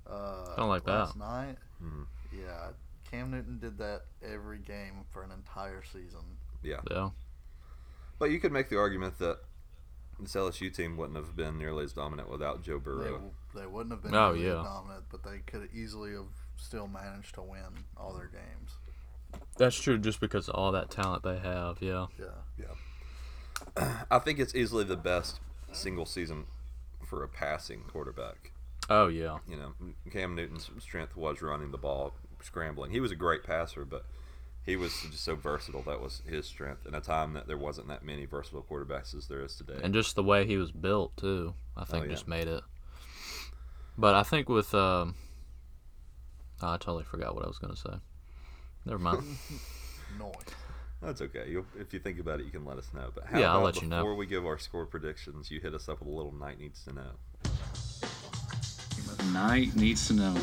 uh, 0.07 0.45
Kinda 0.55 0.65
like 0.65 0.88
last 0.88 1.13
that. 1.13 1.19
night? 1.19 1.57
Mhm. 1.83 2.05
Yeah, 2.33 2.71
Cam 3.09 3.29
Newton 3.31 3.59
did 3.59 3.77
that 3.77 4.03
every 4.23 4.57
game 4.59 5.05
for 5.12 5.21
an 5.23 5.31
entire 5.31 5.83
season. 5.83 6.21
Yeah. 6.63 6.81
yeah, 6.89 7.09
But 8.17 8.31
you 8.31 8.39
could 8.39 8.51
make 8.51 8.69
the 8.69 8.77
argument 8.79 9.19
that 9.19 9.39
this 10.19 10.33
LSU 10.35 10.73
team 10.73 10.97
wouldn't 10.97 11.15
have 11.17 11.35
been 11.35 11.57
nearly 11.57 11.85
as 11.85 11.93
dominant 11.93 12.29
without 12.29 12.63
Joe 12.63 12.79
Burrow. 12.79 13.31
they 13.55 13.65
wouldn't 13.65 13.91
have 13.93 14.01
been 14.03 14.13
Oh, 14.15 14.31
really 14.33 14.45
yeah. 14.47 14.53
dominant, 14.63 15.05
but 15.09 15.23
they 15.23 15.39
could 15.39 15.69
easily 15.73 16.13
have 16.13 16.25
still 16.59 16.87
manage 16.87 17.31
to 17.33 17.41
win 17.41 17.85
all 17.97 18.13
their 18.13 18.27
games. 18.27 18.71
that's 19.57 19.79
true. 19.79 19.97
Just 19.97 20.19
because 20.19 20.47
of 20.49 20.55
all 20.55 20.71
that 20.73 20.89
talent 20.89 21.23
they 21.23 21.37
have, 21.39 21.77
Yeah. 21.81 22.07
yeah, 22.19 22.25
Yeah. 23.77 24.03
I 24.11 24.19
think 24.19 24.39
it's 24.39 24.55
easily 24.55 24.83
the 24.83 24.97
best 24.97 25.39
single 25.71 26.05
season 26.05 26.45
for 27.05 27.23
a 27.23 27.27
passing 27.27 27.81
quarterback. 27.91 28.51
oh 28.89 29.07
yeah, 29.07 29.39
You 29.47 29.55
know, 29.57 29.73
Cam 30.11 30.35
Newton's 30.35 30.69
strength 30.79 31.15
was 31.15 31.41
running 31.41 31.71
the 31.71 31.77
ball, 31.77 32.13
scrambling. 32.41 32.91
He 32.91 32.99
was 32.99 33.11
a 33.11 33.15
great 33.15 33.43
passer, 33.43 33.85
but 33.85 34.05
he 34.65 34.75
was 34.75 34.91
just 35.11 35.23
so 35.23 35.35
versatile. 35.35 35.81
That 35.83 36.01
was 36.01 36.21
his 36.27 36.45
strength 36.45 36.85
in 36.85 36.93
a 36.95 37.01
time 37.01 37.33
that 37.33 37.47
there 37.47 37.57
wasn't 37.57 37.87
that 37.87 38.03
many 38.03 38.25
versatile 38.25 38.63
quarterbacks 38.69 39.15
as 39.15 39.27
there 39.27 39.41
is 39.43 39.55
today. 39.55 39.79
and 39.83 39.93
just 39.93 40.15
the 40.15 40.23
way 40.23 40.45
he 40.45 40.57
was 40.57 40.71
built 40.71 41.15
too, 41.17 41.53
I 41.77 41.85
think 41.85 42.03
Oh, 42.03 42.05
yeah. 42.07 42.11
just 42.13 42.27
made 42.27 42.47
it. 42.47 42.63
But 43.97 44.15
I 44.15 44.23
think 44.23 44.47
with 44.49 44.73
um, 44.73 45.15
I 46.61 46.77
totally 46.77 47.03
forgot 47.05 47.35
what 47.35 47.43
I 47.45 47.47
was 47.47 47.57
gonna 47.57 47.75
say. 47.75 47.93
Never 48.85 48.99
mind. 48.99 49.23
Noise. 50.19 50.33
That's 51.01 51.21
okay. 51.21 51.45
You'll, 51.49 51.65
if 51.79 51.93
you 51.93 51.99
think 51.99 52.19
about 52.19 52.41
it, 52.41 52.45
you 52.45 52.51
can 52.51 52.65
let 52.65 52.77
us 52.77 52.89
know. 52.93 53.09
But 53.15 53.25
how 53.25 53.39
Yeah, 53.39 53.51
I'll 53.51 53.57
about 53.59 53.75
let 53.75 53.81
you 53.81 53.87
know. 53.87 53.97
before 53.97 54.15
we 54.15 54.25
give 54.25 54.45
our 54.45 54.57
score 54.57 54.85
predictions, 54.85 55.49
you 55.49 55.61
hit 55.61 55.73
us 55.73 55.87
up 55.87 55.99
with 55.99 56.09
a 56.09 56.11
little 56.11 56.33
night 56.33 56.59
needs 56.59 56.83
to 56.85 56.93
know. 56.93 57.11
Knight 59.31 59.75
needs 59.75 60.07
to 60.07 60.13
know. 60.13 60.35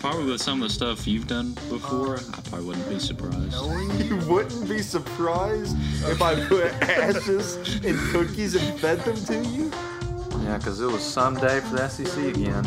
Probably 0.00 0.24
with 0.32 0.40
some 0.42 0.60
of 0.62 0.68
the 0.68 0.74
stuff 0.74 1.06
you've 1.06 1.26
done 1.28 1.52
before, 1.70 2.16
I 2.18 2.40
probably 2.48 2.66
wouldn't 2.66 2.88
be 2.90 2.98
surprised. 2.98 3.54
You 4.04 4.16
wouldn't 4.28 4.68
be 4.68 4.82
surprised 4.82 5.76
if 6.10 6.20
I 6.20 6.44
put 6.46 6.64
ashes 6.82 7.76
in 7.84 7.96
cookies 8.10 8.54
and 8.54 8.78
fed 8.80 9.00
them 9.00 9.16
to 9.16 9.48
you? 9.48 9.70
yeah, 10.42 10.58
because 10.58 10.80
it 10.80 10.86
was 10.86 11.02
someday 11.02 11.60
for 11.60 11.76
the 11.76 11.88
SEC 11.88 12.24
again. 12.24 12.64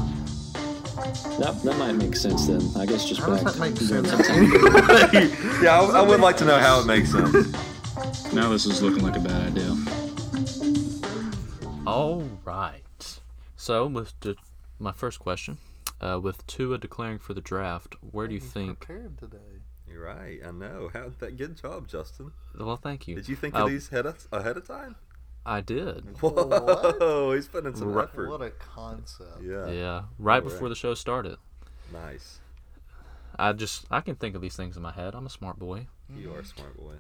That, 1.40 1.60
that 1.64 1.78
might 1.78 1.94
make 1.94 2.16
sense 2.16 2.48
then. 2.48 2.62
I 2.76 2.86
guess 2.86 3.06
just 3.08 3.22
How 3.22 3.28
does 3.36 3.44
that 3.44 3.58
make 3.60 3.76
during 3.76 4.06
sense? 4.06 4.28
Yeah, 5.64 5.80
I, 5.80 6.00
I 6.00 6.02
would 6.02 6.20
like 6.20 6.38
to 6.38 6.46
know 6.46 6.58
how 6.60 6.80
it 6.82 6.86
makes 6.86 7.12
sense. 7.12 7.34
Now 8.34 8.50
this 8.50 8.66
is 8.66 8.82
looking 8.82 9.04
like 9.04 9.16
a 9.16 9.20
bad 9.20 9.48
idea. 9.48 9.76
All 11.86 12.24
right. 12.44 13.20
So 13.56 13.88
with 13.88 14.14
the, 14.20 14.36
my 14.80 14.92
first 14.92 15.20
question, 15.20 15.58
uh, 16.02 16.20
with 16.22 16.46
Tua 16.48 16.78
declaring 16.78 17.20
for 17.20 17.34
the 17.34 17.42
draft, 17.42 17.96
where 18.12 18.28
do 18.28 18.34
you 18.34 18.40
think? 18.42 18.80
prepared 18.80 19.18
today? 19.18 19.38
You're 19.90 20.04
right. 20.06 20.40
I 20.46 20.52
know. 20.52 20.90
How 20.94 21.10
that 21.20 21.38
good 21.38 21.56
job, 21.60 21.88
Justin. 21.88 22.32
Well, 22.60 22.76
thank 22.78 23.08
you. 23.08 23.16
Did 23.16 23.30
you 23.30 23.36
think 23.36 23.56
Uh, 23.56 23.64
of 23.64 23.70
these 23.70 23.88
ahead 23.92 24.06
of, 24.06 24.28
ahead 24.32 24.58
of 24.58 24.68
time? 24.68 24.96
I 25.48 25.62
did. 25.62 26.04
Whoa, 26.20 27.32
he's 27.34 27.48
putting 27.48 27.70
in 27.72 27.76
some 27.76 27.94
Ri- 27.94 28.04
effort. 28.04 28.30
What 28.30 28.42
a 28.42 28.50
concept. 28.52 29.42
Yeah. 29.42 29.68
Yeah, 29.70 30.02
right 30.20 30.44
All 30.44 30.50
before 30.50 30.64
right. 30.64 30.70
the 30.70 30.76
show 30.76 30.94
started. 30.94 31.38
Nice. 31.94 32.40
I 33.40 33.54
just 33.54 33.86
I 33.90 34.02
can 34.02 34.16
think 34.16 34.36
of 34.36 34.42
these 34.42 34.58
things 34.58 34.76
in 34.76 34.84
my 34.84 34.92
head. 34.92 35.16
I'm 35.16 35.26
a 35.26 35.30
smart 35.30 35.58
boy. 35.58 35.88
You 36.14 36.34
are 36.34 36.40
a 36.40 36.46
smart 36.46 36.76
boy. 36.78 36.96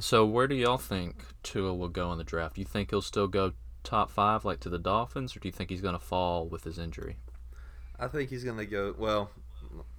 So 0.00 0.26
where 0.26 0.48
do 0.48 0.56
y'all 0.56 0.78
think 0.78 1.24
Tua 1.44 1.72
will 1.74 1.88
go 1.88 2.10
in 2.10 2.18
the 2.18 2.24
draft? 2.24 2.56
Do 2.56 2.60
you 2.60 2.66
think 2.66 2.90
he'll 2.90 3.00
still 3.02 3.28
go 3.28 3.52
top 3.84 4.10
five 4.10 4.44
like 4.44 4.58
to 4.60 4.68
the 4.68 4.78
Dolphins, 4.78 5.36
or 5.36 5.40
do 5.40 5.46
you 5.46 5.52
think 5.52 5.70
he's 5.70 5.80
going 5.80 5.94
to 5.94 6.00
fall 6.04 6.48
with 6.48 6.64
his 6.64 6.78
injury? 6.78 7.16
I 8.00 8.08
think 8.08 8.30
he's 8.30 8.42
going 8.42 8.58
to 8.58 8.66
go. 8.66 8.94
Well, 8.98 9.30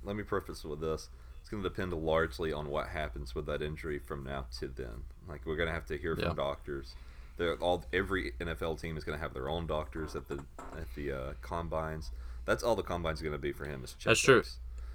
let 0.04 0.18
me 0.18 0.24
preface 0.24 0.66
with 0.66 0.82
this. 0.82 1.08
It's 1.40 1.50
going 1.50 1.64
to 1.64 1.70
depend 1.70 1.94
largely 1.94 2.52
on 2.52 2.70
what 2.70 2.88
happens 2.88 3.34
with 3.36 3.46
that 3.46 3.62
injury 3.62 4.00
from 4.00 4.24
now 4.26 4.48
to 4.60 4.68
then. 4.68 5.04
Like 5.30 5.46
we're 5.46 5.56
going 5.56 5.68
to 5.70 5.74
have 5.74 5.86
to 5.86 5.98
hear 5.98 6.16
from 6.18 6.36
doctors. 6.36 6.96
They're 7.38 7.56
all 7.56 7.86
every 7.92 8.32
NFL 8.40 8.80
team 8.80 8.98
is 8.98 9.04
going 9.04 9.18
to 9.18 9.22
have 9.22 9.34
their 9.34 9.50
own 9.50 9.68
doctors 9.68 10.16
at 10.16 10.28
the 10.28 10.36
at 10.78 10.94
the 10.96 11.12
uh, 11.12 11.34
combines. 11.42 12.12
That's 12.46 12.64
all 12.64 12.76
the 12.76 12.84
combine's 12.84 13.22
going 13.22 13.34
to 13.34 13.40
be 13.40 13.52
for 13.52 13.66
him. 13.66 13.84
Is 13.84 13.94
check 13.94 14.12
That's 14.12 14.20
true. 14.20 14.44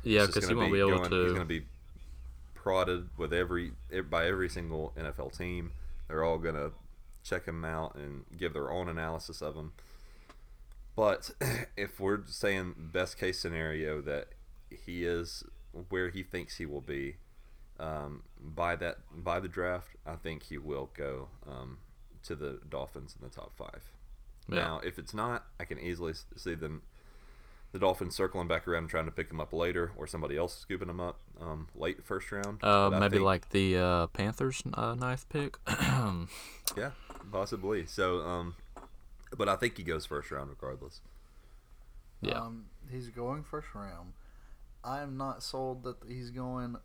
Yeah, 0.03 0.27
because 0.27 0.49
he 0.49 0.55
won't 0.55 0.73
be 0.73 0.81
able 0.81 0.99
going- 0.99 1.11
to. 1.11 1.23
He's 1.23 1.33
going 1.33 1.43
to 1.43 1.61
be 1.61 1.65
prodded 2.55 3.09
with 3.17 3.33
every 3.33 3.73
by 4.09 4.27
every 4.27 4.49
single 4.49 4.93
NFL 4.99 5.37
team. 5.37 5.73
They're 6.09 6.25
all 6.25 6.39
going 6.39 6.55
to 6.55 6.73
check 7.23 7.45
him 7.47 7.65
out 7.65 7.95
and 7.95 8.25
give 8.39 8.53
their 8.55 8.71
own 8.71 8.89
analysis 8.89 9.43
of 9.43 9.55
him. 9.55 9.73
But 10.97 11.31
if 11.77 12.01
we're 12.01 12.21
saying 12.27 12.75
best 12.77 13.19
case 13.19 13.39
scenario 13.39 14.01
that 14.03 14.29
he 14.71 15.05
is 15.05 15.45
where 15.89 16.09
he 16.11 16.23
thinks 16.23 16.57
he 16.57 16.67
will 16.67 16.81
be 16.81 17.17
um, 17.79 18.23
by 18.43 18.77
that 18.77 18.99
by 19.15 19.41
the 19.41 19.49
draft, 19.49 19.89
I 20.07 20.17
think 20.17 20.45
he 20.45 20.59
will 20.59 20.91
go 20.95 21.29
um, 21.49 21.79
to 22.25 22.35
the 22.35 22.61
Dolphins 22.69 23.17
in 23.19 23.27
the 23.27 23.35
top 23.35 23.53
five. 23.57 23.91
Yeah. 24.49 24.57
Now, 24.57 24.81
if 24.85 24.99
it's 24.99 25.15
not, 25.15 25.47
I 25.59 25.65
can 25.65 25.79
easily 25.79 26.13
see 26.37 26.55
them 26.55 26.83
the 27.73 27.79
Dolphins 27.79 28.17
circling 28.17 28.49
back 28.49 28.67
around 28.67 28.85
and 28.85 28.91
trying 28.91 29.05
to 29.05 29.13
pick 29.13 29.31
him 29.31 29.41
up 29.41 29.53
later, 29.53 29.93
or 29.97 30.07
somebody 30.07 30.37
else 30.37 30.57
scooping 30.57 30.89
him 30.89 31.01
up 31.01 31.21
um, 31.41 31.69
late 31.75 32.05
first 32.05 32.33
round. 32.33 32.63
uh, 32.65 32.91
maybe 32.91 33.17
think- 33.17 33.23
like 33.23 33.51
the 33.51 33.77
uh, 33.77 34.07
Panthers 34.09 34.63
uh, 34.75 34.95
ninth 34.95 35.29
pick. 35.29 35.57
yeah, 36.77 36.91
possibly. 37.31 37.87
So, 37.87 38.21
um, 38.23 38.57
but 39.37 39.49
I 39.49 39.57
think 39.57 39.77
he 39.77 39.85
goes 39.85 40.05
first 40.05 40.31
round 40.31 40.51
regardless. 40.51 41.01
Yeah. 42.21 42.41
Um, 42.41 42.67
he's 42.91 43.09
going 43.09 43.45
first 43.45 43.69
round. 43.75 44.13
I 44.83 45.01
am 45.01 45.17
not 45.17 45.43
sold 45.43 45.85
that 45.85 45.97
he's 46.09 46.31
going 46.31 46.77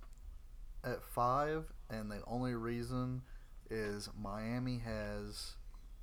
at 0.84 1.04
five, 1.04 1.66
and 1.90 2.12
the 2.12 2.22
only 2.28 2.54
reason 2.54 3.24
is 3.70 4.10
Miami 4.20 4.80
has 4.80 5.56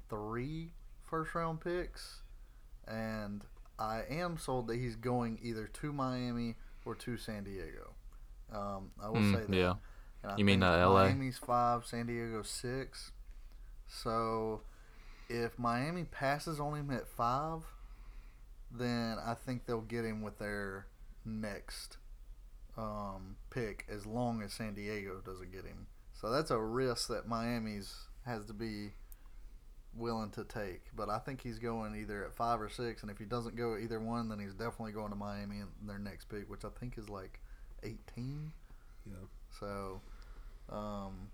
three 0.09 0.73
first 1.03 1.35
round 1.35 1.61
picks, 1.61 2.23
and 2.87 3.45
I 3.79 4.03
am 4.09 4.39
sold 4.39 4.69
that 4.69 4.77
he's 4.77 4.97
going 4.97 5.39
either 5.43 5.67
to 5.67 5.93
Miami 5.93 6.57
or 6.85 6.95
to 6.97 7.17
San 7.17 7.45
Diego. 7.45 7.95
Um, 8.53 8.93
I 9.03 9.11
will 9.11 9.23
Mm, 9.23 9.35
say 9.35 9.45
that. 9.47 9.63
yeah. 9.63 9.75
And 10.23 10.33
I 10.33 10.37
You 10.37 10.45
mean, 10.45 10.63
uh, 10.63 10.79
LA? 10.89 11.15
Miami's 11.15 11.39
five, 11.39 11.87
San 11.87 12.07
Diego 12.07 12.43
six. 12.43 13.13
So 13.89 14.63
if 15.29 15.59
Miami 15.59 16.05
passes 16.05 16.61
on 16.61 16.77
him 16.77 16.91
at 16.91 17.09
five, 17.09 17.63
then 18.71 19.19
I 19.25 19.35
think 19.35 19.67
they'll 19.67 19.81
get 19.81 20.05
him 20.05 20.23
with 20.23 20.39
their 20.39 20.87
next 21.25 21.99
um, 22.77 23.37
pick 23.51 23.87
as 23.89 24.07
long 24.07 24.43
as 24.43 24.53
San 24.53 24.75
Diego 24.75 25.21
doesn't 25.25 25.53
get 25.53 25.65
him. 25.67 25.87
So 26.23 26.31
that's 26.31 26.53
a 26.53 26.59
risk 26.59 27.09
that 27.09 27.29
Miami's 27.29 27.93
has 28.25 28.47
to 28.47 28.53
be 28.53 28.93
willing 29.95 30.31
to 30.31 30.45
take. 30.45 30.83
But 30.95 31.11
I 31.11 31.19
think 31.19 31.43
he's 31.43 31.59
going 31.59 31.97
either 31.97 32.25
at 32.25 32.33
five 32.33 32.61
or 32.61 32.69
six, 32.69 33.03
and 33.03 33.11
if 33.11 33.19
he 33.19 33.25
doesn't 33.25 33.57
go 33.57 33.75
at 33.75 33.83
either 33.83 33.99
one, 34.01 34.29
then 34.29 34.39
he's 34.39 34.55
definitely 34.55 34.93
going 34.93 35.11
to 35.11 35.17
Miami 35.17 35.57
in 35.57 35.87
their 35.87 35.99
next 35.99 36.27
pick, 36.27 36.49
which 36.49 36.65
I 36.65 36.69
think 36.79 36.97
is 36.97 37.09
like 37.09 37.41
eighteen. 37.83 38.53
Yeah. 39.05 39.17
So, 39.59 40.01
um, 40.71 41.29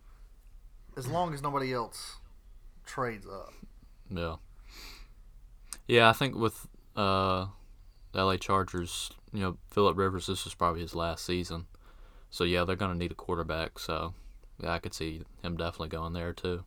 as 0.96 1.06
long 1.06 1.34
as 1.34 1.42
nobody 1.42 1.72
else 1.72 2.16
trades 2.86 3.26
up. 3.26 3.52
Yeah. 4.10 4.36
Yeah, 5.86 6.08
I 6.08 6.12
think 6.12 6.34
with 6.34 6.66
uh, 6.96 7.46
the 8.12 8.24
LA 8.24 8.36
Chargers, 8.36 9.10
you 9.32 9.40
know, 9.40 9.58
Philip 9.70 9.96
Rivers, 9.96 10.26
this 10.26 10.46
is 10.46 10.54
probably 10.54 10.80
his 10.80 10.94
last 10.94 11.24
season. 11.24 11.66
So, 12.30 12.44
yeah, 12.44 12.64
they're 12.64 12.76
going 12.76 12.92
to 12.92 12.98
need 12.98 13.12
a 13.12 13.14
quarterback. 13.14 13.78
So, 13.78 14.12
yeah, 14.60 14.72
I 14.72 14.78
could 14.78 14.94
see 14.94 15.22
him 15.42 15.56
definitely 15.56 15.88
going 15.88 16.12
there, 16.12 16.32
too. 16.32 16.64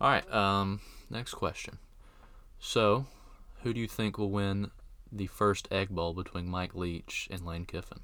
All 0.00 0.08
right, 0.10 0.32
um, 0.32 0.80
next 1.10 1.34
question. 1.34 1.78
So, 2.60 3.06
who 3.62 3.74
do 3.74 3.80
you 3.80 3.88
think 3.88 4.18
will 4.18 4.30
win 4.30 4.70
the 5.10 5.26
first 5.26 5.66
Egg 5.70 5.88
Bowl 5.88 6.14
between 6.14 6.46
Mike 6.46 6.74
Leach 6.74 7.28
and 7.30 7.44
Lane 7.44 7.64
Kiffin? 7.64 8.00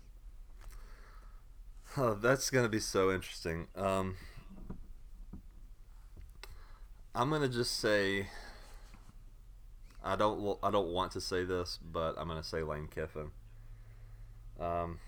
Oh, 1.96 2.14
that's 2.14 2.50
gonna 2.50 2.68
be 2.68 2.80
so 2.80 3.12
interesting. 3.12 3.68
Um, 3.76 4.16
I'm 7.14 7.30
gonna 7.30 7.48
just 7.48 7.78
say 7.78 8.26
I 10.02 10.16
don't 10.16 10.58
I 10.62 10.70
don't 10.70 10.88
want 10.88 11.12
to 11.12 11.20
say 11.20 11.44
this, 11.44 11.78
but 11.92 12.14
I'm 12.18 12.26
gonna 12.26 12.42
say 12.42 12.62
Lane 12.62 12.88
Kiffin. 12.92 13.30
Um, 14.58 14.98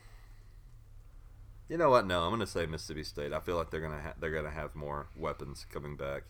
you 1.68 1.76
know 1.76 1.90
what? 1.90 2.06
No, 2.06 2.22
I'm 2.24 2.30
gonna 2.30 2.46
say 2.46 2.66
Mississippi 2.66 3.04
State. 3.04 3.32
I 3.32 3.40
feel 3.40 3.56
like 3.56 3.70
they're 3.70 3.80
gonna 3.80 4.00
ha- 4.00 4.14
they're 4.20 4.30
gonna 4.30 4.50
have 4.50 4.74
more 4.74 5.08
weapons 5.16 5.66
coming 5.70 5.96
back 5.96 6.24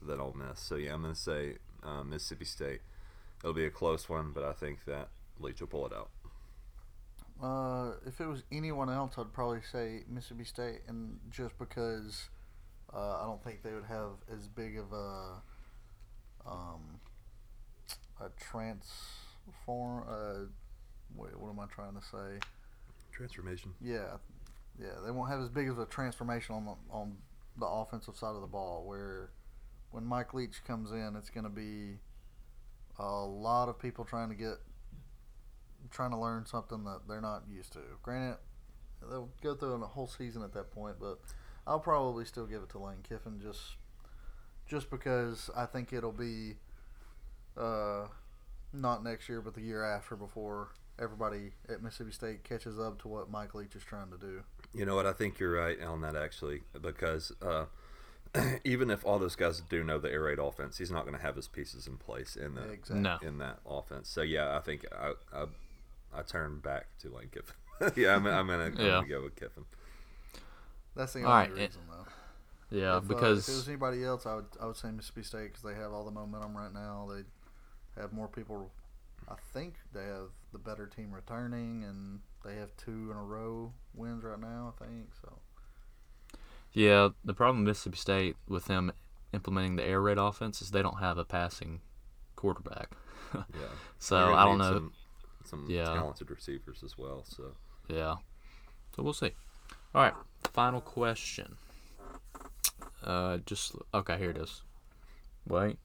than 0.00 0.20
Ole 0.20 0.34
Miss. 0.34 0.60
So 0.60 0.76
yeah, 0.76 0.94
I'm 0.94 1.02
gonna 1.02 1.14
say 1.14 1.56
uh, 1.82 2.02
Mississippi 2.02 2.44
State. 2.44 2.80
It'll 3.42 3.54
be 3.54 3.64
a 3.64 3.70
close 3.70 4.08
one, 4.08 4.32
but 4.32 4.44
I 4.44 4.52
think 4.52 4.84
that 4.86 5.08
Leach 5.38 5.60
will 5.60 5.68
pull 5.68 5.86
it 5.86 5.92
out. 5.92 6.10
Uh, 7.42 7.94
if 8.06 8.20
it 8.20 8.26
was 8.26 8.44
anyone 8.52 8.88
else, 8.88 9.14
I'd 9.18 9.32
probably 9.32 9.60
say 9.62 10.04
Mississippi 10.08 10.44
State, 10.44 10.80
and 10.86 11.18
just 11.30 11.58
because 11.58 12.28
uh, 12.94 13.20
I 13.20 13.24
don't 13.24 13.42
think 13.42 13.62
they 13.62 13.72
would 13.72 13.84
have 13.84 14.10
as 14.32 14.48
big 14.48 14.78
of 14.78 14.92
a 14.92 15.42
um, 16.46 17.00
a 18.20 18.28
transform. 18.38 20.04
Uh, 20.08 20.46
wait, 21.16 21.38
what 21.38 21.50
am 21.50 21.60
I 21.60 21.66
trying 21.66 21.94
to 21.94 22.02
say? 22.02 22.38
Transformation. 23.12 23.72
Yeah, 23.80 24.16
yeah, 24.82 25.00
they 25.04 25.10
won't 25.10 25.30
have 25.30 25.40
as 25.40 25.48
big 25.48 25.68
of 25.68 25.78
a 25.78 25.86
transformation 25.86 26.54
on 26.54 26.64
the, 26.64 26.74
on 26.90 27.16
the 27.58 27.66
offensive 27.66 28.16
side 28.16 28.34
of 28.34 28.40
the 28.40 28.46
ball. 28.46 28.84
Where 28.86 29.30
when 29.90 30.04
Mike 30.04 30.34
Leach 30.34 30.64
comes 30.66 30.90
in, 30.90 31.14
it's 31.16 31.30
going 31.30 31.44
to 31.44 31.50
be 31.50 31.98
a 32.98 33.04
lot 33.04 33.68
of 33.68 33.78
people 33.78 34.04
trying 34.04 34.28
to 34.28 34.34
get 34.34 34.56
trying 35.90 36.10
to 36.10 36.18
learn 36.18 36.46
something 36.46 36.84
that 36.84 37.00
they're 37.08 37.20
not 37.20 37.42
used 37.50 37.72
to. 37.74 37.80
Granted, 38.02 38.38
they'll 39.08 39.30
go 39.42 39.54
through 39.54 39.74
a 39.74 39.86
whole 39.86 40.06
season 40.06 40.42
at 40.42 40.52
that 40.54 40.70
point, 40.72 40.96
but 41.00 41.18
I'll 41.66 41.80
probably 41.80 42.24
still 42.24 42.46
give 42.46 42.62
it 42.62 42.70
to 42.70 42.78
Lane 42.78 42.98
Kiffin 43.08 43.40
just 43.40 43.76
just 44.66 44.90
because 44.90 45.50
I 45.56 45.66
think 45.66 45.92
it'll 45.92 46.12
be 46.12 46.56
uh, 47.56 48.06
not 48.72 49.04
next 49.04 49.28
year, 49.28 49.40
but 49.40 49.54
the 49.54 49.60
year 49.60 49.84
after 49.84 50.16
before 50.16 50.70
everybody 50.98 51.52
at 51.68 51.82
Mississippi 51.82 52.12
State 52.12 52.44
catches 52.44 52.78
up 52.78 53.00
to 53.02 53.08
what 53.08 53.30
Mike 53.30 53.54
Leach 53.54 53.74
is 53.74 53.82
trying 53.82 54.10
to 54.10 54.18
do. 54.18 54.42
You 54.74 54.86
know 54.86 54.94
what? 54.94 55.06
I 55.06 55.12
think 55.12 55.38
you're 55.38 55.52
right 55.52 55.80
on 55.82 56.00
that 56.00 56.16
actually, 56.16 56.62
because 56.80 57.32
uh, 57.42 57.66
even 58.64 58.90
if 58.90 59.04
all 59.04 59.18
those 59.18 59.36
guys 59.36 59.60
do 59.60 59.84
know 59.84 59.98
the 59.98 60.10
air 60.10 60.22
raid 60.22 60.38
offense, 60.38 60.78
he's 60.78 60.90
not 60.90 61.02
going 61.04 61.16
to 61.16 61.22
have 61.22 61.36
his 61.36 61.48
pieces 61.48 61.86
in 61.86 61.96
place 61.98 62.36
in 62.36 62.54
that 62.54 62.70
Exactly. 62.70 63.00
No. 63.00 63.18
in 63.22 63.38
that 63.38 63.58
offense. 63.66 64.08
So 64.08 64.22
yeah, 64.22 64.56
I 64.56 64.60
think 64.60 64.86
I 64.92 65.12
I, 65.34 65.44
I 66.14 66.22
turn 66.22 66.58
back 66.60 66.86
to 67.00 67.10
Lane 67.10 67.28
Kiffin. 67.30 67.54
yeah, 68.02 68.16
I'm, 68.16 68.26
I'm 68.26 68.46
gonna 68.46 68.64
I'm 68.64 68.76
Yeah. 68.78 68.90
gonna 68.92 69.08
go 69.08 69.22
with 69.22 69.36
Kiffin. 69.36 69.64
That's 70.94 71.12
the 71.14 71.20
only 71.20 71.30
right, 71.30 71.50
reason, 71.52 71.82
though. 71.90 72.06
Yeah, 72.76 72.96
if, 72.98 73.04
uh, 73.04 73.06
because 73.06 73.48
if 73.48 73.54
it 73.54 73.56
was 73.56 73.68
anybody 73.68 74.04
else, 74.04 74.24
I 74.26 74.36
would 74.36 74.46
I 74.60 74.66
would 74.66 74.76
say 74.76 74.90
Mississippi 74.90 75.22
State 75.22 75.48
because 75.52 75.62
they 75.62 75.74
have 75.74 75.92
all 75.92 76.04
the 76.04 76.10
momentum 76.10 76.56
right 76.56 76.72
now. 76.72 77.08
They 77.10 78.00
have 78.00 78.12
more 78.12 78.28
people. 78.28 78.70
I 79.28 79.34
think 79.52 79.74
they 79.92 80.04
have 80.04 80.30
the 80.52 80.58
better 80.58 80.86
team 80.86 81.12
returning, 81.12 81.84
and 81.84 82.20
they 82.44 82.56
have 82.56 82.74
two 82.76 83.10
in 83.10 83.16
a 83.16 83.22
row 83.22 83.72
wins 83.94 84.24
right 84.24 84.40
now. 84.40 84.74
I 84.80 84.84
think 84.84 85.08
so. 85.20 85.38
Yeah, 86.72 87.10
the 87.24 87.34
problem 87.34 87.58
with 87.64 87.68
Mississippi 87.68 87.96
State 87.98 88.36
with 88.48 88.64
them 88.66 88.92
implementing 89.34 89.76
the 89.76 89.84
air 89.84 90.00
raid 90.00 90.18
offense 90.18 90.62
is 90.62 90.70
they 90.70 90.82
don't 90.82 90.98
have 91.00 91.18
a 91.18 91.24
passing 91.24 91.80
quarterback. 92.36 92.90
Yeah. 93.34 93.40
so 93.98 94.34
I 94.34 94.44
don't 94.44 94.58
know. 94.58 94.72
Some, 94.74 94.92
some 95.44 95.66
Yeah. 95.70 95.84
talented 95.84 96.30
receivers 96.30 96.82
as 96.84 96.98
well. 96.98 97.24
So 97.26 97.52
Yeah. 97.88 98.16
So 98.94 99.02
we'll 99.02 99.14
see. 99.14 99.32
All 99.94 100.02
right, 100.02 100.12
final 100.52 100.82
question. 100.82 101.56
Uh, 103.02 103.38
just 103.46 103.74
okay. 103.94 104.18
Here 104.18 104.30
it 104.30 104.36
is. 104.36 104.62
Wait, 105.48 105.78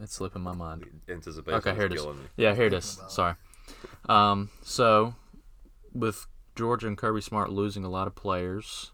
it's 0.00 0.14
slipping 0.14 0.42
my 0.42 0.54
mind. 0.54 0.84
anticipation 1.08 1.58
Okay, 1.58 1.74
here 1.74 1.86
is 1.86 1.92
it 1.92 1.98
is. 1.98 2.06
me. 2.06 2.12
Yeah, 2.36 2.54
here 2.54 2.66
it 2.66 2.72
is. 2.72 3.00
Sorry. 3.08 3.34
Um, 4.08 4.50
so 4.62 5.14
with 5.92 6.26
Georgia 6.54 6.86
and 6.86 6.98
Kirby 6.98 7.20
Smart 7.20 7.50
losing 7.50 7.84
a 7.84 7.90
lot 7.90 8.06
of 8.06 8.14
players, 8.14 8.92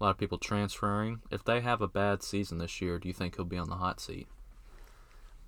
a 0.00 0.04
lot 0.04 0.10
of 0.10 0.18
people 0.18 0.38
transferring, 0.38 1.20
if 1.30 1.44
they 1.44 1.60
have 1.60 1.82
a 1.82 1.88
bad 1.88 2.22
season 2.22 2.58
this 2.58 2.80
year, 2.80 2.98
do 2.98 3.08
you 3.08 3.14
think 3.14 3.36
he'll 3.36 3.44
be 3.44 3.58
on 3.58 3.68
the 3.68 3.76
hot 3.76 4.00
seat? 4.00 4.26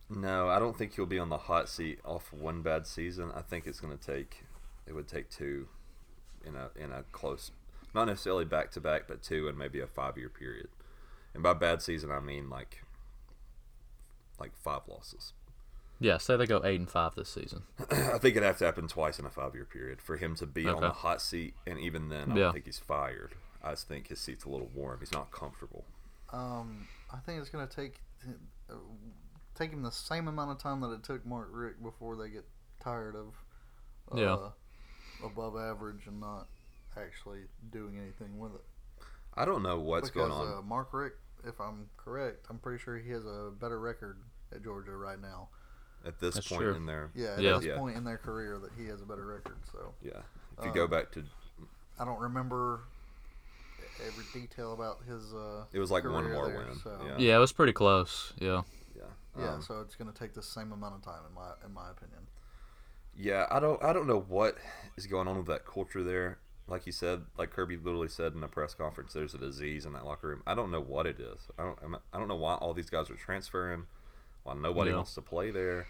No, 0.09 0.49
I 0.49 0.59
don't 0.59 0.77
think 0.77 0.95
he'll 0.95 1.07
be 1.07 1.19
on 1.19 1.31
the 1.31 1.39
hot 1.39 1.69
seat 1.69 1.99
off 2.05 2.33
one 2.33 2.63
bad 2.63 2.87
season. 2.87 3.33
I 3.35 3.41
think 3.41 3.67
it's 3.67 3.81
going 3.81 3.97
to 3.97 4.05
take 4.05 4.45
it 4.87 4.95
would 4.95 5.09
take 5.09 5.29
two 5.31 5.69
in 6.45 6.55
a 6.55 6.71
in 6.77 6.93
a 6.93 7.03
close, 7.11 7.51
not 7.93 8.05
necessarily 8.05 8.45
back 8.45 8.71
to 8.73 8.81
back, 8.81 9.09
but 9.09 9.23
two 9.23 9.49
in 9.49 9.59
maybe 9.59 9.81
a 9.81 9.87
five 9.87 10.17
year 10.17 10.29
period. 10.29 10.69
And 11.35 11.43
by 11.43 11.55
bad 11.55 11.83
season, 11.83 12.13
I 12.13 12.21
mean 12.21 12.49
like 12.49 12.85
like 14.39 14.57
five 14.57 14.83
losses. 14.87 15.33
Yeah, 15.99 16.19
say 16.19 16.37
they 16.37 16.47
go 16.47 16.63
eight 16.65 16.79
and 16.79 16.91
five 16.91 17.15
this 17.15 17.29
season. 17.31 17.63
I 17.91 18.19
think 18.19 18.37
it'd 18.37 18.43
have 18.43 18.59
to 18.59 18.67
happen 18.67 18.87
twice 18.87 19.19
in 19.19 19.25
a 19.25 19.31
five 19.31 19.55
year 19.55 19.65
period 19.65 20.03
for 20.03 20.17
him 20.17 20.35
to 20.37 20.47
be 20.47 20.69
on 20.69 20.81
the 20.81 20.91
hot 20.91 21.23
seat, 21.23 21.55
and 21.67 21.79
even 21.79 22.09
then, 22.09 22.33
I 22.33 22.35
don't 22.35 22.53
think 22.53 22.67
he's 22.67 22.79
fired. 22.79 23.35
I 23.63 23.71
just 23.71 23.89
think 23.89 24.09
his 24.09 24.21
seat's 24.21 24.45
a 24.45 24.49
little 24.51 24.71
warm. 24.75 25.01
He's 25.01 25.13
not 25.13 25.31
comfortable. 25.33 25.85
Um, 26.33 26.87
I 27.13 27.19
think 27.19 27.41
it's 27.41 27.49
going 27.51 27.67
to 27.67 27.75
take 27.75 28.01
uh, 28.71 28.75
take 29.55 29.71
him 29.71 29.83
the 29.83 29.91
same 29.91 30.29
amount 30.29 30.51
of 30.51 30.59
time 30.59 30.81
that 30.83 30.91
it 30.91 31.03
took 31.03 31.25
Mark 31.25 31.49
Richt 31.51 31.83
before 31.83 32.17
they 32.17 32.29
get 32.29 32.45
tired 32.83 33.17
of 33.17 33.35
uh, 34.13 34.21
Yeah. 34.21 34.37
above 35.25 35.57
average 35.57 36.07
and 36.07 36.21
not 36.21 36.49
actually 36.97 37.41
doing 37.71 37.99
anything 37.99 38.39
with 38.39 38.55
it. 38.55 38.65
I 39.35 39.45
don't 39.45 39.63
know 39.63 39.81
what's 39.81 40.11
because, 40.11 40.29
going 40.29 40.49
on. 40.49 40.59
Uh, 40.59 40.63
Mark 40.63 40.93
Richt, 40.93 41.17
if 41.45 41.61
I'm 41.61 41.89
correct, 41.97 42.47
I'm 42.51 42.59
pretty 42.59 42.83
sure 42.83 42.97
he 42.99 43.11
has 43.11 43.25
a 43.25 43.51
better 43.59 43.79
record 43.81 44.19
at 44.53 44.63
Georgia 44.63 44.97
right 44.97 45.21
now. 45.21 45.49
At 46.07 46.19
this 46.21 46.35
That's 46.37 46.49
point 46.49 46.63
true. 46.63 46.75
in 46.75 46.87
their 46.87 47.11
Yeah, 47.15 47.33
at 47.35 47.41
Yeah. 47.41 47.53
this 47.57 47.65
Yeah. 47.65 47.77
point 47.79 47.97
in 47.97 48.05
their 48.05 48.19
career, 48.19 48.59
that 48.59 48.73
he 48.77 48.87
has 48.87 49.03
a 49.03 49.05
better 49.07 49.25
record. 49.27 49.57
So 49.73 49.95
yeah. 50.03 50.23
If 50.59 50.65
you 50.65 50.71
Uh, 50.71 50.75
go 50.75 50.87
back 50.87 51.11
to, 51.13 51.25
I 51.99 52.05
don't 52.05 52.21
remember 52.21 52.81
every 54.07 54.25
detail 54.33 54.73
about 54.73 55.03
his. 55.05 55.33
Uh, 55.35 55.65
it 55.73 55.79
was 55.79 55.91
like 55.91 56.05
one 56.05 56.31
more 56.33 56.49
there, 56.49 56.59
win. 56.67 56.77
so- 56.79 56.99
Yeah, 57.05 57.17
Yeah, 57.19 57.37
it 57.37 57.41
was 57.41 57.53
pretty 57.53 57.73
close. 57.73 58.33
Yeah. 58.39 58.63
yeah. 58.95 59.03
Yeah, 59.39 59.55
Um, 59.55 59.63
so 59.63 59.81
it's 59.83 59.97
going 59.97 60.11
to 60.11 60.19
take 60.19 60.33
the 60.35 60.43
same 60.43 60.73
amount 60.73 60.95
of 60.95 61.03
time, 61.03 61.25
in 61.27 61.35
my 61.35 61.53
in 61.65 61.73
my 61.75 61.91
opinion. 61.91 62.27
Yeah, 63.15 63.47
I 63.51 63.61
don't 63.61 63.83
I 63.83 63.93
don't 63.93 64.07
know 64.07 64.21
what 64.21 64.57
is 64.97 65.07
going 65.07 65.27
on 65.29 65.37
with 65.39 65.47
that 65.47 65.65
culture 65.67 66.03
there. 66.03 66.39
Like 66.69 66.85
you 66.87 66.93
said, 66.93 67.25
like 67.39 67.51
Kirby 67.51 67.77
literally 67.77 68.09
said 68.09 68.35
in 68.35 68.43
a 68.43 68.49
press 68.49 68.75
conference, 68.75 69.13
there's 69.13 69.35
a 69.35 69.39
disease 69.39 69.87
in 69.87 69.93
that 69.93 70.05
locker 70.05 70.29
room. 70.29 70.43
I 70.47 70.55
don't 70.55 70.71
know 70.71 70.81
what 70.81 71.07
it 71.07 71.19
is. 71.21 71.49
I 71.59 71.63
don't 71.65 71.79
I 72.13 72.19
don't 72.19 72.29
know 72.29 72.37
why 72.37 72.55
all 72.55 72.75
these 72.75 72.91
guys 72.91 73.09
are 73.11 73.15
transferring, 73.15 73.87
why 74.47 74.55
nobody 74.55 74.91
Yeah. 74.91 74.97
wants 74.97 75.15
to 75.15 75.23
play 75.23 75.51
there. 75.51 75.87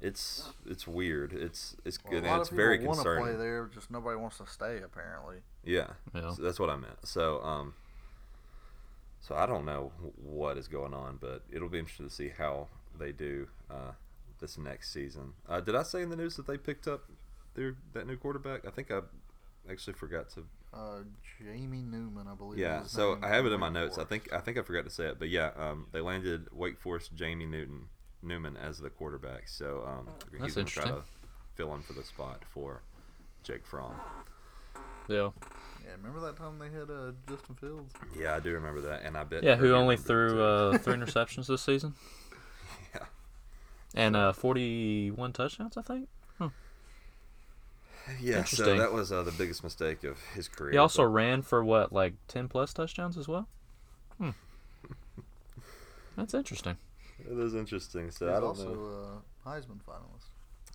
It's 0.00 0.52
it's 0.66 0.86
weird. 0.86 1.32
It's 1.32 1.76
it's 1.84 2.02
Well, 2.04 2.12
a 2.12 2.20
good. 2.20 2.24
lot 2.26 2.32
and 2.32 2.40
of 2.42 2.48
it's 2.48 2.56
very 2.56 2.84
want 2.84 2.98
to 3.00 3.16
play 3.16 3.36
there, 3.36 3.66
just 3.72 3.90
nobody 3.90 4.16
wants 4.16 4.38
to 4.38 4.46
stay. 4.46 4.80
Apparently, 4.82 5.42
Yeah, 5.64 5.92
Yeah. 6.14 6.32
So 6.32 6.42
that's 6.42 6.58
what 6.58 6.70
I 6.70 6.76
meant. 6.76 7.06
So 7.06 7.40
um, 7.42 7.74
so 9.20 9.36
I 9.36 9.46
don't 9.46 9.64
know 9.64 9.92
what 10.16 10.58
is 10.58 10.66
going 10.68 10.92
on, 10.92 11.18
but 11.20 11.44
it'll 11.50 11.68
be 11.68 11.78
interesting 11.78 12.08
to 12.08 12.12
see 12.14 12.28
how 12.30 12.68
they 12.98 13.12
do 13.12 13.48
uh, 13.70 13.92
this 14.40 14.58
next 14.58 14.92
season. 14.92 15.34
Uh, 15.48 15.60
did 15.60 15.76
I 15.76 15.84
say 15.84 16.02
in 16.02 16.10
the 16.10 16.16
news 16.16 16.34
that 16.36 16.46
they 16.48 16.58
picked 16.58 16.88
up 16.88 17.08
their 17.54 17.76
that 17.92 18.06
new 18.06 18.16
quarterback? 18.16 18.66
I 18.66 18.70
think 18.70 18.90
I 18.90 19.02
actually 19.70 19.94
forgot 19.94 20.28
to. 20.30 20.44
Uh, 20.72 21.00
Jamie 21.38 21.82
Newman, 21.82 22.26
I 22.26 22.34
believe. 22.34 22.58
Yeah, 22.58 22.84
so 22.84 23.14
name 23.14 23.24
I 23.24 23.28
have 23.28 23.46
it 23.46 23.52
in 23.52 23.60
my 23.60 23.68
Wake 23.68 23.74
notes. 23.74 23.98
I 23.98 24.04
think 24.04 24.32
I 24.32 24.38
think 24.38 24.58
I 24.58 24.62
forgot 24.62 24.84
to 24.84 24.90
say 24.90 25.06
it, 25.06 25.18
but 25.18 25.28
yeah, 25.28 25.50
um, 25.56 25.86
they 25.92 26.00
landed 26.00 26.48
Wake 26.52 26.78
Forest 26.80 27.14
Jamie 27.14 27.46
Newton 27.46 27.88
Newman 28.22 28.56
as 28.56 28.78
the 28.78 28.90
quarterback. 28.90 29.48
So 29.48 29.84
um, 29.86 30.08
he's 30.42 30.54
gonna 30.54 30.66
try 30.66 30.84
to 30.84 31.02
fill 31.54 31.74
in 31.74 31.82
for 31.82 31.92
the 31.92 32.04
spot 32.04 32.42
for 32.52 32.82
Jake 33.42 33.66
Fromm. 33.66 33.94
Yeah. 35.08 35.30
Yeah, 35.84 35.90
remember 35.96 36.20
that 36.20 36.36
time 36.36 36.60
they 36.60 36.70
had 36.70 36.90
uh, 36.90 37.10
Justin 37.28 37.56
Fields? 37.56 37.92
Yeah, 38.16 38.36
I 38.36 38.40
do 38.40 38.52
remember 38.52 38.80
that, 38.82 39.02
and 39.02 39.16
I 39.16 39.24
bet. 39.24 39.42
Yeah, 39.42 39.56
who 39.56 39.74
only 39.74 39.96
threw 39.96 40.40
uh, 40.40 40.78
three 40.78 40.94
interceptions 40.94 41.48
this 41.48 41.60
season 41.60 41.94
yeah. 42.94 43.06
and 43.96 44.14
uh, 44.14 44.32
41 44.32 45.32
touchdowns, 45.32 45.76
I 45.76 45.82
think. 45.82 46.08
Yeah, 48.20 48.44
so 48.44 48.76
that 48.76 48.92
was 48.92 49.12
uh, 49.12 49.22
the 49.22 49.32
biggest 49.32 49.62
mistake 49.62 50.02
of 50.04 50.18
his 50.34 50.48
career. 50.48 50.72
He 50.72 50.78
also 50.78 51.02
but- 51.04 51.08
ran 51.08 51.42
for 51.42 51.62
what, 51.64 51.92
like 51.92 52.14
10 52.28 52.48
plus 52.48 52.72
touchdowns 52.72 53.16
as 53.16 53.28
well? 53.28 53.48
Hmm. 54.18 54.30
That's 56.16 56.34
interesting. 56.34 56.76
it 57.20 57.38
is 57.38 57.54
interesting. 57.54 58.10
So 58.10 58.26
He's 58.26 58.36
I 58.36 58.40
don't 58.40 58.48
also 58.48 58.74
know. 58.74 59.22
a 59.46 59.48
Heisman 59.48 59.80
finalist. 59.88 60.28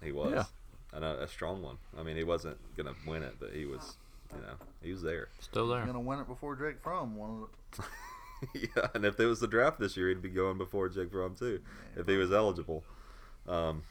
He 0.04 0.12
was, 0.12 0.32
Yeah. 0.34 0.44
and 0.94 1.04
a, 1.04 1.24
a 1.24 1.28
strong 1.28 1.62
one. 1.62 1.78
I 1.98 2.04
mean, 2.04 2.18
he 2.18 2.24
wasn't 2.24 2.58
gonna 2.76 2.94
win 3.06 3.24
it, 3.24 3.36
but 3.40 3.52
he 3.54 3.66
was, 3.66 3.98
you 4.34 4.42
know, 4.42 4.54
he 4.82 4.92
was 4.92 5.02
there. 5.02 5.28
Still 5.40 5.66
He's 5.68 5.76
there. 5.76 5.86
gonna 5.86 6.00
win 6.00 6.20
it 6.20 6.28
before 6.28 6.56
Jake 6.56 6.80
Fromm 6.82 7.16
won 7.16 7.46
it. 8.54 8.70
yeah, 8.76 8.88
and 8.94 9.06
if 9.06 9.20
it 9.20 9.26
was 9.26 9.40
the 9.40 9.48
draft 9.48 9.80
this 9.80 9.98
year, 9.98 10.10
he'd 10.10 10.22
be 10.22 10.30
going 10.30 10.58
before 10.58 10.90
Jake 10.90 11.12
Fromm 11.12 11.36
too, 11.36 11.62
if 11.96 12.08
he 12.08 12.18
was 12.18 12.32
eligible. 12.32 12.84
Um, 13.48 13.84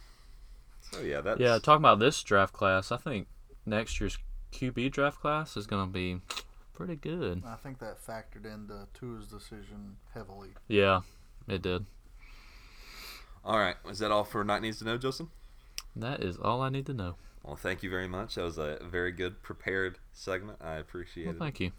so 0.92 1.00
yeah, 1.00 1.20
that's 1.20 1.40
Yeah, 1.40 1.58
talking 1.58 1.82
about 1.82 1.98
this 1.98 2.22
draft 2.22 2.52
class, 2.52 2.90
I 2.92 2.96
think 2.96 3.28
next 3.64 4.00
year's 4.00 4.18
QB 4.52 4.92
draft 4.92 5.20
class 5.20 5.56
is 5.56 5.66
going 5.66 5.86
to 5.86 5.92
be 5.92 6.20
pretty 6.72 6.96
good. 6.96 7.42
I 7.46 7.56
think 7.56 7.78
that 7.80 8.04
factored 8.04 8.44
into 8.44 8.86
Tua's 8.94 9.26
decision 9.26 9.96
heavily. 10.14 10.50
Yeah, 10.68 11.00
it 11.48 11.62
did. 11.62 11.86
all 13.44 13.58
right. 13.58 13.76
Is 13.88 13.98
that 14.00 14.10
all 14.10 14.24
for 14.24 14.44
Night 14.44 14.62
Needs 14.62 14.78
to 14.78 14.84
Know, 14.84 14.98
Justin? 14.98 15.28
That 15.94 16.22
is 16.22 16.36
all 16.36 16.60
I 16.62 16.68
need 16.68 16.86
to 16.86 16.94
know. 16.94 17.14
Well, 17.42 17.56
thank 17.56 17.82
you 17.82 17.90
very 17.90 18.08
much. 18.08 18.34
That 18.34 18.42
was 18.42 18.58
a 18.58 18.78
very 18.84 19.12
good 19.12 19.42
prepared 19.42 19.98
segment. 20.12 20.58
I 20.60 20.74
appreciate 20.74 21.26
Well, 21.26 21.36
it. 21.36 21.38
thank 21.38 21.60
you. 21.60 21.70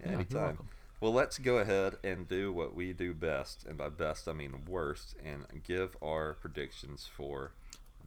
Yeah, 0.00 0.06
Yeah, 0.06 0.10
you're 0.12 0.20
anytime. 0.20 0.42
welcome. 0.42 0.68
Well, 1.00 1.12
let's 1.12 1.38
go 1.38 1.58
ahead 1.58 1.96
and 2.02 2.26
do 2.28 2.52
what 2.52 2.74
we 2.74 2.92
do 2.92 3.14
best, 3.14 3.64
and 3.64 3.76
by 3.78 3.88
best 3.88 4.26
I 4.28 4.32
mean 4.32 4.64
worst, 4.66 5.14
and 5.24 5.44
give 5.64 5.96
our 6.02 6.34
predictions 6.34 7.08
for 7.16 7.52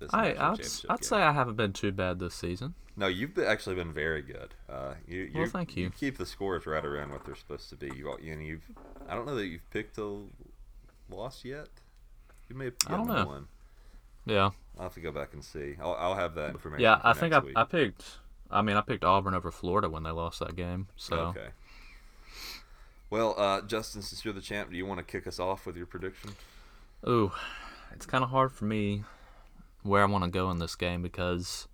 this 0.01 0.13
I, 0.13 0.31
I'd, 0.37 0.59
I'd 0.89 1.05
say 1.05 1.17
I 1.17 1.31
haven't 1.31 1.55
been 1.55 1.71
too 1.73 1.91
bad 1.91 2.19
this 2.19 2.35
season. 2.35 2.73
no, 2.97 3.07
you've 3.07 3.33
been, 3.33 3.45
actually 3.45 3.75
been 3.75 3.93
very 3.93 4.21
good. 4.21 4.53
Uh, 4.69 4.95
you, 5.07 5.31
Well, 5.33 5.43
you, 5.43 5.49
thank 5.49 5.77
you. 5.77 5.89
keep 5.91 6.17
the 6.17 6.25
scores 6.25 6.65
right 6.65 6.83
around 6.83 7.11
what 7.11 7.25
they're 7.25 7.35
supposed 7.35 7.69
to 7.69 7.75
be. 7.75 7.87
You, 7.95 8.17
you 8.21 8.35
know, 8.35 8.41
you've 8.41 8.69
I 9.07 9.15
don't 9.15 9.25
know 9.25 9.35
that 9.35 9.45
you've 9.45 9.69
picked 9.69 9.97
a 9.97 10.17
loss 11.09 11.45
yet. 11.45 11.69
You 12.49 12.55
may 12.55 12.65
have 12.65 12.73
I 12.87 12.97
don't 12.97 13.07
know. 13.07 13.25
one. 13.25 13.47
Yeah. 14.25 14.49
I'll 14.77 14.83
have 14.83 14.93
to 14.95 14.99
go 14.99 15.11
back 15.11 15.33
and 15.33 15.43
see. 15.43 15.75
I'll, 15.81 15.93
I'll 15.93 16.15
have 16.15 16.35
that 16.35 16.51
information. 16.51 16.83
Yeah, 16.83 16.99
I 17.03 17.13
think 17.13 17.33
I, 17.33 17.39
week. 17.39 17.53
I 17.55 17.63
picked. 17.63 18.03
I 18.49 18.61
mean, 18.61 18.75
I 18.75 18.81
picked 18.81 19.03
Auburn 19.05 19.33
over 19.33 19.51
Florida 19.51 19.89
when 19.89 20.03
they 20.03 20.11
lost 20.11 20.39
that 20.39 20.55
game. 20.55 20.87
So 20.97 21.15
Okay. 21.17 21.47
Well, 23.09 23.35
uh, 23.37 23.61
Justin, 23.61 24.01
since 24.01 24.23
you're 24.23 24.33
the 24.33 24.41
champ, 24.41 24.71
do 24.71 24.77
you 24.77 24.85
want 24.85 24.99
to 24.99 25.03
kick 25.03 25.27
us 25.27 25.37
off 25.39 25.65
with 25.65 25.75
your 25.75 25.85
prediction? 25.85 26.31
Ooh, 27.07 27.31
it's 27.93 28.05
kind 28.05 28.23
of 28.23 28.29
hard 28.29 28.53
for 28.53 28.63
me 28.65 29.03
where 29.83 30.01
I 30.01 30.05
want 30.05 30.23
to 30.23 30.29
go 30.29 30.49
in 30.51 30.59
this 30.59 30.75
game 30.75 31.01
because 31.01 31.67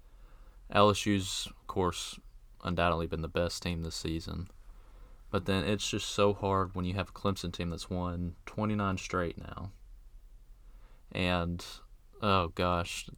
LSU's, 0.74 1.48
of 1.48 1.68
course, 1.68 2.20
undoubtedly 2.64 3.08
been 3.08 3.22
the 3.22 3.28
best 3.28 3.62
team 3.64 3.84
this 3.84 3.96
season. 3.96 4.50
But 5.30 5.46
then 5.46 5.66
it's 5.66 5.90
just 5.90 6.10
so 6.10 6.34
hard 6.34 6.74
when 6.74 6.86
you 6.86 6.94
have 6.94 7.10
a 7.10 7.14
Clemson 7.14 7.52
team 7.52 7.70
that's 7.70 7.90
won 7.90 8.36
29 8.46 8.98
straight 8.98 9.38
now. 9.38 9.72
And, 11.12 11.66
oh 12.22 12.50
gosh, 12.50 13.10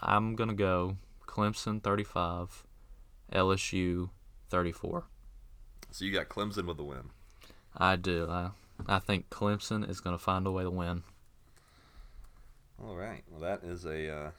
I'm 0.00 0.36
going 0.36 0.48
to 0.48 0.54
go 0.54 0.96
Clemson 1.26 1.82
35, 1.82 2.64
LSU 3.32 4.10
34. 4.50 5.04
So 5.90 6.04
you 6.04 6.12
got 6.12 6.28
Clemson 6.28 6.66
with 6.66 6.76
the 6.76 6.84
win. 6.84 7.10
I 7.76 7.96
do. 7.96 8.28
I, 8.28 8.50
I 8.86 8.98
think 8.98 9.30
Clemson 9.30 9.88
is 9.88 10.00
going 10.00 10.16
to 10.16 10.22
find 10.22 10.46
a 10.46 10.52
way 10.52 10.64
to 10.64 10.70
win. 10.70 11.02
All 12.82 12.96
right. 12.96 13.22
Well, 13.30 13.40
that 13.40 13.64
is 13.64 13.84
a 13.84 14.10
uh, 14.10 14.30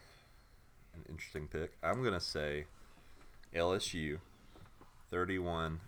an 0.93 1.05
interesting 1.09 1.47
pick. 1.47 1.71
I'm 1.83 2.03
gonna 2.03 2.19
say 2.19 2.65
LSU, 3.53 4.19
thirty-one 5.09 5.79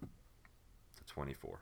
to 0.00 1.04
twenty-four. 1.06 1.60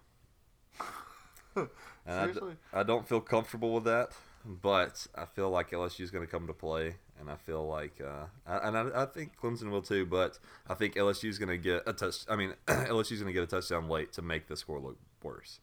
And 2.06 2.32
Seriously? 2.32 2.56
I, 2.72 2.82
don't 2.82 3.06
feel 3.06 3.20
comfortable 3.20 3.74
with 3.74 3.84
that, 3.84 4.12
but 4.44 5.06
I 5.14 5.26
feel 5.26 5.50
like 5.50 5.70
LSU 5.70 6.00
is 6.00 6.10
going 6.10 6.24
to 6.24 6.30
come 6.30 6.46
to 6.46 6.52
play, 6.52 6.96
and 7.20 7.30
I 7.30 7.36
feel 7.36 7.66
like, 7.66 8.00
uh, 8.00 8.26
I, 8.46 8.68
and 8.68 8.76
I, 8.76 9.02
I 9.02 9.06
think 9.06 9.32
Clemson 9.40 9.70
will 9.70 9.82
too. 9.82 10.06
But 10.06 10.38
I 10.66 10.74
think 10.74 10.94
LSU 10.94 11.28
is 11.28 11.38
going 11.38 11.50
to 11.50 11.58
get 11.58 11.82
a 11.86 11.92
touch. 11.92 12.24
I 12.28 12.36
mean, 12.36 12.54
LSU 12.66 13.12
is 13.12 13.20
going 13.20 13.32
to 13.32 13.38
get 13.38 13.42
a 13.42 13.46
touchdown 13.46 13.88
late 13.88 14.12
to 14.14 14.22
make 14.22 14.48
the 14.48 14.56
score 14.56 14.80
look 14.80 14.96
worse. 15.22 15.60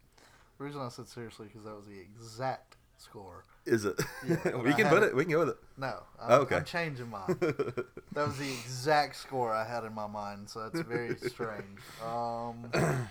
The 0.58 0.64
reason 0.64 0.80
I 0.80 0.88
said 0.88 1.08
seriously 1.08 1.46
because 1.46 1.64
that 1.64 1.74
was 1.74 1.86
the 1.86 1.98
exact 1.98 2.76
score. 2.98 3.44
Is 3.66 3.84
it? 3.84 4.00
Yeah, 4.26 4.56
we 4.62 4.72
can 4.74 4.88
put 4.88 5.02
it. 5.02 5.08
it. 5.10 5.16
We 5.16 5.24
can 5.24 5.32
go 5.32 5.38
with 5.40 5.48
it. 5.50 5.58
No, 5.76 6.02
I'm, 6.20 6.40
Okay. 6.42 6.56
I'm 6.56 6.64
changing 6.64 7.08
mine. 7.10 7.36
that 7.40 7.84
was 8.26 8.38
the 8.38 8.50
exact 8.50 9.16
score 9.16 9.52
I 9.52 9.64
had 9.68 9.84
in 9.84 9.94
my 9.94 10.06
mind, 10.06 10.48
so 10.48 10.68
that's 10.68 10.80
very 10.86 11.16
strange. 11.28 11.78
Um, 12.04 12.70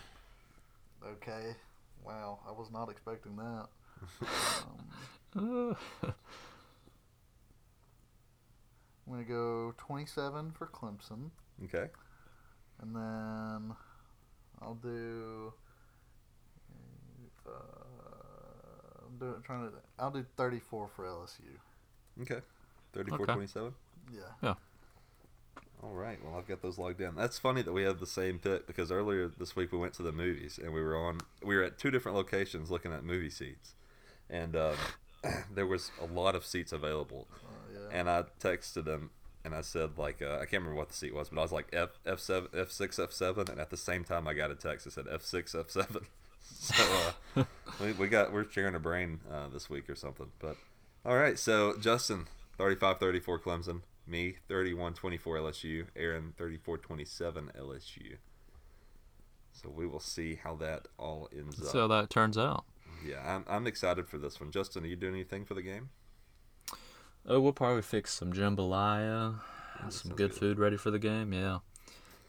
okay, 1.06 1.56
wow, 2.06 2.40
I 2.48 2.52
was 2.52 2.72
not 2.72 2.90
expecting 2.90 3.36
that. 3.38 3.68
Um, 5.36 5.76
I'm 9.06 9.14
gonna 9.14 9.24
go 9.24 9.74
27 9.78 10.52
for 10.52 10.68
Clemson, 10.68 11.30
Okay. 11.66 11.88
and 12.82 12.96
then 12.96 13.76
I'll 14.62 14.76
do. 14.82 15.54
Uh, 17.48 17.77
I'm 19.20 19.28
doing, 19.28 19.42
trying 19.44 19.70
to. 19.70 19.74
I'll 20.00 20.12
do 20.12 20.26
34 20.36 20.90
for 20.96 21.06
LSU. 21.06 22.22
Okay. 22.22 22.42
34 22.94 23.22
Okay. 23.22 23.34
27. 23.34 23.74
Yeah. 24.12 24.22
Yeah. 24.42 24.54
All 25.84 25.94
right. 25.94 26.18
Well, 26.24 26.36
I've 26.38 26.48
got 26.48 26.62
those 26.62 26.78
logged 26.78 27.02
in. 27.02 27.16
That's 27.16 27.38
funny 27.38 27.62
that 27.62 27.72
we 27.72 27.84
have 27.84 28.00
the 28.00 28.08
same 28.08 28.40
pick 28.40 28.66
because 28.66 28.92
earlier 28.92 29.28
this 29.28 29.56
week 29.56 29.72
we 29.72 29.78
went 29.78 29.94
to 29.96 30.04
the 30.04 30.12
movies 30.12 30.60
and 30.62 30.74
we 30.74 30.82
were 30.82 30.98
on 30.98 31.20
we 31.44 31.56
were 31.56 31.64
at 31.64 31.78
two 31.78 31.92
different 31.92 32.18
locations 32.18 32.72
looking 32.72 32.92
at 32.92 33.04
movie 33.04 33.30
seats, 33.30 33.76
and 34.30 34.56
um, 34.56 34.76
there 35.54 35.68
was 35.68 35.92
a 36.02 36.06
lot 36.12 36.34
of 36.36 36.46
seats 36.46 36.72
available. 36.72 37.28
yeah. 37.72 38.00
And 38.00 38.10
I 38.10 38.24
texted 38.40 38.88
him 38.88 39.12
and 39.46 39.54
I 39.54 39.62
said 39.62 39.98
like 39.98 40.22
uh, 40.22 40.36
I 40.36 40.46
can't 40.46 40.64
remember 40.64 40.76
what 40.76 40.90
the 40.90 40.96
seat 40.96 41.14
was, 41.14 41.30
but 41.30 41.40
I 41.40 41.44
was 41.44 41.52
like 41.52 41.68
F 41.72 41.90
F 42.08 42.20
seven 42.20 42.50
F 42.56 42.72
six 42.72 42.98
F 42.98 43.12
seven, 43.12 43.48
and 43.50 43.60
at 43.60 43.70
the 43.70 43.78
same 43.78 44.04
time 44.04 44.28
I 44.28 44.34
got 44.34 44.50
a 44.50 44.56
text 44.56 44.86
that 44.86 44.92
said 44.94 45.06
F 45.12 45.22
six 45.22 45.54
F 45.54 45.70
seven. 45.70 46.08
So 46.68 46.84
uh, 47.38 47.44
we, 47.82 47.94
we 47.94 48.08
got 48.08 48.34
we're 48.34 48.50
sharing 48.50 48.76
a 48.76 48.80
brain 48.80 49.20
uh, 49.32 49.48
this 49.48 49.70
week 49.70 49.90
or 49.90 49.96
something. 49.96 50.28
But 50.40 50.58
all 51.06 51.16
right, 51.16 51.40
so 51.40 51.76
Justin, 51.80 52.26
35-34 52.60 53.22
Clemson. 53.40 53.82
Me 54.06 54.36
31-24 54.50 55.20
LSU. 55.22 55.86
Aaron 55.96 56.34
34-27 56.38 57.56
LSU. 57.58 58.16
So 59.52 59.70
we 59.70 59.88
will 59.88 60.00
see 60.00 60.36
how 60.44 60.56
that 60.56 60.88
all 60.98 61.30
ends 61.36 61.58
So 61.70 61.86
up. 61.86 61.90
that 61.92 62.10
turns 62.10 62.38
out. 62.38 62.66
Yeah, 63.06 63.22
I'm, 63.26 63.46
I'm 63.48 63.68
excited 63.68 64.08
for 64.08 64.18
this 64.18 64.40
one. 64.40 64.52
Justin, 64.52 64.84
are 64.84 64.88
you 64.88 64.96
doing 64.96 65.14
anything 65.14 65.46
for 65.46 65.54
the 65.54 65.62
game? 65.62 65.90
Oh, 67.26 67.40
we'll 67.40 67.54
probably 67.54 67.82
fix 67.82 68.14
some 68.14 68.32
jambalaya, 68.34 69.36
some 69.90 70.12
good 70.16 70.32
good. 70.32 70.34
food 70.34 70.60
ready 70.60 70.78
for 70.78 70.92
the 70.92 71.00
game. 71.00 71.34
Yeah, 71.34 71.60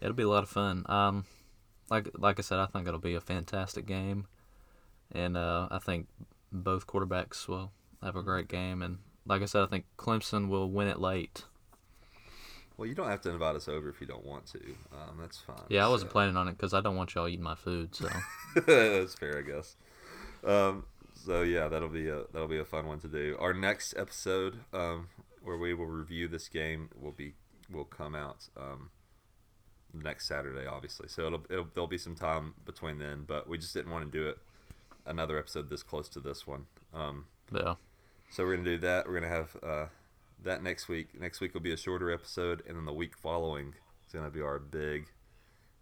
it'll 0.01 0.14
be 0.14 0.25
a 0.25 0.29
lot 0.29 0.43
of 0.43 0.49
fun. 0.49 0.85
Um, 0.89 1.25
like 1.91 2.09
like 2.16 2.39
I 2.39 2.43
said, 2.43 2.59
I 2.59 2.66
think 2.66 2.86
it'll 2.86 3.01
be 3.01 3.14
a 3.14 3.20
fantastic 3.20 3.86
game, 3.86 4.26
and 5.12 5.36
uh, 5.36 5.68
I 5.70 5.78
think 5.78 6.07
both 6.53 6.86
quarterbacks 6.86 7.47
will 7.49 7.72
have 8.03 8.16
a 8.16 8.22
great 8.22 8.49
game. 8.49 8.82
And 8.82 8.99
like 9.26 9.43
I 9.43 9.47
said, 9.47 9.62
I 9.62 9.66
think 9.66 9.84
Clemson 9.97 10.49
will 10.49 10.70
win 10.70 10.89
it 10.89 11.01
late. 11.01 11.45
Well, 12.76 12.86
you 12.86 12.95
don't 12.95 13.09
have 13.11 13.22
to 13.22 13.30
invite 13.30 13.57
us 13.57 13.66
over 13.68 13.89
if 13.89 14.01
you 14.01 14.07
don't 14.07 14.24
want 14.24 14.47
to. 14.53 14.61
Um, 14.93 15.18
that's 15.20 15.39
fine. 15.39 15.57
Yeah, 15.68 15.84
I 15.84 15.89
wasn't 15.89 16.11
So- 16.11 16.12
planning 16.12 16.36
on 16.36 16.47
it 16.47 16.53
because 16.53 16.72
I 16.74 16.80
don't 16.80 16.95
want 16.97 17.14
y'all 17.14 17.26
eating 17.26 17.43
my 17.43 17.57
food. 17.57 17.95
So 17.95 18.09
That's 18.66 19.14
fair, 19.14 19.39
I 19.39 19.43
guess. 19.43 19.76
Um, 20.45 20.84
so 21.14 21.43
yeah, 21.43 21.66
that'll 21.68 21.89
be 21.89 22.09
a 22.09 22.22
that'll 22.32 22.47
be 22.49 22.59
a 22.61 22.64
fun 22.64 22.86
one 22.86 23.01
to 23.01 23.09
do. 23.09 23.36
Our 23.41 23.53
next 23.53 23.95
episode, 23.97 24.61
um, 24.72 25.09
where 25.43 25.57
we 25.57 25.74
will 25.74 25.86
review 25.86 26.28
this 26.28 26.49
game, 26.49 26.91
will 26.95 27.11
be 27.12 27.34
will 27.70 27.84
come 27.84 28.14
out 28.14 28.49
um, 28.57 28.91
next 29.95 30.26
Saturday, 30.26 30.66
obviously. 30.66 31.09
So 31.09 31.26
it'll, 31.26 31.45
it'll 31.51 31.68
there'll 31.74 31.86
be 31.89 31.99
some 31.99 32.14
time 32.14 32.55
between 32.64 32.99
then, 32.99 33.24
but 33.26 33.49
we 33.49 33.59
just 33.59 33.74
didn't 33.74 33.91
want 33.91 34.05
to 34.05 34.11
do 34.11 34.28
it 34.28 34.39
another 35.07 35.39
episode 35.39 35.68
this 35.70 35.82
close 35.82 36.09
to 36.11 36.20
this 36.20 36.47
one. 36.47 36.66
Um, 36.95 37.24
yeah, 37.53 37.74
so 38.30 38.45
we're 38.45 38.57
gonna 38.57 38.68
do 38.68 38.78
that. 38.78 39.07
We're 39.07 39.14
gonna 39.20 39.32
have 39.32 39.57
uh, 39.62 39.86
that 40.45 40.62
next 40.62 40.89
week. 40.89 41.18
Next 41.18 41.41
week 41.41 41.55
will 41.55 41.61
be 41.61 41.72
a 41.72 41.76
shorter 41.76 42.12
episode, 42.12 42.62
and 42.66 42.76
then 42.76 42.84
the 42.84 42.93
week 42.93 43.16
following 43.16 43.74
is 44.07 44.12
gonna 44.12 44.30
be 44.30 44.43
our 44.43 44.59
big 44.59 45.07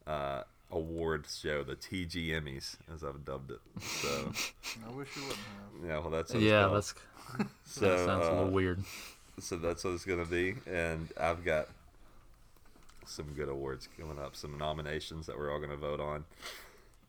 uh, 0.07 0.43
award 0.71 1.27
show, 1.29 1.65
the 1.65 1.77
TG 1.77 2.29
Emmys, 2.29 2.77
as 2.93 3.05
I've 3.05 3.25
dubbed 3.25 3.51
it. 3.51 3.61
So 3.83 4.09
I 4.89 4.93
wish 4.93 5.09
you 5.17 5.23
wouldn't 5.23 5.39
have. 5.39 5.89
yeah, 5.89 5.99
well 5.99 6.11
that's 6.11 6.33
what 6.33 6.43
yeah, 6.43 6.63
called. 6.63 6.77
that's 6.77 6.95
so 7.65 7.81
that 7.89 8.07
sounds 8.07 8.27
a 8.27 8.31
uh, 8.31 8.35
little 8.35 8.51
weird. 8.51 8.85
so 9.41 9.57
that's 9.57 9.85
what 9.85 9.95
it's 9.95 10.05
gonna 10.05 10.25
be, 10.25 10.55
and 10.67 11.09
I've 11.21 11.45
got 11.45 11.69
some 13.07 13.33
good 13.35 13.49
awards 13.49 13.89
coming 13.99 14.19
up, 14.19 14.37
some 14.37 14.59
nominations 14.59 15.27
that 15.27 15.39
we're 15.39 15.53
all 15.53 15.61
gonna 15.61 15.77
vote 15.77 16.01
on. 16.01 16.25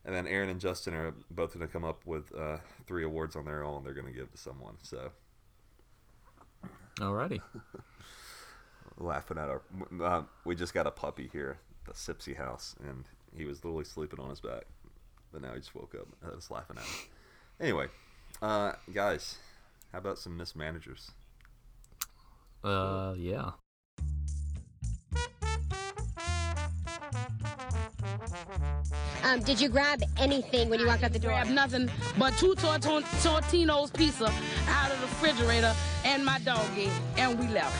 And 0.04 0.14
then 0.14 0.26
Aaron 0.26 0.48
and 0.48 0.60
Justin 0.60 0.94
are 0.94 1.12
both 1.30 1.52
going 1.52 1.66
to 1.66 1.70
come 1.70 1.84
up 1.84 2.06
with 2.06 2.34
uh, 2.34 2.58
three 2.86 3.04
awards 3.04 3.36
on 3.36 3.44
their 3.44 3.62
own. 3.62 3.84
They're 3.84 3.92
going 3.92 4.06
to 4.06 4.12
give 4.12 4.30
to 4.32 4.38
someone. 4.38 4.76
So 4.80 5.10
Alrighty. 6.98 7.42
laughing 8.98 9.38
at 9.38 9.48
our. 9.48 9.62
Uh, 10.02 10.22
we 10.44 10.54
just 10.54 10.74
got 10.74 10.86
a 10.86 10.90
puppy 10.90 11.28
here, 11.32 11.58
the 11.86 11.92
Sipsy 11.92 12.36
house, 12.36 12.74
and 12.88 13.04
he 13.36 13.44
was 13.44 13.64
literally 13.64 13.84
sleeping 13.84 14.18
on 14.18 14.30
his 14.30 14.40
back, 14.40 14.64
but 15.32 15.42
now 15.42 15.52
he 15.52 15.60
just 15.60 15.74
woke 15.74 15.94
up. 15.94 16.08
I 16.24 16.34
was 16.34 16.50
laughing 16.50 16.76
at 16.78 16.84
him. 16.84 17.08
Anyway, 17.60 17.86
uh, 18.42 18.72
guys, 18.92 19.38
how 19.92 19.98
about 19.98 20.18
some 20.18 20.36
mismanagers? 20.36 21.10
Uh, 22.64 23.14
yeah. 23.16 23.50
Um, 29.28 29.40
did 29.40 29.60
you 29.60 29.68
grab 29.68 30.02
anything 30.16 30.70
when 30.70 30.80
you 30.80 30.86
walked 30.86 31.04
out 31.04 31.12
the 31.12 31.18
door? 31.18 31.32
Grab 31.32 31.48
nothing 31.48 31.90
but 32.16 32.34
two 32.38 32.54
torton- 32.54 33.02
Tortino's 33.22 33.90
pizza 33.90 34.32
out 34.68 34.90
of 34.90 34.98
the 35.00 35.06
refrigerator 35.06 35.74
and 36.06 36.24
my 36.24 36.38
doggy, 36.38 36.88
and 37.18 37.38
we 37.38 37.46
left. 37.48 37.76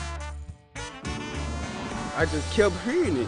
I 2.15 2.25
just 2.25 2.53
kept 2.53 2.75
hearing 2.81 3.17
it. 3.17 3.27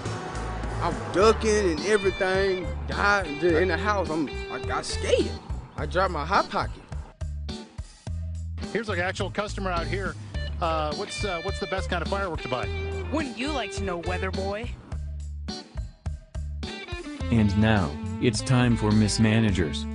I'm 0.83 0.95
ducking 1.13 1.71
and 1.71 1.85
everything. 1.87 2.67
Died 2.87 3.25
in 3.43 3.69
the 3.69 3.77
house. 3.77 4.09
I'm, 4.09 4.29
I 4.51 4.59
got 4.67 4.85
scared. 4.85 5.31
I 5.75 5.87
dropped 5.87 6.11
my 6.11 6.25
hot 6.25 6.47
pocket. 6.47 6.83
Here's 8.71 8.87
like 8.87 8.99
an 8.99 9.05
actual 9.05 9.31
customer 9.31 9.71
out 9.71 9.87
here. 9.87 10.13
Uh, 10.61 10.93
what's 10.93 11.25
uh, 11.25 11.41
what's 11.41 11.59
the 11.59 11.67
best 11.67 11.89
kind 11.89 12.03
of 12.03 12.07
firework 12.07 12.41
to 12.41 12.49
buy? 12.49 12.69
Wouldn't 13.11 13.37
you 13.39 13.47
like 13.47 13.71
to 13.73 13.83
know, 13.83 13.97
weather 13.97 14.29
boy? 14.29 14.69
And 17.31 17.57
now, 17.59 17.89
it's 18.21 18.41
time 18.41 18.75
for 18.75 18.91
mismanagers. 18.91 19.85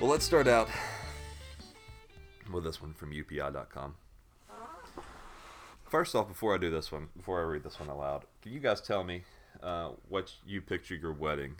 Well, 0.00 0.10
let's 0.10 0.24
start 0.24 0.46
out 0.46 0.68
with 2.52 2.64
this 2.64 2.80
one 2.80 2.92
from 2.94 3.12
UPI.com. 3.12 3.94
First 5.88 6.14
off, 6.14 6.28
before 6.28 6.54
I 6.54 6.58
do 6.58 6.70
this 6.70 6.92
one, 6.92 7.08
before 7.16 7.40
I 7.40 7.44
read 7.44 7.64
this 7.64 7.80
one 7.80 7.88
aloud, 7.88 8.24
can 8.42 8.52
you 8.52 8.60
guys 8.60 8.80
tell 8.82 9.02
me 9.02 9.22
uh, 9.62 9.90
what 10.08 10.30
you 10.46 10.60
picture 10.60 10.94
your 10.94 11.12
wedding 11.12 11.54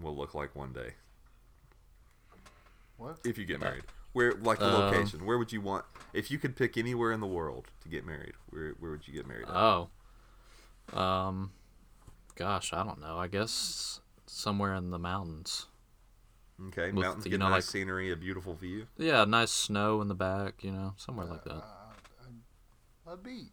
will 0.00 0.16
look 0.16 0.34
like 0.34 0.56
one 0.56 0.72
day 0.72 0.94
What? 2.96 3.18
if 3.24 3.36
you 3.36 3.44
get 3.44 3.60
married? 3.60 3.82
Where, 4.14 4.32
like 4.32 4.58
the 4.60 4.66
Um, 4.66 4.84
location? 4.84 5.26
Where 5.26 5.36
would 5.36 5.52
you 5.52 5.60
want? 5.60 5.84
If 6.14 6.30
you 6.30 6.38
could 6.38 6.56
pick 6.56 6.78
anywhere 6.78 7.12
in 7.12 7.20
the 7.20 7.26
world 7.26 7.66
to 7.82 7.88
get 7.90 8.06
married, 8.06 8.32
where 8.48 8.70
where 8.80 8.92
would 8.92 9.06
you 9.06 9.12
get 9.12 9.26
married? 9.26 9.48
At? 9.48 9.54
Oh. 9.54 9.88
Um, 10.98 11.50
gosh, 12.34 12.72
I 12.72 12.82
don't 12.84 13.00
know. 13.00 13.18
I 13.18 13.28
guess 13.28 14.00
somewhere 14.26 14.74
in 14.74 14.90
the 14.90 14.98
mountains. 14.98 15.66
Okay, 16.68 16.92
with, 16.92 17.04
mountains 17.04 17.24
you 17.24 17.32
get 17.32 17.40
know, 17.40 17.46
nice 17.48 17.66
like- 17.66 17.72
scenery, 17.72 18.12
a 18.12 18.16
beautiful 18.16 18.54
view. 18.54 18.86
Yeah, 18.96 19.24
nice 19.24 19.50
snow 19.50 20.00
in 20.00 20.08
the 20.08 20.14
back. 20.14 20.62
You 20.62 20.70
know, 20.72 20.94
somewhere 20.96 21.26
like 21.26 21.44
that. 21.44 21.62
A 23.06 23.16
beach. 23.16 23.48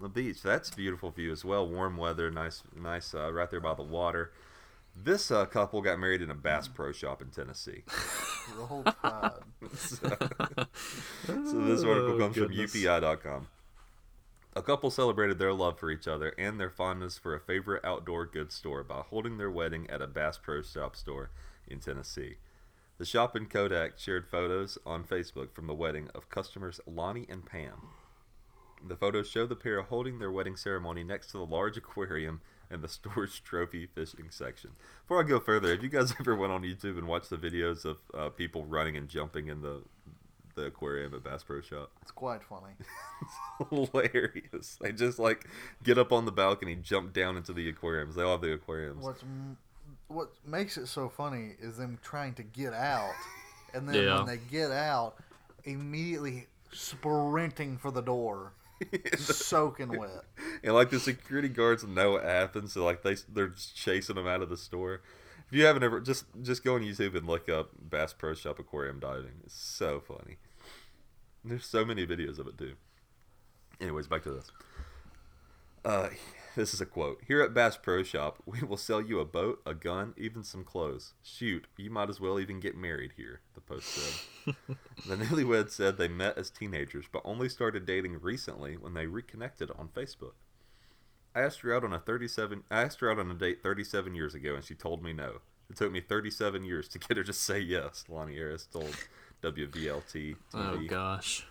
The 0.00 0.08
beach. 0.08 0.42
That's 0.42 0.70
a 0.70 0.76
beautiful 0.76 1.10
view 1.10 1.30
as 1.30 1.44
well. 1.44 1.68
Warm 1.68 1.96
weather, 1.96 2.30
nice, 2.30 2.62
nice, 2.74 3.14
uh, 3.14 3.32
right 3.32 3.50
there 3.50 3.60
by 3.60 3.74
the 3.74 3.82
water. 3.82 4.32
This 4.96 5.30
uh, 5.30 5.44
couple 5.46 5.82
got 5.82 5.98
married 5.98 6.22
in 6.22 6.30
a 6.30 6.34
Bass 6.34 6.68
Pro 6.68 6.92
Shop 6.92 7.20
in 7.20 7.28
Tennessee. 7.28 7.82
Roll 8.56 8.84
Tide. 8.84 9.32
so, 9.76 9.96
so 11.26 11.64
this 11.64 11.82
article 11.82 12.18
comes 12.18 12.34
goodness. 12.36 12.70
from 12.72 12.80
UPI.com. 12.80 13.48
A 14.56 14.62
couple 14.62 14.88
celebrated 14.90 15.40
their 15.40 15.52
love 15.52 15.80
for 15.80 15.90
each 15.90 16.06
other 16.06 16.32
and 16.38 16.60
their 16.60 16.70
fondness 16.70 17.18
for 17.18 17.34
a 17.34 17.40
favorite 17.40 17.84
outdoor 17.84 18.24
goods 18.24 18.54
store 18.54 18.84
by 18.84 19.00
holding 19.00 19.36
their 19.36 19.50
wedding 19.50 19.90
at 19.90 20.00
a 20.00 20.06
Bass 20.06 20.38
Pro 20.38 20.62
Shop 20.62 20.94
store 20.94 21.30
in 21.66 21.80
Tennessee. 21.80 22.36
The 22.98 23.04
shop 23.04 23.34
in 23.34 23.46
Kodak 23.46 23.98
shared 23.98 24.28
photos 24.28 24.78
on 24.86 25.02
Facebook 25.02 25.52
from 25.52 25.66
the 25.66 25.74
wedding 25.74 26.08
of 26.14 26.30
customers 26.30 26.80
Lonnie 26.86 27.26
and 27.28 27.44
Pam. 27.44 27.88
The 28.86 28.94
photos 28.94 29.28
show 29.28 29.44
the 29.44 29.56
pair 29.56 29.82
holding 29.82 30.20
their 30.20 30.30
wedding 30.30 30.54
ceremony 30.54 31.02
next 31.02 31.28
to 31.28 31.38
the 31.38 31.46
large 31.46 31.76
aquarium 31.76 32.40
in 32.70 32.80
the 32.80 32.88
store's 32.88 33.40
trophy 33.44 33.86
fishing 33.86 34.26
section. 34.30 34.70
Before 35.02 35.20
I 35.20 35.26
go 35.26 35.40
further, 35.40 35.72
have 35.72 35.82
you 35.82 35.88
guys 35.88 36.14
ever 36.20 36.36
went 36.36 36.52
on 36.52 36.62
YouTube 36.62 36.96
and 36.96 37.08
watched 37.08 37.30
the 37.30 37.38
videos 37.38 37.84
of 37.84 37.96
uh, 38.16 38.28
people 38.28 38.64
running 38.66 38.96
and 38.96 39.08
jumping 39.08 39.48
in 39.48 39.62
the 39.62 39.82
the 40.54 40.66
aquarium 40.66 41.14
at 41.14 41.22
Bass 41.24 41.42
Pro 41.42 41.60
Shop? 41.60 41.90
It's 42.02 42.10
quite 42.10 42.42
funny. 42.42 42.72
It's 43.60 43.90
hilarious. 43.92 44.76
They 44.80 44.92
just 44.92 45.18
like 45.18 45.48
get 45.82 45.96
up 45.98 46.12
on 46.12 46.24
the 46.24 46.32
balcony, 46.32 46.74
jump 46.76 47.12
down 47.12 47.36
into 47.36 47.52
the 47.52 47.68
aquariums. 47.68 48.14
They 48.16 48.22
all 48.22 48.32
have 48.32 48.40
the 48.42 48.52
aquariums. 48.52 49.02
What's 49.04 49.22
what 50.08 50.30
makes 50.46 50.76
it 50.76 50.86
so 50.88 51.08
funny 51.08 51.52
is 51.60 51.76
them 51.78 51.98
trying 52.02 52.34
to 52.34 52.42
get 52.42 52.72
out, 52.74 53.12
and 53.74 53.88
then 53.88 53.94
Yeah. 54.04 54.16
when 54.18 54.26
they 54.26 54.38
get 54.50 54.70
out, 54.70 55.14
immediately 55.64 56.46
sprinting 56.72 57.78
for 57.78 57.90
the 57.90 58.02
door, 58.02 58.52
soaking 59.16 59.96
wet. 59.96 60.24
And 60.62 60.74
like 60.74 60.90
the 60.90 61.00
security 61.00 61.48
guards 61.48 61.84
know 61.84 62.12
what 62.12 62.24
happens, 62.24 62.72
so 62.74 62.84
like 62.84 63.02
they 63.02 63.16
they're 63.32 63.48
just 63.48 63.74
chasing 63.76 64.16
them 64.16 64.26
out 64.26 64.42
of 64.42 64.48
the 64.50 64.56
store. 64.56 65.00
If 65.50 65.58
you 65.58 65.64
haven't 65.66 65.82
ever 65.82 66.00
just 66.00 66.24
just 66.42 66.64
go 66.64 66.74
on 66.74 66.82
YouTube 66.82 67.16
and 67.16 67.26
look 67.26 67.48
up 67.48 67.70
Bass 67.78 68.12
Pro 68.12 68.34
Shop 68.34 68.58
aquarium 68.58 68.98
diving. 68.98 69.40
It's 69.44 69.54
so 69.54 70.00
funny. 70.00 70.36
There's 71.44 71.66
so 71.66 71.84
many 71.84 72.06
videos 72.06 72.38
of 72.38 72.46
it 72.46 72.58
too. 72.58 72.74
Anyways, 73.80 74.06
back 74.06 74.22
to 74.22 74.30
this. 74.30 74.50
Uh, 75.84 76.08
this 76.56 76.72
is 76.72 76.80
a 76.80 76.86
quote. 76.86 77.20
Here 77.26 77.42
at 77.42 77.52
Bass 77.52 77.76
Pro 77.76 78.02
Shop, 78.02 78.42
we 78.46 78.60
will 78.60 78.78
sell 78.78 79.02
you 79.02 79.20
a 79.20 79.24
boat, 79.24 79.60
a 79.66 79.74
gun, 79.74 80.14
even 80.16 80.42
some 80.42 80.64
clothes. 80.64 81.12
Shoot, 81.22 81.66
you 81.76 81.90
might 81.90 82.08
as 82.08 82.20
well 82.20 82.40
even 82.40 82.60
get 82.60 82.76
married 82.76 83.12
here, 83.16 83.40
the 83.54 83.60
post 83.60 83.88
said. 83.88 84.54
the 85.06 85.16
newlyweds 85.16 85.70
said 85.70 85.98
they 85.98 86.08
met 86.08 86.38
as 86.38 86.48
teenagers, 86.48 87.06
but 87.12 87.22
only 87.24 87.48
started 87.48 87.84
dating 87.84 88.20
recently 88.20 88.76
when 88.76 88.94
they 88.94 89.06
reconnected 89.06 89.70
on 89.72 89.88
Facebook. 89.88 90.34
I 91.34 91.40
asked 91.40 91.60
her 91.60 91.74
out 91.74 91.84
on 91.84 91.92
a 91.92 91.98
37 91.98 92.62
I 92.70 92.82
asked 92.82 93.00
her 93.00 93.10
out 93.10 93.18
on 93.18 93.30
a 93.30 93.34
date 93.34 93.62
37 93.62 94.14
years 94.14 94.34
ago 94.34 94.54
and 94.54 94.64
she 94.64 94.74
told 94.74 95.02
me 95.02 95.12
no. 95.12 95.40
It 95.70 95.76
took 95.76 95.90
me 95.90 96.00
37 96.00 96.62
years 96.64 96.88
to 96.88 96.98
get 96.98 97.16
her 97.16 97.24
to 97.24 97.32
say 97.32 97.58
yes, 97.58 98.04
Lonnie 98.08 98.36
Harris 98.36 98.66
told 98.66 98.94
WVLT 99.42 100.36
Oh 100.54 100.58
TV. 100.58 100.88
gosh. 100.88 101.46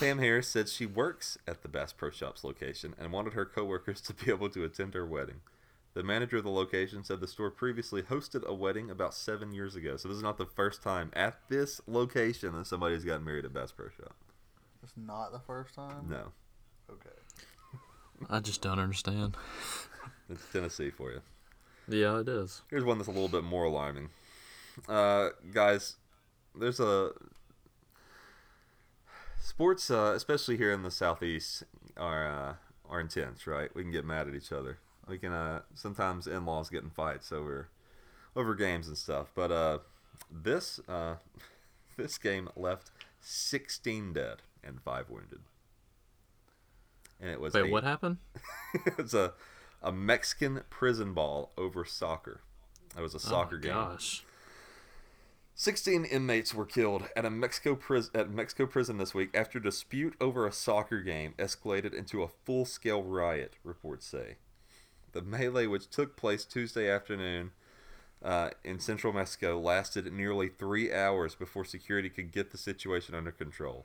Pam 0.00 0.18
Harris 0.18 0.48
said 0.48 0.68
she 0.68 0.86
works 0.86 1.38
at 1.46 1.62
the 1.62 1.68
Bass 1.68 1.92
Pro 1.92 2.10
Shops 2.10 2.42
location 2.42 2.94
and 2.98 3.12
wanted 3.12 3.34
her 3.34 3.44
coworkers 3.44 4.00
to 4.02 4.14
be 4.14 4.30
able 4.30 4.48
to 4.50 4.64
attend 4.64 4.94
her 4.94 5.06
wedding. 5.06 5.40
The 5.94 6.02
manager 6.02 6.36
of 6.38 6.44
the 6.44 6.50
location 6.50 7.02
said 7.04 7.20
the 7.20 7.26
store 7.28 7.50
previously 7.50 8.02
hosted 8.02 8.44
a 8.44 8.54
wedding 8.54 8.90
about 8.90 9.14
seven 9.14 9.52
years 9.52 9.74
ago, 9.76 9.96
so 9.96 10.08
this 10.08 10.16
is 10.16 10.22
not 10.22 10.36
the 10.38 10.46
first 10.46 10.82
time 10.82 11.10
at 11.14 11.38
this 11.48 11.80
location 11.86 12.54
that 12.56 12.66
somebody's 12.66 13.04
gotten 13.04 13.24
married 13.24 13.44
at 13.44 13.52
Bass 13.52 13.72
Pro 13.72 13.88
Shop. 13.88 14.14
It's 14.82 14.92
not 14.96 15.32
the 15.32 15.40
first 15.40 15.74
time. 15.74 16.06
No, 16.08 16.32
Okay. 16.90 17.10
I 18.28 18.40
just 18.40 18.62
don't 18.62 18.78
understand. 18.78 19.36
it's 20.30 20.42
Tennessee 20.52 20.90
for 20.90 21.12
you. 21.12 21.20
Yeah, 21.88 22.20
it 22.20 22.28
is. 22.28 22.62
Here's 22.70 22.84
one 22.84 22.98
that's 22.98 23.08
a 23.08 23.12
little 23.12 23.28
bit 23.28 23.44
more 23.44 23.64
alarming. 23.64 24.10
Uh, 24.88 25.30
guys, 25.52 25.96
there's 26.54 26.80
a 26.80 27.12
sports, 29.40 29.90
uh, 29.90 30.12
especially 30.14 30.56
here 30.56 30.72
in 30.72 30.82
the 30.82 30.90
southeast, 30.90 31.64
are 31.96 32.26
uh, 32.26 32.54
are 32.88 33.00
intense, 33.00 33.46
right? 33.46 33.74
We 33.74 33.82
can 33.82 33.90
get 33.90 34.04
mad 34.04 34.28
at 34.28 34.34
each 34.34 34.52
other. 34.52 34.78
We 35.08 35.18
can 35.18 35.32
uh, 35.32 35.60
sometimes 35.74 36.26
in-laws 36.26 36.68
get 36.68 36.82
in 36.82 36.90
fights 36.90 37.32
over 37.32 37.68
over 38.36 38.54
games 38.54 38.86
and 38.88 38.96
stuff. 38.96 39.28
But 39.34 39.50
uh, 39.50 39.78
this 40.30 40.80
uh, 40.88 41.16
this 41.96 42.18
game 42.18 42.48
left 42.56 42.90
16 43.20 44.12
dead 44.12 44.42
and 44.62 44.80
five 44.80 45.08
wounded. 45.08 45.40
And 47.20 47.30
it 47.30 47.40
was 47.40 47.54
Wait, 47.54 47.68
a- 47.68 47.72
what 47.72 47.84
happened? 47.84 48.18
it's 48.98 49.14
a 49.14 49.32
a 49.82 49.92
Mexican 49.92 50.62
prison 50.70 51.14
ball 51.14 51.52
over 51.56 51.84
soccer. 51.84 52.40
It 52.96 53.00
was 53.00 53.14
a 53.14 53.20
soccer 53.20 53.56
oh, 53.56 53.60
game. 53.60 53.72
Gosh. 53.72 54.24
16 55.54 56.04
inmates 56.04 56.54
were 56.54 56.64
killed 56.64 57.08
at 57.16 57.24
a 57.24 57.30
Mexico 57.30 57.74
pris- 57.74 58.10
at 58.14 58.30
Mexico 58.30 58.64
prison 58.66 58.98
this 58.98 59.12
week 59.12 59.30
after 59.34 59.58
dispute 59.58 60.14
over 60.20 60.46
a 60.46 60.52
soccer 60.52 61.00
game 61.00 61.34
escalated 61.38 61.92
into 61.92 62.22
a 62.22 62.28
full-scale 62.28 63.02
riot, 63.02 63.54
reports 63.64 64.06
say. 64.06 64.36
The 65.12 65.22
melee, 65.22 65.66
which 65.66 65.90
took 65.90 66.16
place 66.16 66.44
Tuesday 66.44 66.88
afternoon 66.88 67.50
uh, 68.22 68.50
in 68.62 68.78
central 68.78 69.12
Mexico, 69.12 69.58
lasted 69.58 70.12
nearly 70.12 70.48
three 70.48 70.92
hours 70.92 71.34
before 71.34 71.64
security 71.64 72.08
could 72.08 72.30
get 72.30 72.52
the 72.52 72.58
situation 72.58 73.16
under 73.16 73.32
control. 73.32 73.84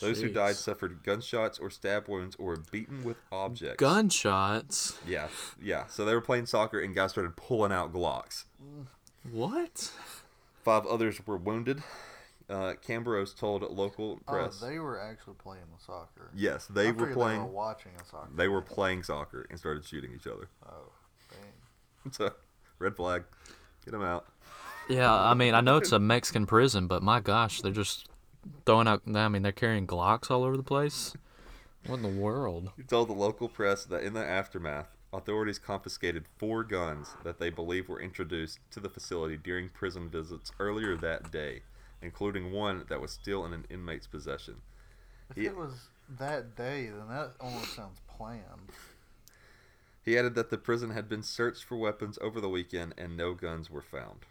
Those 0.00 0.20
who 0.22 0.28
died 0.30 0.56
suffered 0.56 1.02
gunshots 1.04 1.58
or 1.58 1.68
stab 1.70 2.08
wounds 2.08 2.34
or 2.38 2.46
were 2.46 2.56
beaten 2.70 3.04
with 3.04 3.18
objects. 3.30 3.76
Gunshots. 3.78 4.98
Yeah, 5.06 5.28
yeah. 5.60 5.86
So 5.86 6.04
they 6.04 6.14
were 6.14 6.20
playing 6.22 6.46
soccer 6.46 6.80
and 6.80 6.94
guys 6.94 7.10
started 7.12 7.36
pulling 7.36 7.72
out 7.72 7.92
Glocks. 7.92 8.44
What? 9.30 9.92
Five 10.64 10.86
others 10.86 11.24
were 11.26 11.36
wounded. 11.36 11.82
Uh, 12.48 12.74
Cambros 12.86 13.36
told 13.36 13.62
local 13.70 14.20
Oh, 14.26 14.32
press. 14.32 14.60
they 14.60 14.78
were 14.78 15.00
actually 15.00 15.34
playing 15.34 15.64
the 15.76 15.82
soccer. 15.82 16.30
Yes, 16.34 16.66
they 16.66 16.88
I 16.88 16.90
were 16.90 17.12
playing. 17.12 17.40
They 17.40 17.46
were 17.46 17.52
watching 17.52 17.92
a 18.00 18.04
soccer. 18.04 18.28
They 18.34 18.48
were 18.48 18.60
playing 18.62 19.02
soccer 19.04 19.46
and 19.48 19.58
started 19.58 19.84
shooting 19.84 20.12
each 20.14 20.26
other. 20.26 20.48
Oh, 20.66 20.90
dang. 21.30 22.12
So, 22.12 22.32
red 22.78 22.96
flag. 22.96 23.24
Get 23.84 23.92
them 23.92 24.02
out. 24.02 24.26
Yeah, 24.88 25.12
I 25.14 25.34
mean, 25.34 25.54
I 25.54 25.60
know 25.60 25.76
it's 25.76 25.92
a 25.92 25.98
Mexican 25.98 26.44
prison, 26.46 26.88
but 26.88 27.02
my 27.02 27.20
gosh, 27.20 27.60
they're 27.62 27.72
just 27.72 28.08
throwing 28.66 28.88
out. 28.88 29.02
I 29.14 29.28
mean, 29.28 29.42
they're 29.42 29.52
carrying 29.52 29.86
Glocks 29.86 30.30
all 30.30 30.44
over 30.44 30.56
the 30.56 30.62
place. 30.62 31.14
What 31.86 31.96
in 31.96 32.02
the 32.02 32.08
world? 32.08 32.70
He 32.76 32.82
told 32.82 33.08
the 33.08 33.12
local 33.14 33.48
press 33.48 33.84
that 33.84 34.02
in 34.02 34.12
the 34.12 34.24
aftermath, 34.24 34.86
authorities 35.12 35.58
confiscated 35.58 36.24
four 36.38 36.62
guns 36.64 37.16
that 37.24 37.38
they 37.38 37.50
believe 37.50 37.88
were 37.88 38.00
introduced 38.00 38.60
to 38.70 38.80
the 38.80 38.88
facility 38.88 39.36
during 39.36 39.68
prison 39.68 40.08
visits 40.08 40.52
earlier 40.60 40.96
that 40.96 41.30
day, 41.32 41.62
including 42.00 42.52
one 42.52 42.84
that 42.88 43.00
was 43.00 43.10
still 43.10 43.44
in 43.44 43.52
an 43.52 43.66
inmate's 43.68 44.06
possession. 44.06 44.62
If 45.30 45.36
He- 45.36 45.46
it 45.46 45.56
was 45.56 45.88
that 46.08 46.54
day, 46.56 46.88
then 46.88 47.08
that 47.08 47.32
almost 47.40 47.74
sounds 47.74 48.00
planned. 48.06 48.70
He 50.04 50.18
added 50.18 50.34
that 50.34 50.50
the 50.50 50.58
prison 50.58 50.90
had 50.90 51.08
been 51.08 51.22
searched 51.22 51.64
for 51.64 51.76
weapons 51.76 52.18
over 52.20 52.40
the 52.40 52.48
weekend 52.48 52.94
and 52.98 53.16
no 53.16 53.34
guns 53.34 53.70
were 53.70 53.82
found. 53.82 54.26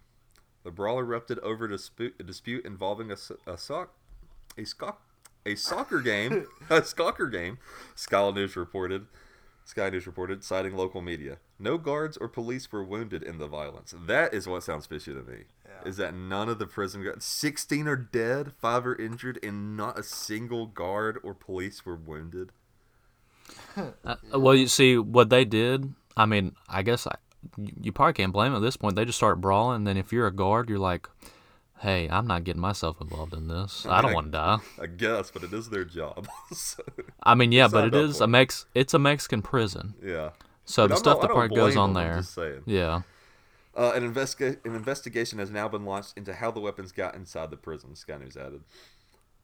The 0.64 0.72
brawl 0.72 1.00
erupted 1.00 1.40
over 1.40 1.66
a 1.66 1.70
dispute, 1.70 2.16
a 2.20 2.24
dispute 2.24 2.66
involving 2.66 3.12
a 3.12 3.18
soc, 3.58 3.94
a 4.58 4.62
scoc, 4.62 4.96
a 5.46 5.56
soccer 5.56 6.02
game, 6.02 6.46
a 6.70 6.84
soccer 6.84 7.28
game. 7.28 7.58
Sky 7.96 8.32
News 8.32 8.56
reported. 8.56 9.08
Sky 9.64 9.90
News 9.90 10.08
reported, 10.08 10.44
citing 10.44 10.76
local 10.76 11.02
media. 11.02 11.38
No 11.60 11.78
guards 11.78 12.18
or 12.18 12.28
police 12.28 12.72
were 12.72 12.84
wounded 12.84 13.24
in 13.24 13.38
the 13.38 13.48
violence. 13.48 13.94
That 13.98 14.34
is 14.34 14.48
what 14.48 14.64
sounds 14.64 14.86
fishy 14.88 15.14
to 15.14 15.22
me. 15.22 15.44
Is 15.86 15.98
that 15.98 16.14
none 16.14 16.50
of 16.50 16.60
the 16.60 16.68
prison 16.68 17.04
guards, 17.04 17.26
16 17.26 17.88
are 17.88 17.96
dead, 17.96 18.54
5 18.54 18.86
are 18.86 18.96
injured, 18.96 19.40
and 19.44 19.76
not 19.76 19.98
a 19.98 20.04
single 20.04 20.68
guard 20.68 21.20
or 21.24 21.34
police 21.34 21.86
were 21.86 21.96
wounded? 21.96 22.52
Uh, 24.06 24.16
well, 24.34 24.56
you 24.56 24.68
see 24.68 24.98
what 24.98 25.30
they 25.30 25.44
did. 25.44 25.94
I 26.16 26.26
mean, 26.26 26.56
I 26.70 26.84
guess 26.84 27.08
I, 27.08 27.16
you 27.58 27.72
you 27.82 27.92
probably 27.92 28.14
can't 28.14 28.32
blame 28.32 28.54
them 28.54 28.62
at 28.62 28.66
this 28.66 28.78
point. 28.78 28.96
They 28.96 29.06
just 29.06 29.18
start 29.18 29.42
brawling. 29.42 29.78
And 29.78 29.88
then 29.88 29.98
if 29.98 30.14
you're 30.14 30.28
a 30.28 30.32
guard, 30.32 30.70
you're 30.70 30.80
like, 30.80 31.10
"Hey, 31.82 32.08
I'm 32.10 32.28
not 32.28 32.44
getting 32.44 32.62
myself 32.62 33.02
involved 33.02 33.34
in 33.34 33.48
this. 33.48 33.86
I, 33.86 34.02
don't 34.02 34.14
want 34.14 34.28
to 34.28 34.32
die." 34.38 34.58
I 34.82 34.86
guess, 34.88 35.32
but 35.32 35.44
it 35.44 35.54
is 35.54 35.70
their 35.70 35.84
job. 35.86 36.28
so, 36.54 36.84
I 37.24 37.36
mean, 37.36 37.52
yeah, 37.52 37.68
but 37.68 37.86
it 37.88 37.96
is 37.96 38.22
a 38.22 38.28
Mex. 38.28 38.66
It's 38.76 38.94
a 38.94 39.00
Mexican 39.00 39.42
prison. 39.42 39.94
Yeah. 40.04 40.32
So 40.66 40.84
But 40.84 40.88
the 40.90 40.94
I'm 40.94 41.00
stuff 41.00 41.18
not- 41.18 41.24
I 41.24 41.28
that 41.28 41.50
don't 41.50 41.56
goes 41.56 41.76
on 41.76 41.94
them, 41.94 42.24
there. 42.36 42.62
Yeah. 42.66 43.02
Uh, 43.76 43.94
an, 43.96 44.14
investiga- 44.14 44.64
an 44.66 44.76
investigation 44.76 45.40
has 45.40 45.50
now 45.50 45.68
been 45.68 45.86
launched 45.86 46.14
into 46.18 46.34
how 46.34 46.52
the 46.52 46.60
weapons 46.60 46.92
got 46.92 47.16
inside 47.16 47.50
the 47.50 47.58
prison, 47.58 47.96
Sky 47.96 48.18
News 48.18 48.36
added. 48.38 48.62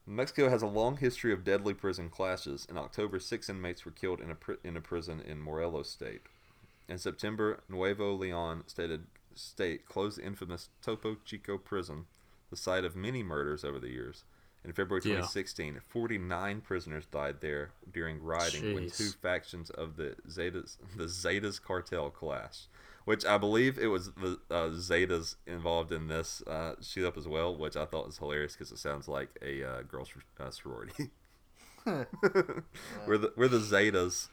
Mexico 0.06 0.48
has 0.48 0.62
a 0.62 0.66
long 0.66 0.96
history 0.98 1.32
of 1.32 1.44
deadly 1.44 1.74
prison 1.74 2.08
clashes. 2.08 2.66
In 2.70 2.78
October, 2.78 3.18
six 3.20 3.48
inmates 3.50 3.84
were 3.84 3.90
killed 3.90 4.20
in 4.20 4.30
a, 4.30 4.34
pri- 4.34 4.56
in 4.64 4.76
a 4.76 4.80
prison 4.80 5.20
in 5.20 5.40
Morelos 5.40 5.90
State. 5.90 6.22
In 6.88 6.98
September, 6.98 7.60
Nuevo 7.68 8.14
Leon 8.14 8.64
stated, 8.66 9.04
state 9.34 9.86
closed 9.86 10.18
the 10.18 10.24
infamous 10.24 10.68
Topo 10.82 11.16
Chico 11.24 11.58
prison, 11.58 12.06
the 12.50 12.56
site 12.56 12.84
of 12.84 12.96
many 12.96 13.22
murders 13.22 13.64
over 13.64 13.78
the 13.78 13.88
years. 13.90 14.24
In 14.64 14.72
February 14.72 15.02
Yeah. 15.04 15.16
2016, 15.16 15.80
49 15.88 16.60
prisoners 16.60 17.06
died 17.06 17.40
there 17.40 17.70
during 17.90 18.22
rioting 18.22 18.74
when 18.74 18.90
two 18.90 19.10
factions 19.10 19.70
of 19.70 19.96
the 19.96 20.16
Zetas, 20.28 20.76
the 20.96 21.04
Zetas 21.04 21.62
cartel 21.62 22.10
clashed. 22.10 22.68
Which 23.04 23.24
I 23.24 23.38
believe 23.38 23.78
it 23.78 23.86
was 23.86 24.10
the 24.12 24.38
uh, 24.50 24.68
Zetas 24.70 25.36
involved 25.46 25.92
in 25.92 26.08
this 26.08 26.42
uh, 26.42 26.74
shoot 26.82 27.06
up 27.06 27.16
as 27.16 27.26
well, 27.26 27.56
which 27.56 27.76
I 27.76 27.86
thought 27.86 28.06
was 28.06 28.18
hilarious 28.18 28.52
because 28.52 28.70
it 28.70 28.78
sounds 28.78 29.08
like 29.08 29.30
a 29.40 29.62
uh, 29.64 29.82
girls' 29.82 30.10
uh, 30.38 30.50
sorority. 30.50 31.10
we're 31.86 33.16
the 33.18 33.32
we're 33.36 33.48
the 33.48 33.60
Zetas. 33.60 34.28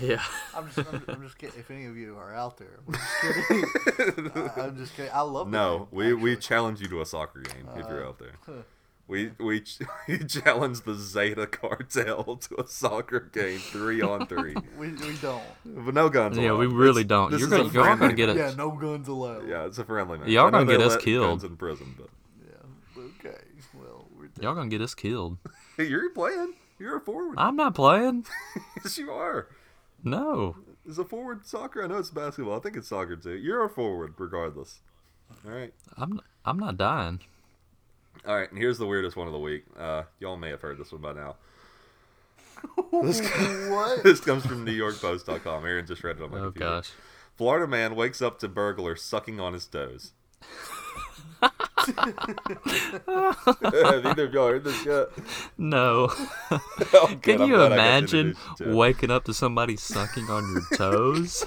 Yeah. 0.00 0.22
I'm 0.56 0.70
just, 0.70 0.78
I'm, 0.92 1.04
I'm 1.08 1.22
just 1.22 1.36
kidding. 1.38 1.58
If 1.60 1.70
any 1.70 1.84
of 1.86 1.96
you 1.96 2.16
are 2.16 2.34
out 2.34 2.56
there, 2.58 2.78
I'm 2.86 2.94
just 2.94 3.20
kidding. 3.98 4.30
I, 4.34 4.60
I'm 4.62 4.76
just 4.76 4.96
kidding. 4.96 5.10
I 5.12 5.20
love 5.20 5.50
the 5.50 5.56
No, 5.58 5.78
game, 5.78 5.88
we, 5.92 6.14
we 6.14 6.36
challenge 6.36 6.80
you 6.80 6.88
to 6.88 7.00
a 7.02 7.06
soccer 7.06 7.40
game 7.40 7.68
if 7.76 7.86
you're 7.88 8.04
Uh, 8.04 8.08
out 8.08 8.18
there. 8.18 8.64
We 9.08 9.32
we 9.40 9.60
ch- 9.60 9.80
we 10.08 10.18
challenge 10.18 10.82
the 10.82 10.94
Zeta 10.94 11.46
cartel 11.46 12.36
to 12.36 12.60
a 12.62 12.66
soccer 12.66 13.20
game 13.20 13.58
three 13.58 14.00
on 14.00 14.26
three. 14.28 14.54
We, 14.78 14.92
we 14.92 15.16
don't. 15.20 15.42
But 15.66 15.92
no 15.92 16.08
guns 16.08 16.38
Yeah, 16.38 16.52
allowed. 16.52 16.58
we 16.60 16.66
really 16.68 17.02
It's- 17.02 17.08
don't. 17.08 17.38
You're 17.38 17.48
gonna- 17.48 17.64
y'all 17.64 17.96
gonna 17.96 18.12
get 18.14 18.28
match. 18.28 18.38
us- 18.38 18.50
Yeah, 18.52 18.56
no 18.56 18.70
guns 18.70 19.08
allowed. 19.08 19.46
Yeah, 19.48 19.66
it's 19.66 19.76
a 19.78 19.84
friendly 19.84 20.18
match. 20.18 20.28
Y'all 20.28 20.46
I 20.46 20.50
know 20.50 20.64
gonna 20.64 20.78
get 20.78 20.86
us 20.86 20.96
killed. 20.96 21.26
Guns 21.28 21.44
in 21.44 21.56
prison, 21.56 21.94
but 21.98 22.08
Yeah. 22.46 23.02
Okay. 23.18 23.38
Well, 23.74 24.06
we're 24.16 24.28
Y'all 24.40 24.54
gonna 24.54 24.70
get 24.70 24.80
us 24.80 24.94
killed. 24.94 25.36
You're 25.76 26.10
playing. 26.10 26.54
You're 26.78 26.96
a 26.96 27.00
forward. 27.00 27.34
I'm 27.38 27.56
not 27.56 27.74
playing. 27.74 28.24
yes, 28.82 28.96
you 28.98 29.10
are. 29.10 29.48
No. 30.04 30.56
Is 30.86 30.98
a 30.98 31.04
forward 31.04 31.46
soccer? 31.46 31.82
I 31.84 31.86
know 31.86 31.98
it's 31.98 32.10
basketball. 32.10 32.56
I 32.56 32.60
think 32.60 32.76
it's 32.76 32.88
soccer 32.88 33.16
too. 33.16 33.36
You're 33.36 33.64
a 33.64 33.68
forward, 33.68 34.14
regardless. 34.18 34.80
All 35.46 35.52
right. 35.52 35.72
I'm 35.96 36.20
I'm 36.44 36.58
not 36.58 36.76
dying. 36.76 37.20
All 38.26 38.36
right, 38.36 38.48
and 38.50 38.58
here's 38.58 38.78
the 38.78 38.86
weirdest 38.86 39.16
one 39.16 39.26
of 39.26 39.32
the 39.32 39.38
week. 39.38 39.64
Uh, 39.78 40.02
y'all 40.20 40.36
may 40.36 40.50
have 40.50 40.60
heard 40.60 40.78
this 40.78 40.92
one 40.92 41.00
by 41.00 41.12
now. 41.12 41.36
This, 43.02 43.20
What? 43.70 44.02
this 44.04 44.20
comes 44.20 44.44
from 44.46 44.64
NewYorkPost.com. 44.66 45.64
Aaron 45.64 45.86
just 45.86 46.04
read 46.04 46.18
it 46.18 46.22
on 46.22 46.30
my 46.30 46.38
Oh, 46.38 46.42
computer. 46.44 46.66
gosh. 46.68 46.90
Florida 47.36 47.66
man 47.66 47.96
wakes 47.96 48.20
up 48.22 48.38
to 48.40 48.48
burglar 48.48 48.94
sucking 48.94 49.40
on 49.40 49.52
his 49.54 49.66
toes. 49.66 50.12
Have 51.42 51.52
either 54.06 54.24
of 54.26 54.34
y'all 54.34 54.48
heard 54.48 54.64
this 54.64 54.84
yet? 54.86 55.08
No. 55.58 56.12
Oh. 56.94 57.16
Can 57.22 57.40
I'm 57.40 57.48
you 57.48 57.56
glad 57.56 57.66
I 57.66 57.68
got 57.68 57.68
to 57.68 57.74
imagine 57.74 58.18
introduce 58.28 58.60
you 58.60 58.66
to 58.66 58.70
it. 58.70 58.74
waking 58.76 59.10
up 59.10 59.24
to 59.24 59.34
somebody 59.34 59.76
sucking 59.76 60.28
on 60.28 60.44
your 60.52 60.62
toes? 60.76 61.44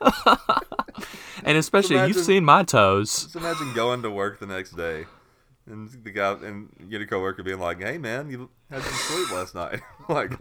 and 1.44 1.56
especially, 1.56 1.96
you've 2.06 2.16
seen 2.16 2.44
my 2.44 2.62
toes. 2.64 3.24
Just 3.24 3.36
imagine 3.36 3.72
going 3.72 4.02
to 4.02 4.10
work 4.10 4.40
the 4.40 4.46
next 4.46 4.72
day, 4.72 5.06
and 5.70 5.88
the 6.02 6.10
guy 6.10 6.32
and 6.32 6.68
you 6.80 6.86
get 6.86 7.00
a 7.02 7.06
coworker 7.06 7.42
being 7.42 7.60
like, 7.60 7.80
"Hey 7.80 7.98
man, 7.98 8.30
you 8.30 8.50
had 8.70 8.82
some 8.82 8.92
sleep 8.92 9.30
last 9.32 9.54
night." 9.54 9.80
like, 10.08 10.32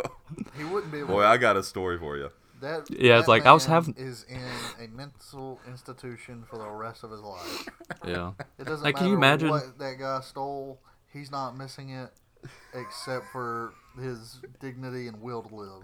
He 0.58 0.64
wouldn't 0.64 0.92
be 0.92 1.04
boy, 1.04 1.24
I 1.24 1.38
got 1.38 1.56
a 1.56 1.64
story 1.64 2.00
for 2.00 2.18
you. 2.18 2.32
That, 2.64 2.90
Yeah, 2.90 3.18
it's 3.18 3.26
that 3.26 3.32
like, 3.32 3.46
I 3.46 3.52
was 3.52 3.66
having- 3.66 3.96
is 3.98 4.24
in 4.24 4.40
a 4.80 4.88
mental 4.88 5.60
institution 5.68 6.46
for 6.50 6.58
the 6.58 6.70
rest 6.70 7.04
of 7.04 7.12
his 7.12 7.20
life. 7.22 7.68
Yeah. 8.08 8.32
It 8.58 8.64
doesn't 8.66 8.84
Like, 8.84 8.96
matter 8.96 9.04
can 9.04 9.08
you 9.10 9.16
imagine- 9.16 9.50
what 9.50 9.78
that 9.80 10.00
guy 10.00 10.22
stole. 10.22 10.80
He's 11.12 11.30
not 11.30 11.56
missing 11.58 11.90
it, 11.90 12.12
except 12.74 13.28
for 13.32 13.74
his 14.00 14.40
dignity 14.60 15.08
and 15.08 15.22
will 15.22 15.44
to 15.44 15.54
live. 15.56 15.84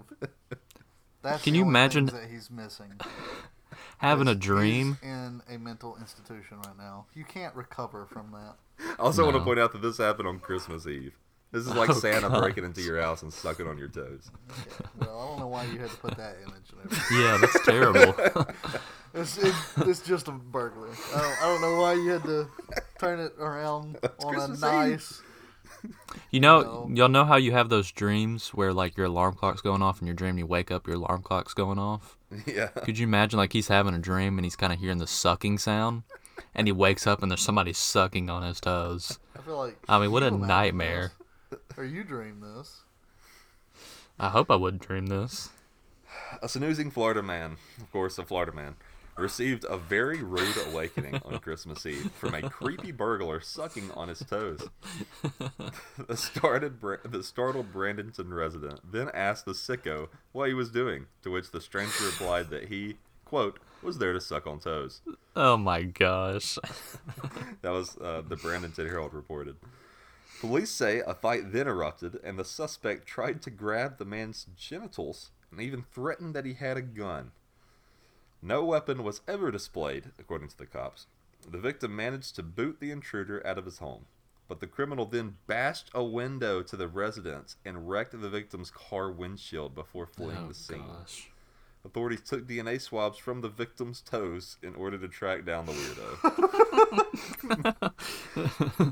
That's 1.22 1.44
Can 1.44 1.52
the 1.54 1.60
you 1.60 1.66
only 1.66 1.72
imagine 1.72 2.06
that 2.08 2.30
he's 2.30 2.50
missing? 2.50 2.94
Having 4.00 4.30
a 4.30 4.36
dream. 4.36 4.98
he's 5.02 5.10
in 5.10 5.42
a 5.50 5.58
mental 5.60 5.98
institution 6.00 6.58
right 6.66 6.78
now. 6.78 7.06
You 7.14 7.26
can't 7.26 7.54
recover 7.56 8.06
from 8.06 8.32
that. 8.32 8.56
I 8.98 9.02
also 9.04 9.24
want 9.26 9.36
to 9.36 9.44
point 9.44 9.60
out 9.60 9.74
that 9.74 9.82
this 9.82 9.98
happened 9.98 10.28
on 10.30 10.40
Christmas 10.40 10.88
Eve. 10.88 11.14
This 11.52 11.66
is 11.66 11.72
oh, 11.76 11.76
like 11.80 11.90
Oh, 11.90 11.94
Santa 11.94 12.30
gosh. 12.30 12.40
breaking 12.40 12.64
into 12.66 12.82
your 12.82 13.02
house 13.02 13.22
and 13.24 13.32
sucking 13.34 13.68
on 13.68 13.78
your 13.78 13.88
toes. 13.90 14.30
Well, 15.00 15.20
I 15.20 15.28
don't 15.28 15.40
know 15.40 15.48
why 15.48 15.64
you 15.66 15.80
had 15.80 15.90
to 15.90 15.98
put 15.98 16.16
that 16.18 16.36
image. 16.44 16.64
In 16.72 16.90
there. 16.90 17.22
Yeah, 17.22 17.38
that's 17.42 17.66
terrible. 17.66 18.46
It's, 19.12 19.40
it, 19.40 19.56
it's 19.88 20.02
just 20.04 20.28
a 20.28 20.32
burglar. 20.32 20.88
I 21.16 21.20
don't, 21.20 21.38
I 21.42 21.46
don't 21.48 21.62
know 21.62 21.82
why 21.82 21.94
you 21.94 22.12
had 22.12 22.22
to 22.26 22.48
turn 23.00 23.20
it 23.20 23.34
around 23.40 23.98
on 24.24 24.32
Christmas 24.36 24.62
a 24.62 24.68
Eve. 24.68 24.72
nice. 24.92 25.22
You 26.30 26.40
know, 26.40 26.62
No. 26.88 26.90
y'all 26.96 27.08
know 27.10 27.26
how 27.26 27.38
you 27.38 27.52
have 27.54 27.70
those 27.70 27.92
dreams 27.92 28.50
where 28.50 28.72
like 28.72 28.96
your 28.98 29.08
alarm 29.08 29.34
clock's 29.34 29.62
going 29.62 29.82
off 29.82 29.98
and 29.98 30.08
your 30.08 30.14
dream 30.14 30.38
you 30.38 30.46
wake 30.46 30.70
up, 30.70 30.86
your 30.86 30.98
alarm 30.98 31.24
clock's 31.24 31.56
going 31.56 31.80
off. 31.80 32.18
Yeah. 32.46 32.68
Could 32.68 33.00
you 33.00 33.08
imagine 33.08 33.40
like 33.40 33.52
he's 33.54 33.68
having 33.70 33.96
a 33.96 34.00
dream 34.00 34.38
and 34.38 34.46
he's 34.46 34.56
kind 34.56 34.72
of 34.72 34.78
hearing 34.80 35.00
the 35.00 35.08
sucking 35.08 35.58
sound, 35.58 36.04
and 36.54 36.68
he 36.68 36.72
wakes 36.72 37.08
up 37.08 37.24
and 37.24 37.32
there's 37.32 37.42
somebody 37.42 37.74
sucking 37.74 38.30
on 38.30 38.44
his 38.44 38.60
toes. 38.60 39.18
I 39.36 39.42
feel 39.42 39.58
like. 39.58 39.76
I 39.90 39.98
mean, 40.00 40.12
what 40.12 40.22
a 40.22 40.28
you 40.28 40.36
imagine 40.36 40.48
nightmare. 40.48 41.12
This, 41.50 41.60
Or 41.78 41.84
you 41.84 42.04
dream 42.04 42.42
this. 42.42 42.82
I 44.20 44.30
hope 44.30 44.52
I 44.52 44.56
wouldn't 44.56 44.86
dream 44.86 45.08
this. 45.08 45.50
A 46.42 46.50
snoozing 46.50 46.92
Florida 46.92 47.22
man, 47.22 47.58
of 47.80 47.92
course, 47.92 48.18
a 48.18 48.26
Florida 48.26 48.52
man, 48.52 48.76
received 49.20 49.66
a 49.70 49.78
very 49.78 50.24
rude 50.24 50.58
awakening 50.68 51.22
on 51.26 51.40
Christmas 51.42 51.86
Eve 51.86 52.12
from 52.14 52.34
a 52.34 52.50
creepy 52.50 52.92
burglar 52.92 53.42
sucking 53.42 53.92
on 53.92 54.08
his 54.08 54.20
toes. 54.20 54.68
the, 56.08 56.18
started, 56.18 56.82
the 56.82 57.24
startled 57.24 57.74
Brandonton 57.74 58.34
resident 58.34 58.80
then 58.92 59.10
asked 59.14 59.46
the 59.46 59.52
sicko 59.52 60.08
what 60.32 60.48
he 60.48 60.54
was 60.54 60.70
doing, 60.70 61.06
to 61.24 61.32
which 61.32 61.52
the 61.52 61.62
stranger 61.62 62.06
replied 62.06 62.50
that 62.50 62.70
he, 62.70 62.98
quote, 63.26 63.60
was 63.82 63.98
there 63.98 64.14
to 64.14 64.22
suck 64.22 64.48
on 64.48 64.60
toes. 64.60 65.02
Oh 65.36 65.58
my 65.58 65.84
gosh. 65.84 66.58
That 67.62 67.72
was 67.72 67.98
uh, 67.98 68.22
the 68.26 68.38
Brandonton 68.38 68.88
Herald 68.88 69.14
reported. 69.14 69.58
Police 70.40 70.72
say 70.72 71.02
a 71.06 71.14
fight 71.14 71.52
then 71.52 71.68
erupted, 71.68 72.20
and 72.24 72.40
the 72.40 72.46
suspect 72.46 73.06
tried 73.06 73.42
to 73.42 73.50
grab 73.50 73.98
the 73.98 74.06
man's 74.06 74.48
genitals 74.56 75.32
and 75.52 75.60
even 75.60 75.84
threatened 75.92 76.34
that 76.34 76.46
he 76.46 76.54
had 76.54 76.78
a 76.78 76.82
gun. 76.82 77.32
No 78.42 78.64
weapon 78.64 79.04
was 79.04 79.22
ever 79.28 79.52
displayed, 79.52 80.12
according 80.18 80.48
to 80.50 80.58
the 80.58 80.66
cops. 80.66 81.08
The 81.50 81.58
victim 81.58 81.96
managed 81.96 82.36
to 82.36 82.44
boot 82.44 82.80
the 82.80 82.92
intruder 82.92 83.46
out 83.46 83.58
of 83.58 83.66
his 83.66 83.80
home, 83.80 84.06
but 84.48 84.62
the 84.62 84.68
criminal 84.68 85.06
then 85.06 85.38
bashed 85.48 85.90
a 85.94 86.04
window 86.04 86.62
to 86.64 86.78
the 86.78 86.88
residence 86.88 87.58
and 87.66 87.90
wrecked 87.90 88.12
the 88.20 88.30
victim's 88.30 88.72
car 88.72 89.12
windshield 89.12 89.76
before 89.76 90.06
fleeing 90.06 90.46
Oh, 90.46 90.48
the 90.48 90.54
scene. 90.54 90.84
Oh, 90.88 91.00
gosh. 91.00 91.30
Authorities 91.86 92.22
took 92.22 92.46
DNA 92.48 92.80
swabs 92.82 93.18
from 93.18 93.42
the 93.42 93.48
victim's 93.48 94.02
toes 94.02 94.58
in 94.62 94.76
order 94.76 94.98
to 94.98 95.08
track 95.08 95.46
down 95.46 95.66
the 95.66 95.72
weirdo. 95.72 96.20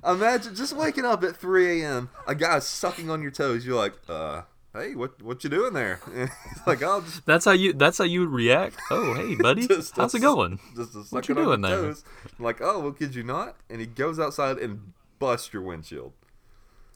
Imagine 0.06 0.56
just 0.56 0.74
waking 0.76 1.06
up 1.06 1.24
at 1.24 1.36
3 1.36 1.82
a.m. 1.82 2.10
A 2.28 2.36
guy 2.36 2.60
sucking 2.60 3.10
on 3.10 3.22
your 3.22 3.32
toes. 3.32 3.66
You're 3.66 3.76
like, 3.76 3.94
uh, 4.08 4.44
hey, 4.74 4.96
what 4.96 5.22
what 5.22 5.44
you 5.44 5.50
doing 5.50 5.74
there? 5.74 6.00
He's 6.16 6.30
like, 6.68 6.82
oh, 6.82 7.02
just, 7.02 7.26
That's 7.26 7.44
how 7.46 7.52
you. 7.52 7.74
That's 7.74 7.98
how 7.98 8.06
you 8.06 8.26
react. 8.26 8.78
Oh, 8.90 9.14
hey, 9.16 9.36
buddy, 9.36 9.68
just 9.68 9.96
how's 9.98 10.14
a- 10.14 10.18
it 10.18 10.22
going? 10.22 10.60
Just 10.76 10.96
a 10.96 11.00
What 11.14 11.28
you 11.28 11.36
doing 11.36 11.62
there? 11.62 11.82
toes. 11.82 12.06
I'm 12.40 12.46
like, 12.46 12.62
oh, 12.62 12.80
well, 12.80 12.92
could 12.94 13.16
you 13.16 13.24
not? 13.24 13.58
And 13.70 13.82
he 13.82 13.88
goes 13.88 14.18
outside 14.20 14.58
and 14.60 14.94
busts 15.20 15.52
your 15.52 15.62
windshield. 15.62 16.14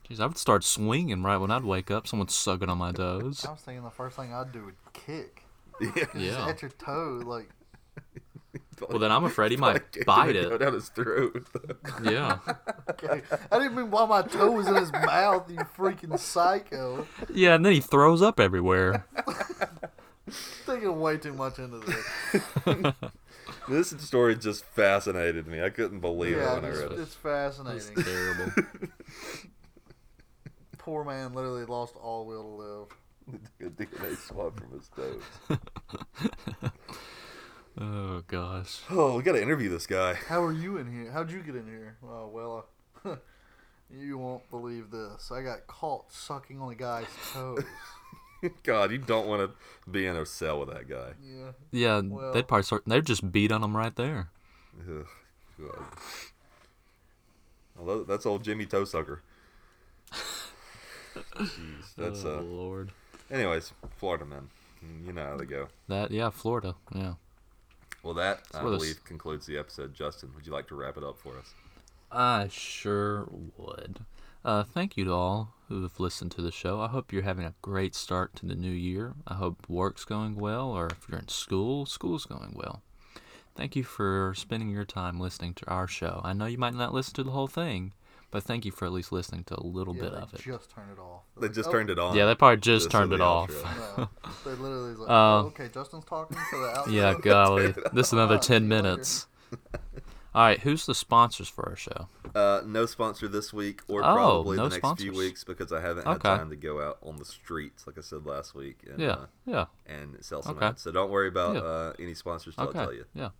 Jeez, 0.10 0.20
I 0.22 0.26
would 0.26 0.38
start 0.38 0.64
swinging 0.64 1.22
right 1.24 1.38
when 1.38 1.52
I'd 1.52 1.64
wake 1.66 1.92
up. 1.92 2.08
Someone's 2.08 2.36
sucking 2.36 2.70
on 2.70 2.78
my 2.78 2.92
toes. 2.94 3.46
I 3.46 3.52
was 3.52 3.60
thinking 3.62 3.84
the 3.84 3.90
first 3.90 4.16
thing 4.16 4.34
I'd 4.34 4.52
do 4.54 4.66
would 4.66 4.76
kick. 4.94 5.44
Yeah. 5.96 6.06
Yeah. 6.16 6.48
At 6.48 6.62
your 6.62 6.72
toe, 6.72 7.22
like. 7.26 7.50
Well, 8.90 8.98
then 8.98 9.12
I'm 9.12 9.26
afraid 9.26 9.52
he 9.52 9.58
might 9.58 9.74
Like, 9.74 10.06
bite 10.08 10.36
and 10.36 10.50
Go 10.50 10.56
it. 10.56 10.58
down 10.58 10.74
his 10.74 10.90
throat. 10.90 11.46
Yeah. 12.04 12.40
Okay. 12.90 13.22
I 13.52 13.60
didn't 13.60 13.76
mean 13.76 13.92
while 13.92 14.08
my 14.08 14.24
toe 14.24 14.52
was 14.54 14.68
in 14.68 14.76
his 14.76 14.92
mouth, 14.92 15.50
you 15.52 15.58
freaking 15.78 16.18
psycho. 16.18 17.06
Yeah, 17.32 17.54
and 17.54 17.64
then 17.64 17.74
he 17.74 17.80
throws 17.80 18.24
up 18.24 18.40
everywhere. 18.40 19.06
Thinking 20.66 21.00
way 21.00 21.18
too 21.18 21.34
much 21.34 21.60
into 21.60 21.78
this. 21.80 22.94
this 23.70 24.02
story 24.02 24.36
just 24.36 24.66
fascinated 24.66 25.46
me. 25.46 25.62
I 25.62 25.70
couldn't 25.70 26.00
believe 26.00 26.38
yeah, 26.38 26.58
it 26.58 26.64
when 26.64 26.72
I 26.72 26.76
read 26.76 26.92
it. 26.94 27.00
it's 27.00 27.14
fascinating. 27.14 27.96
terrible. 28.04 28.52
Poor 30.80 31.04
man 31.04 31.34
literally 31.34 31.66
lost 31.66 31.96
all 31.98 32.26
will 32.26 32.42
to 32.44 32.48
live. 32.64 32.88
A 33.62 33.64
DNA 33.66 34.18
swab 34.18 34.60
from 34.60 34.72
his 34.72 34.90
toes. 34.90 35.22
Oh 37.80 38.22
gosh. 38.28 38.82
Oh, 38.90 39.16
we 39.18 39.24
got 39.24 39.32
to 39.34 39.42
interview 39.42 39.70
this 39.70 39.88
guy. 39.88 40.14
How 40.14 40.44
are 40.44 40.52
you 40.52 40.78
in 40.78 40.92
here? 40.92 41.10
How'd 41.12 41.32
you 41.32 41.42
get 41.42 41.56
in 41.56 41.66
here? 41.66 41.96
Oh 42.04 42.28
well, 42.28 42.66
uh, 43.06 43.16
you 43.90 44.18
won't 44.18 44.50
believe 44.50 44.92
this. 44.92 45.32
I 45.32 45.42
got 45.42 45.68
caught 45.68 46.12
sucking 46.12 46.60
on 46.60 46.72
a 46.72 46.76
guy's 46.76 47.06
toes. 47.34 47.64
God, 48.64 48.92
you 48.92 48.98
don't 48.98 49.28
want 49.28 49.50
to 49.50 49.90
be 49.90 50.06
in 50.06 50.18
a 50.18 50.26
cell 50.26 50.60
with 50.60 50.70
that 50.70 50.90
guy. 50.90 51.12
Yeah. 51.24 51.52
Yeah, 51.72 52.02
Well- 52.02 52.34
they'd 52.34 52.48
probably 52.48 52.64
start. 52.64 52.84
They'd 52.86 53.06
just 53.06 53.32
beat 53.32 53.52
on 53.52 53.64
him 53.64 53.78
right 53.78 53.96
there. 53.96 54.30
Ugh, 54.80 55.08
God. 55.60 55.86
Well, 57.78 58.00
that- 58.00 58.08
that's 58.08 58.26
old 58.26 58.44
Jimmy 58.44 58.66
Toe 58.66 58.84
Sucker. 58.84 59.22
Jeez, 61.36 61.96
that's 61.98 62.26
oh 62.26 62.40
uh. 62.40 62.42
lord. 62.42 62.92
Anyways, 63.32 63.74
Florida 63.96 64.26
men, 64.26 64.50
you 65.06 65.14
know 65.14 65.24
how 65.24 65.38
they 65.38 65.46
go. 65.46 65.68
That 65.88 66.12
yeah, 66.12 66.30
Florida. 66.30 66.76
Yeah. 66.94 67.14
Well, 68.04 68.14
that 68.16 68.42
I 68.54 68.62
where 68.64 68.72
this- 68.72 68.82
believe 68.82 69.04
concludes 69.06 69.46
the 69.46 69.58
episode. 69.58 69.94
Justin, 69.94 70.32
would 70.36 70.46
you 70.46 70.52
like 70.52 70.68
to 70.68 70.76
wrap 70.76 70.98
it 70.98 71.04
up 71.04 71.18
for 71.18 71.38
us? 71.38 71.54
I 72.12 72.50
sure 72.52 73.30
would. 73.58 74.00
Uh, 74.44 74.64
thank 74.64 74.98
you 74.98 75.06
to 75.06 75.14
all 75.14 75.54
who 75.70 75.82
have 75.84 76.00
listened 76.00 76.32
to 76.32 76.42
the 76.42 76.52
show. 76.52 76.82
I 76.82 76.88
hope 76.88 77.14
you're 77.14 77.22
having 77.22 77.46
a 77.46 77.54
great 77.62 77.96
start 77.96 78.36
to 78.38 78.46
the 78.46 78.56
new 78.56 78.72
year. 78.72 79.14
I 79.28 79.36
hope 79.36 79.70
work's 79.70 80.04
going 80.04 80.36
well, 80.36 80.72
or 80.72 80.88
if 80.88 81.08
you're 81.08 81.20
in 81.20 81.28
school, 81.30 81.86
school's 81.86 82.26
going 82.26 82.54
well. 82.56 82.82
Thank 83.56 83.76
you 83.76 83.84
for 83.84 84.34
spending 84.36 84.70
your 84.70 84.84
time 84.84 85.20
listening 85.20 85.54
to 85.56 85.70
our 85.70 85.88
show. 85.88 86.20
I 86.24 86.34
know 86.34 86.48
you 86.48 86.58
might 86.58 86.74
not 86.74 86.94
listen 86.94 87.14
to 87.16 87.24
the 87.24 87.32
whole 87.32 87.48
thing, 87.48 87.94
but 88.32 88.44
thank 88.44 88.66
you 88.66 88.72
for 88.72 88.86
at 88.86 88.92
least 88.94 89.12
listening 89.12 89.44
to 89.46 89.56
a 89.60 89.64
little 89.64 89.94
Yeah, 89.96 90.02
bit 90.04 90.14
of 90.14 90.34
it. 90.34 90.42
just 90.42 90.70
turned 90.72 90.92
it 90.92 91.00
off. 91.00 91.24
They 91.40 91.50
just 91.50 91.70
turned 91.70 91.90
it 91.90 92.00
on. 92.00 92.16
Yeah, 92.16 92.26
they 92.26 92.36
probably 92.36 92.58
just 92.58 92.86
This 92.86 92.92
turned 92.92 93.14
it 93.14 93.18
the 93.18 93.24
off. 93.24 93.50
outro. 93.52 93.76
No, 94.00 94.10
they 94.46 94.52
literally 94.52 94.94
like, 94.96 95.10
Uh, 95.10 95.14
oh, 95.14 95.46
okay, 95.48 95.70
Justin's 95.72 96.06
talking 96.06 96.38
to 96.38 96.58
the 96.58 96.68
outro. 96.68 96.92
Yeah, 96.92 97.14
golly. 97.22 97.74
This 97.94 98.08
is 98.08 98.14
another 98.14 98.38
10 98.38 98.44
see 98.46 98.54
you 98.54 98.60
later. 98.72 98.84
minutes. 98.84 99.28
All 100.34 100.44
right, 100.44 100.62
who's 100.62 100.86
the 100.86 100.96
sponsors 100.96 101.50
for 101.50 101.68
our 101.68 101.76
show? 101.76 102.08
Uh, 102.34 102.62
no 102.66 102.86
sponsor 102.86 103.28
this 103.28 103.52
week, 103.52 103.82
or 103.90 104.00
Oh, 104.02 104.14
probably 104.14 104.56
no 104.56 104.70
the 104.70 104.80
next 104.80 104.98
few 105.02 105.12
weeks 105.14 105.44
because 105.44 105.74
I 105.74 105.82
haven't 105.82 106.08
had 106.08 106.16
Okay. 106.16 106.30
time 106.30 106.50
to 106.52 106.56
go 106.56 106.82
out 106.82 107.00
on 107.04 107.18
the 107.18 107.26
streets, 107.26 107.86
like 107.86 107.98
I 107.98 108.02
said 108.02 108.26
last 108.26 108.56
week. 108.56 108.80
And, 108.90 109.00
Yeah, 109.02 109.12
uh, 109.12 109.26
yeah. 109.46 109.66
And 109.86 110.16
sell 110.24 110.42
some 110.42 110.56
Okay. 110.56 110.68
ads. 110.68 110.84
So 110.84 110.92
don't 110.94 111.12
worry 111.12 111.28
about 111.28 111.56
Yeah. 111.56 111.62
uh, 111.64 111.94
any 112.00 112.14
sponsors. 112.14 112.56
I'll 112.58 112.70
Okay. 112.70 112.80
tell 112.80 112.94
you. 112.94 113.04
Yeah. 113.14 113.32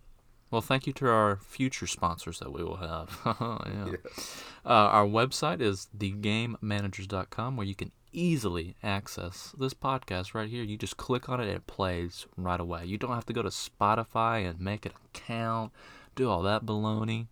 Well, 0.52 0.60
thank 0.60 0.86
you 0.86 0.92
to 0.92 1.08
our 1.08 1.36
future 1.36 1.86
sponsors 1.86 2.40
that 2.40 2.52
we 2.52 2.62
will 2.62 2.76
have. 2.76 3.18
yeah. 3.24 3.86
Yes. 3.92 4.44
Uh, 4.66 4.68
our 4.68 5.06
website 5.06 5.62
is 5.62 5.88
thegamemanagers.com 5.96 7.56
where 7.56 7.66
you 7.66 7.74
can 7.74 7.90
easily 8.12 8.76
access 8.82 9.54
this 9.58 9.72
podcast 9.72 10.34
right 10.34 10.50
here. 10.50 10.62
You 10.62 10.76
just 10.76 10.98
click 10.98 11.30
on 11.30 11.40
it 11.40 11.44
and 11.44 11.56
it 11.56 11.66
plays 11.66 12.26
right 12.36 12.60
away. 12.60 12.84
You 12.84 12.98
don't 12.98 13.14
have 13.14 13.24
to 13.26 13.32
go 13.32 13.40
to 13.40 13.48
Spotify 13.48 14.46
and 14.46 14.60
make 14.60 14.84
an 14.84 14.92
account, 15.06 15.72
do 16.14 16.28
all 16.28 16.42
that 16.42 16.66
baloney. 16.66 17.28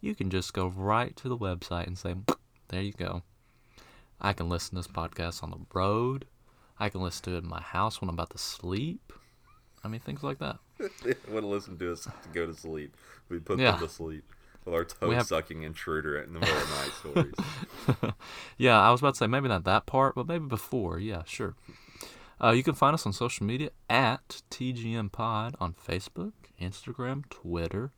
You 0.00 0.14
can 0.14 0.30
just 0.30 0.54
go 0.54 0.66
right 0.66 1.14
to 1.16 1.28
the 1.28 1.36
website 1.36 1.86
and 1.86 1.98
say, 1.98 2.14
there 2.68 2.80
you 2.80 2.92
go. 2.92 3.22
I 4.18 4.32
can 4.32 4.48
listen 4.48 4.70
to 4.70 4.76
this 4.76 4.88
podcast 4.88 5.42
on 5.42 5.50
the 5.50 5.60
road. 5.74 6.24
I 6.78 6.88
can 6.88 7.02
listen 7.02 7.24
to 7.24 7.34
it 7.34 7.44
in 7.44 7.50
my 7.50 7.60
house 7.60 8.00
when 8.00 8.08
I'm 8.08 8.14
about 8.14 8.30
to 8.30 8.38
sleep. 8.38 9.12
I 9.84 9.88
mean, 9.88 10.00
things 10.00 10.22
like 10.22 10.38
that. 10.38 10.56
They 11.04 11.14
want 11.30 11.44
to 11.44 11.46
listen 11.46 11.78
to 11.78 11.92
us 11.92 12.04
to 12.04 12.10
go 12.32 12.46
to 12.46 12.54
sleep. 12.54 12.96
We 13.28 13.38
put 13.38 13.58
Yeah. 13.58 13.72
them 13.72 13.80
to 13.80 13.88
sleep 13.88 14.24
with 14.64 14.74
our 14.74 14.84
toe 14.84 15.10
have- 15.10 15.26
sucking 15.26 15.62
intruder 15.62 16.18
in 16.20 16.32
the 16.34 16.40
middle 16.40 16.56
of 16.56 16.70
night 16.70 16.92
stories. 16.98 18.12
yeah, 18.58 18.80
I 18.80 18.90
was 18.90 19.00
about 19.00 19.14
to 19.14 19.18
say 19.18 19.26
maybe 19.26 19.48
not 19.48 19.64
that 19.64 19.86
part, 19.86 20.14
but 20.14 20.26
maybe 20.26 20.46
before. 20.46 20.98
Yeah, 20.98 21.22
sure. 21.26 21.54
Uh, 22.42 22.50
you 22.50 22.62
can 22.62 22.74
find 22.74 22.94
us 22.94 23.06
on 23.06 23.12
social 23.12 23.46
media 23.46 23.70
at 23.88 24.42
TGM 24.50 25.12
Pod 25.12 25.54
on 25.60 25.74
Facebook, 25.74 26.32
Instagram, 26.60 27.28
Twitter. 27.30 27.92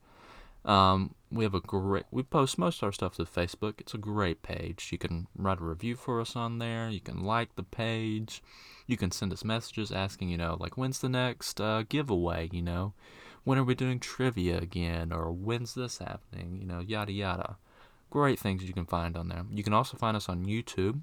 Um, 0.66 1.14
we 1.30 1.44
have 1.44 1.54
a 1.54 1.60
great. 1.60 2.04
We 2.10 2.22
post 2.22 2.58
most 2.58 2.78
of 2.82 2.86
our 2.86 2.92
stuff 2.92 3.16
to 3.16 3.24
Facebook. 3.24 3.74
It's 3.80 3.94
a 3.94 3.98
great 3.98 4.42
page. 4.42 4.88
You 4.92 4.98
can 4.98 5.26
write 5.36 5.60
a 5.60 5.64
review 5.64 5.96
for 5.96 6.20
us 6.20 6.36
on 6.36 6.58
there. 6.58 6.88
You 6.88 7.00
can 7.00 7.22
like 7.24 7.54
the 7.56 7.62
page. 7.62 8.42
You 8.86 8.96
can 8.96 9.10
send 9.10 9.32
us 9.32 9.44
messages 9.44 9.90
asking, 9.90 10.28
you 10.28 10.36
know, 10.36 10.56
like 10.60 10.76
when's 10.76 11.00
the 11.00 11.08
next 11.08 11.60
uh, 11.60 11.84
giveaway? 11.88 12.48
You 12.52 12.62
know, 12.62 12.92
when 13.44 13.58
are 13.58 13.64
we 13.64 13.74
doing 13.74 13.98
trivia 13.98 14.58
again? 14.58 15.12
Or 15.12 15.32
when's 15.32 15.74
this 15.74 15.98
happening? 15.98 16.58
You 16.60 16.66
know, 16.66 16.80
yada 16.80 17.12
yada. 17.12 17.56
Great 18.10 18.38
things 18.38 18.62
you 18.62 18.74
can 18.74 18.86
find 18.86 19.16
on 19.16 19.28
there. 19.28 19.44
You 19.50 19.64
can 19.64 19.72
also 19.72 19.96
find 19.96 20.16
us 20.16 20.28
on 20.28 20.44
YouTube. 20.44 21.00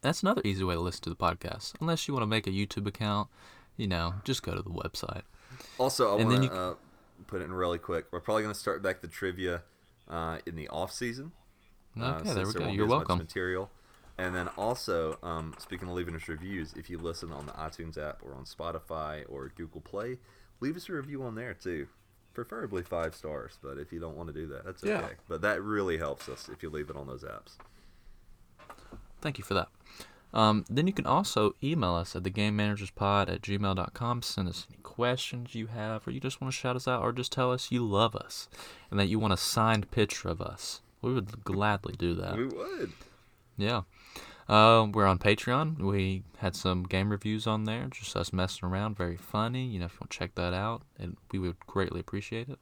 That's 0.00 0.22
another 0.22 0.42
easy 0.44 0.62
way 0.64 0.74
to 0.74 0.80
listen 0.80 1.02
to 1.04 1.10
the 1.10 1.16
podcast. 1.16 1.72
Unless 1.80 2.06
you 2.06 2.14
want 2.14 2.22
to 2.22 2.26
make 2.28 2.46
a 2.46 2.50
YouTube 2.50 2.86
account, 2.86 3.28
you 3.76 3.86
know, 3.86 4.14
just 4.24 4.42
go 4.42 4.54
to 4.54 4.62
the 4.62 4.70
website. 4.70 5.22
Also, 5.78 6.12
I 6.18 6.24
want 6.24 6.42
to 6.44 6.52
uh, 6.52 6.74
put 7.26 7.40
it 7.40 7.44
in 7.44 7.52
really 7.52 7.78
quick. 7.78 8.06
We're 8.10 8.20
probably 8.20 8.42
going 8.42 8.54
to 8.54 8.58
start 8.58 8.82
back 8.82 9.00
the 9.00 9.08
trivia 9.08 9.62
uh, 10.08 10.38
in 10.46 10.56
the 10.56 10.68
off 10.68 10.92
season. 10.92 11.32
uh, 12.00 12.04
Okay, 12.20 12.32
there 12.34 12.44
since 12.44 12.54
we 12.54 12.60
go. 12.60 12.70
You're 12.70 12.86
welcome. 12.86 13.18
Material. 13.18 13.70
And 14.16 14.34
then 14.34 14.48
also, 14.56 15.18
um, 15.22 15.54
speaking 15.58 15.88
of 15.88 15.94
leaving 15.94 16.14
us 16.14 16.28
reviews, 16.28 16.72
if 16.76 16.88
you 16.88 16.98
listen 16.98 17.32
on 17.32 17.46
the 17.46 17.52
iTunes 17.52 17.98
app 17.98 18.22
or 18.22 18.34
on 18.34 18.44
Spotify 18.44 19.24
or 19.28 19.50
Google 19.56 19.80
Play, 19.80 20.18
leave 20.60 20.76
us 20.76 20.88
a 20.88 20.92
review 20.92 21.22
on 21.24 21.34
there 21.34 21.54
too. 21.54 21.88
Preferably 22.32 22.82
five 22.82 23.14
stars, 23.14 23.58
but 23.62 23.78
if 23.78 23.92
you 23.92 24.00
don't 24.00 24.16
want 24.16 24.28
to 24.28 24.32
do 24.32 24.46
that, 24.48 24.64
that's 24.64 24.82
okay. 24.82 24.92
Yeah. 24.92 25.08
But 25.28 25.42
that 25.42 25.62
really 25.62 25.98
helps 25.98 26.28
us 26.28 26.48
if 26.52 26.62
you 26.62 26.70
leave 26.70 26.90
it 26.90 26.96
on 26.96 27.06
those 27.06 27.22
apps. 27.22 27.52
Thank 29.20 29.38
you 29.38 29.44
for 29.44 29.54
that. 29.54 29.68
Um, 30.32 30.64
then 30.68 30.88
you 30.88 30.92
can 30.92 31.06
also 31.06 31.54
email 31.62 31.94
us 31.94 32.16
at 32.16 32.24
thegamemanagerspod 32.24 33.30
at 33.30 33.40
gmail.com. 33.40 34.22
Send 34.22 34.48
us 34.48 34.66
any 34.68 34.78
questions 34.82 35.54
you 35.54 35.68
have, 35.68 36.06
or 36.06 36.10
you 36.10 36.18
just 36.18 36.40
want 36.40 36.52
to 36.52 36.58
shout 36.58 36.74
us 36.74 36.88
out, 36.88 37.02
or 37.02 37.12
just 37.12 37.30
tell 37.30 37.52
us 37.52 37.70
you 37.70 37.86
love 37.86 38.16
us 38.16 38.48
and 38.90 38.98
that 38.98 39.06
you 39.06 39.20
want 39.20 39.32
a 39.32 39.36
signed 39.36 39.90
picture 39.92 40.28
of 40.28 40.40
us. 40.40 40.82
We 41.02 41.14
would 41.14 41.44
gladly 41.44 41.94
do 41.96 42.14
that. 42.14 42.36
We 42.36 42.46
would. 42.46 42.92
Yeah. 43.56 43.82
Uh, 44.48 44.86
we're 44.92 45.06
on 45.06 45.18
Patreon. 45.18 45.78
We 45.78 46.22
had 46.38 46.54
some 46.54 46.82
game 46.82 47.10
reviews 47.10 47.46
on 47.46 47.64
there, 47.64 47.86
just 47.90 48.14
us 48.16 48.32
messing 48.32 48.68
around. 48.68 48.96
Very 48.96 49.16
funny. 49.16 49.66
You 49.66 49.78
know, 49.78 49.86
if 49.86 49.92
you 49.94 49.98
want 50.02 50.10
to 50.10 50.18
check 50.18 50.34
that 50.34 50.52
out, 50.52 50.82
and 50.98 51.16
we 51.32 51.38
would 51.38 51.58
greatly 51.66 52.00
appreciate 52.00 52.48
it. 52.48 52.58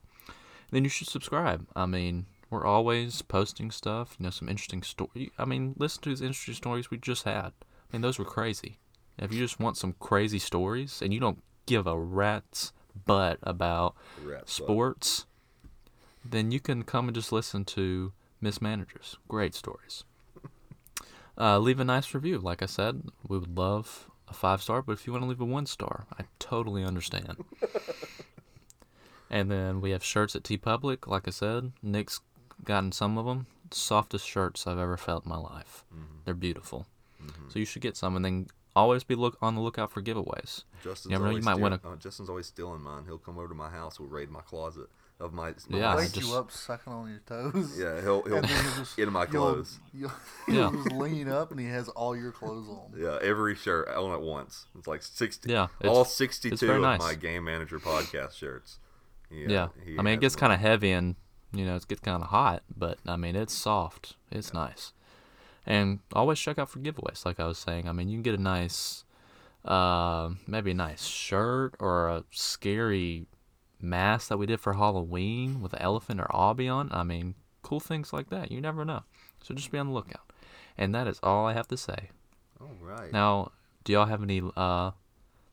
then 0.70 0.84
you 0.84 0.90
should 0.90 1.08
subscribe. 1.08 1.66
I 1.74 1.86
mean, 1.86 2.26
we're 2.50 2.64
always 2.64 3.20
posting 3.22 3.70
stuff. 3.70 4.16
You 4.18 4.24
know, 4.24 4.30
some 4.30 4.48
interesting 4.48 4.82
story. 4.82 5.32
I 5.38 5.44
mean, 5.44 5.74
listen 5.76 6.02
to 6.02 6.08
these 6.10 6.22
interesting 6.22 6.54
stories 6.54 6.90
we 6.90 6.98
just 6.98 7.24
had. 7.24 7.52
I 7.52 7.92
mean, 7.92 8.02
those 8.02 8.18
were 8.18 8.24
crazy. 8.24 8.78
If 9.18 9.32
you 9.32 9.38
just 9.38 9.60
want 9.60 9.76
some 9.76 9.94
crazy 10.00 10.38
stories 10.38 11.02
and 11.02 11.12
you 11.12 11.20
don't 11.20 11.42
give 11.66 11.86
a 11.86 11.98
rat's 11.98 12.72
butt 13.06 13.38
about 13.42 13.94
Rat's 14.24 14.58
butt. 14.58 14.66
sports, 14.66 15.26
then 16.24 16.50
you 16.52 16.60
can 16.60 16.84
come 16.84 17.08
and 17.08 17.14
just 17.14 17.32
listen 17.32 17.64
to 17.66 18.12
Mismanagers. 18.40 19.16
Great 19.28 19.54
stories. 19.54 20.04
Uh, 21.38 21.58
leave 21.58 21.80
a 21.80 21.84
nice 21.84 22.12
review. 22.14 22.38
Like 22.38 22.62
I 22.62 22.66
said, 22.66 23.02
we 23.26 23.38
would 23.38 23.56
love 23.56 24.10
a 24.28 24.34
five 24.34 24.62
star, 24.62 24.82
but 24.82 24.92
if 24.92 25.06
you 25.06 25.12
want 25.12 25.24
to 25.24 25.28
leave 25.28 25.40
a 25.40 25.44
one 25.44 25.66
star, 25.66 26.06
I 26.18 26.24
totally 26.38 26.84
understand. 26.84 27.44
and 29.30 29.50
then 29.50 29.80
we 29.80 29.90
have 29.90 30.04
shirts 30.04 30.36
at 30.36 30.42
TeePublic. 30.42 31.06
Like 31.06 31.26
I 31.26 31.30
said, 31.30 31.72
Nick's 31.82 32.20
gotten 32.64 32.92
some 32.92 33.16
of 33.18 33.26
them. 33.26 33.46
Softest 33.70 34.26
shirts 34.26 34.66
I've 34.66 34.78
ever 34.78 34.96
felt 34.96 35.24
in 35.24 35.30
my 35.30 35.38
life. 35.38 35.84
They're 36.24 36.34
beautiful. 36.34 36.86
So 37.48 37.58
you 37.58 37.64
should 37.64 37.82
get 37.82 37.96
some, 37.96 38.16
and 38.16 38.24
then 38.24 38.46
always 38.74 39.04
be 39.04 39.14
look 39.14 39.36
on 39.40 39.54
the 39.54 39.60
lookout 39.60 39.92
for 39.92 40.02
giveaways. 40.02 40.64
Justin's 40.82 41.04
you 41.06 41.10
never 41.12 41.26
know, 41.26 41.36
you 41.36 41.42
might 41.42 41.58
win 41.60 41.72
a. 41.72 41.76
uh, 41.76 41.96
Justin's 41.96 42.28
always 42.28 42.46
stealing 42.46 42.80
mine. 42.80 43.04
He'll 43.06 43.18
come 43.18 43.38
over 43.38 43.48
to 43.48 43.54
my 43.54 43.70
house. 43.70 44.00
We'll 44.00 44.08
raid 44.08 44.28
my 44.28 44.40
closet 44.40 44.88
of 45.22 45.32
my. 45.32 45.54
my 45.68 45.78
Yeah, 45.78 45.92
I 45.92 45.96
Wake 45.96 46.12
just- 46.12 46.28
you 46.28 46.34
up 46.36 46.50
sucking 46.50 46.92
on 46.92 47.08
your 47.08 47.20
toes. 47.20 47.78
Yeah, 47.78 48.00
he'll- 48.00 48.22
he'll 48.22 48.36
And 48.36 48.44
then 48.48 48.64
you'll 48.64 48.74
just- 48.74 48.96
get 48.98 49.06
in 49.08 49.12
my 49.14 49.22
you'll- 49.22 49.52
clothes. 49.52 49.78
You'll, 49.94 50.12
Yeah. 50.48 50.54
you'll 50.70 50.82
just 50.84 50.92
lean 50.96 51.28
up 51.28 51.50
and 51.50 51.60
he 51.60 51.66
has 51.66 51.88
all 51.90 52.16
your 52.16 52.32
clothes 52.32 52.68
on. 52.68 52.92
Yeah, 52.98 53.18
every 53.22 53.54
shirt 53.54 53.88
on 53.88 54.12
at 54.12 54.20
once. 54.20 54.66
It's 54.76 54.86
like 54.86 55.02
sixty. 55.02 55.50
Yeah, 55.52 55.68
all 55.84 55.90
it's- 56.02 56.06
it's 56.08 56.14
sixty-two 56.16 56.70
of 56.72 56.80
nice. 56.82 57.00
my 57.00 57.14
game 57.14 57.44
manager 57.44 57.78
podcast 57.78 58.34
shirts. 58.34 58.78
He, 59.30 59.46
uh, 59.46 59.50
Yeah, 59.50 59.68
he 59.84 59.98
I 59.98 60.02
mean 60.02 60.14
it 60.14 60.20
gets 60.20 60.36
kind 60.36 60.52
of 60.52 60.60
heavy 60.60 60.90
and 60.92 61.16
you 61.52 61.64
know 61.64 61.76
it 61.76 61.86
gets 61.88 62.00
kind 62.00 62.22
of 62.22 62.28
hot, 62.30 62.62
but 62.76 62.98
I 63.06 63.16
mean 63.16 63.36
it's 63.36 63.54
soft. 63.54 64.16
It's 64.30 64.52
nice, 64.52 64.92
and 65.66 66.00
always 66.12 66.38
check 66.38 66.58
out 66.58 66.68
for 66.70 66.80
giveaways. 66.80 67.24
Like 67.24 67.38
I 67.40 67.46
was 67.46 67.58
saying, 67.58 67.88
I 67.88 67.92
mean 67.92 68.08
you 68.08 68.16
can 68.16 68.22
get 68.22 68.34
a 68.34 68.42
nice, 68.42 69.04
uh, 69.64 70.30
maybe 70.46 70.72
a 70.72 70.74
nice 70.74 71.04
shirt 71.04 71.74
or 71.78 72.08
a 72.08 72.24
scary 72.30 73.26
mask 73.82 74.28
that 74.28 74.38
we 74.38 74.46
did 74.46 74.60
for 74.60 74.74
Halloween 74.74 75.60
with 75.60 75.72
an 75.72 75.80
elephant 75.80 76.20
or 76.20 76.26
Aubie 76.26 76.72
on. 76.72 76.88
I 76.92 77.02
mean 77.02 77.34
cool 77.62 77.80
things 77.80 78.12
like 78.12 78.30
that. 78.30 78.50
You 78.50 78.60
never 78.60 78.84
know, 78.84 79.02
so 79.42 79.54
just 79.54 79.70
be 79.70 79.78
on 79.78 79.88
the 79.88 79.92
lookout. 79.92 80.32
And 80.78 80.94
that 80.94 81.06
is 81.06 81.20
all 81.22 81.46
I 81.46 81.52
have 81.52 81.68
to 81.68 81.76
say. 81.76 82.10
All 82.60 82.76
right. 82.80 83.12
Now, 83.12 83.52
do 83.84 83.92
y'all 83.92 84.06
have 84.06 84.22
any 84.22 84.42
uh, 84.56 84.92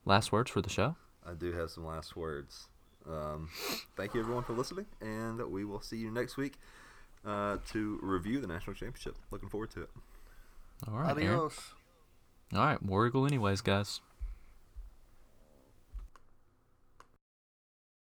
last 0.06 0.32
words 0.32 0.50
for 0.52 0.62
the 0.62 0.70
show? 0.70 0.96
I 1.26 1.34
do 1.34 1.52
have 1.54 1.70
some 1.70 1.86
last 1.86 2.16
words. 2.16 2.68
Um, 3.10 3.50
thank 3.96 4.14
you 4.14 4.22
everyone 4.22 4.44
for 4.44 4.54
listening, 4.54 4.86
and 5.02 5.42
we 5.52 5.66
will 5.66 5.82
see 5.82 5.98
you 5.98 6.12
next 6.12 6.38
week 6.38 6.54
uh, 7.26 7.58
to 7.72 8.00
review 8.02 8.40
the 8.40 8.48
national 8.48 8.76
championship. 8.76 9.16
Looking 9.32 9.50
forward 9.50 9.72
to 9.72 9.84
it. 9.84 9.90
All 10.88 10.96
right, 10.96 11.10
Aaron. 11.18 11.36
Adios. 11.36 11.74
All 12.54 12.66
right, 12.66 12.82
War 12.82 13.08
Eagle 13.08 13.26
anyways, 13.26 13.62
guys. 13.62 14.02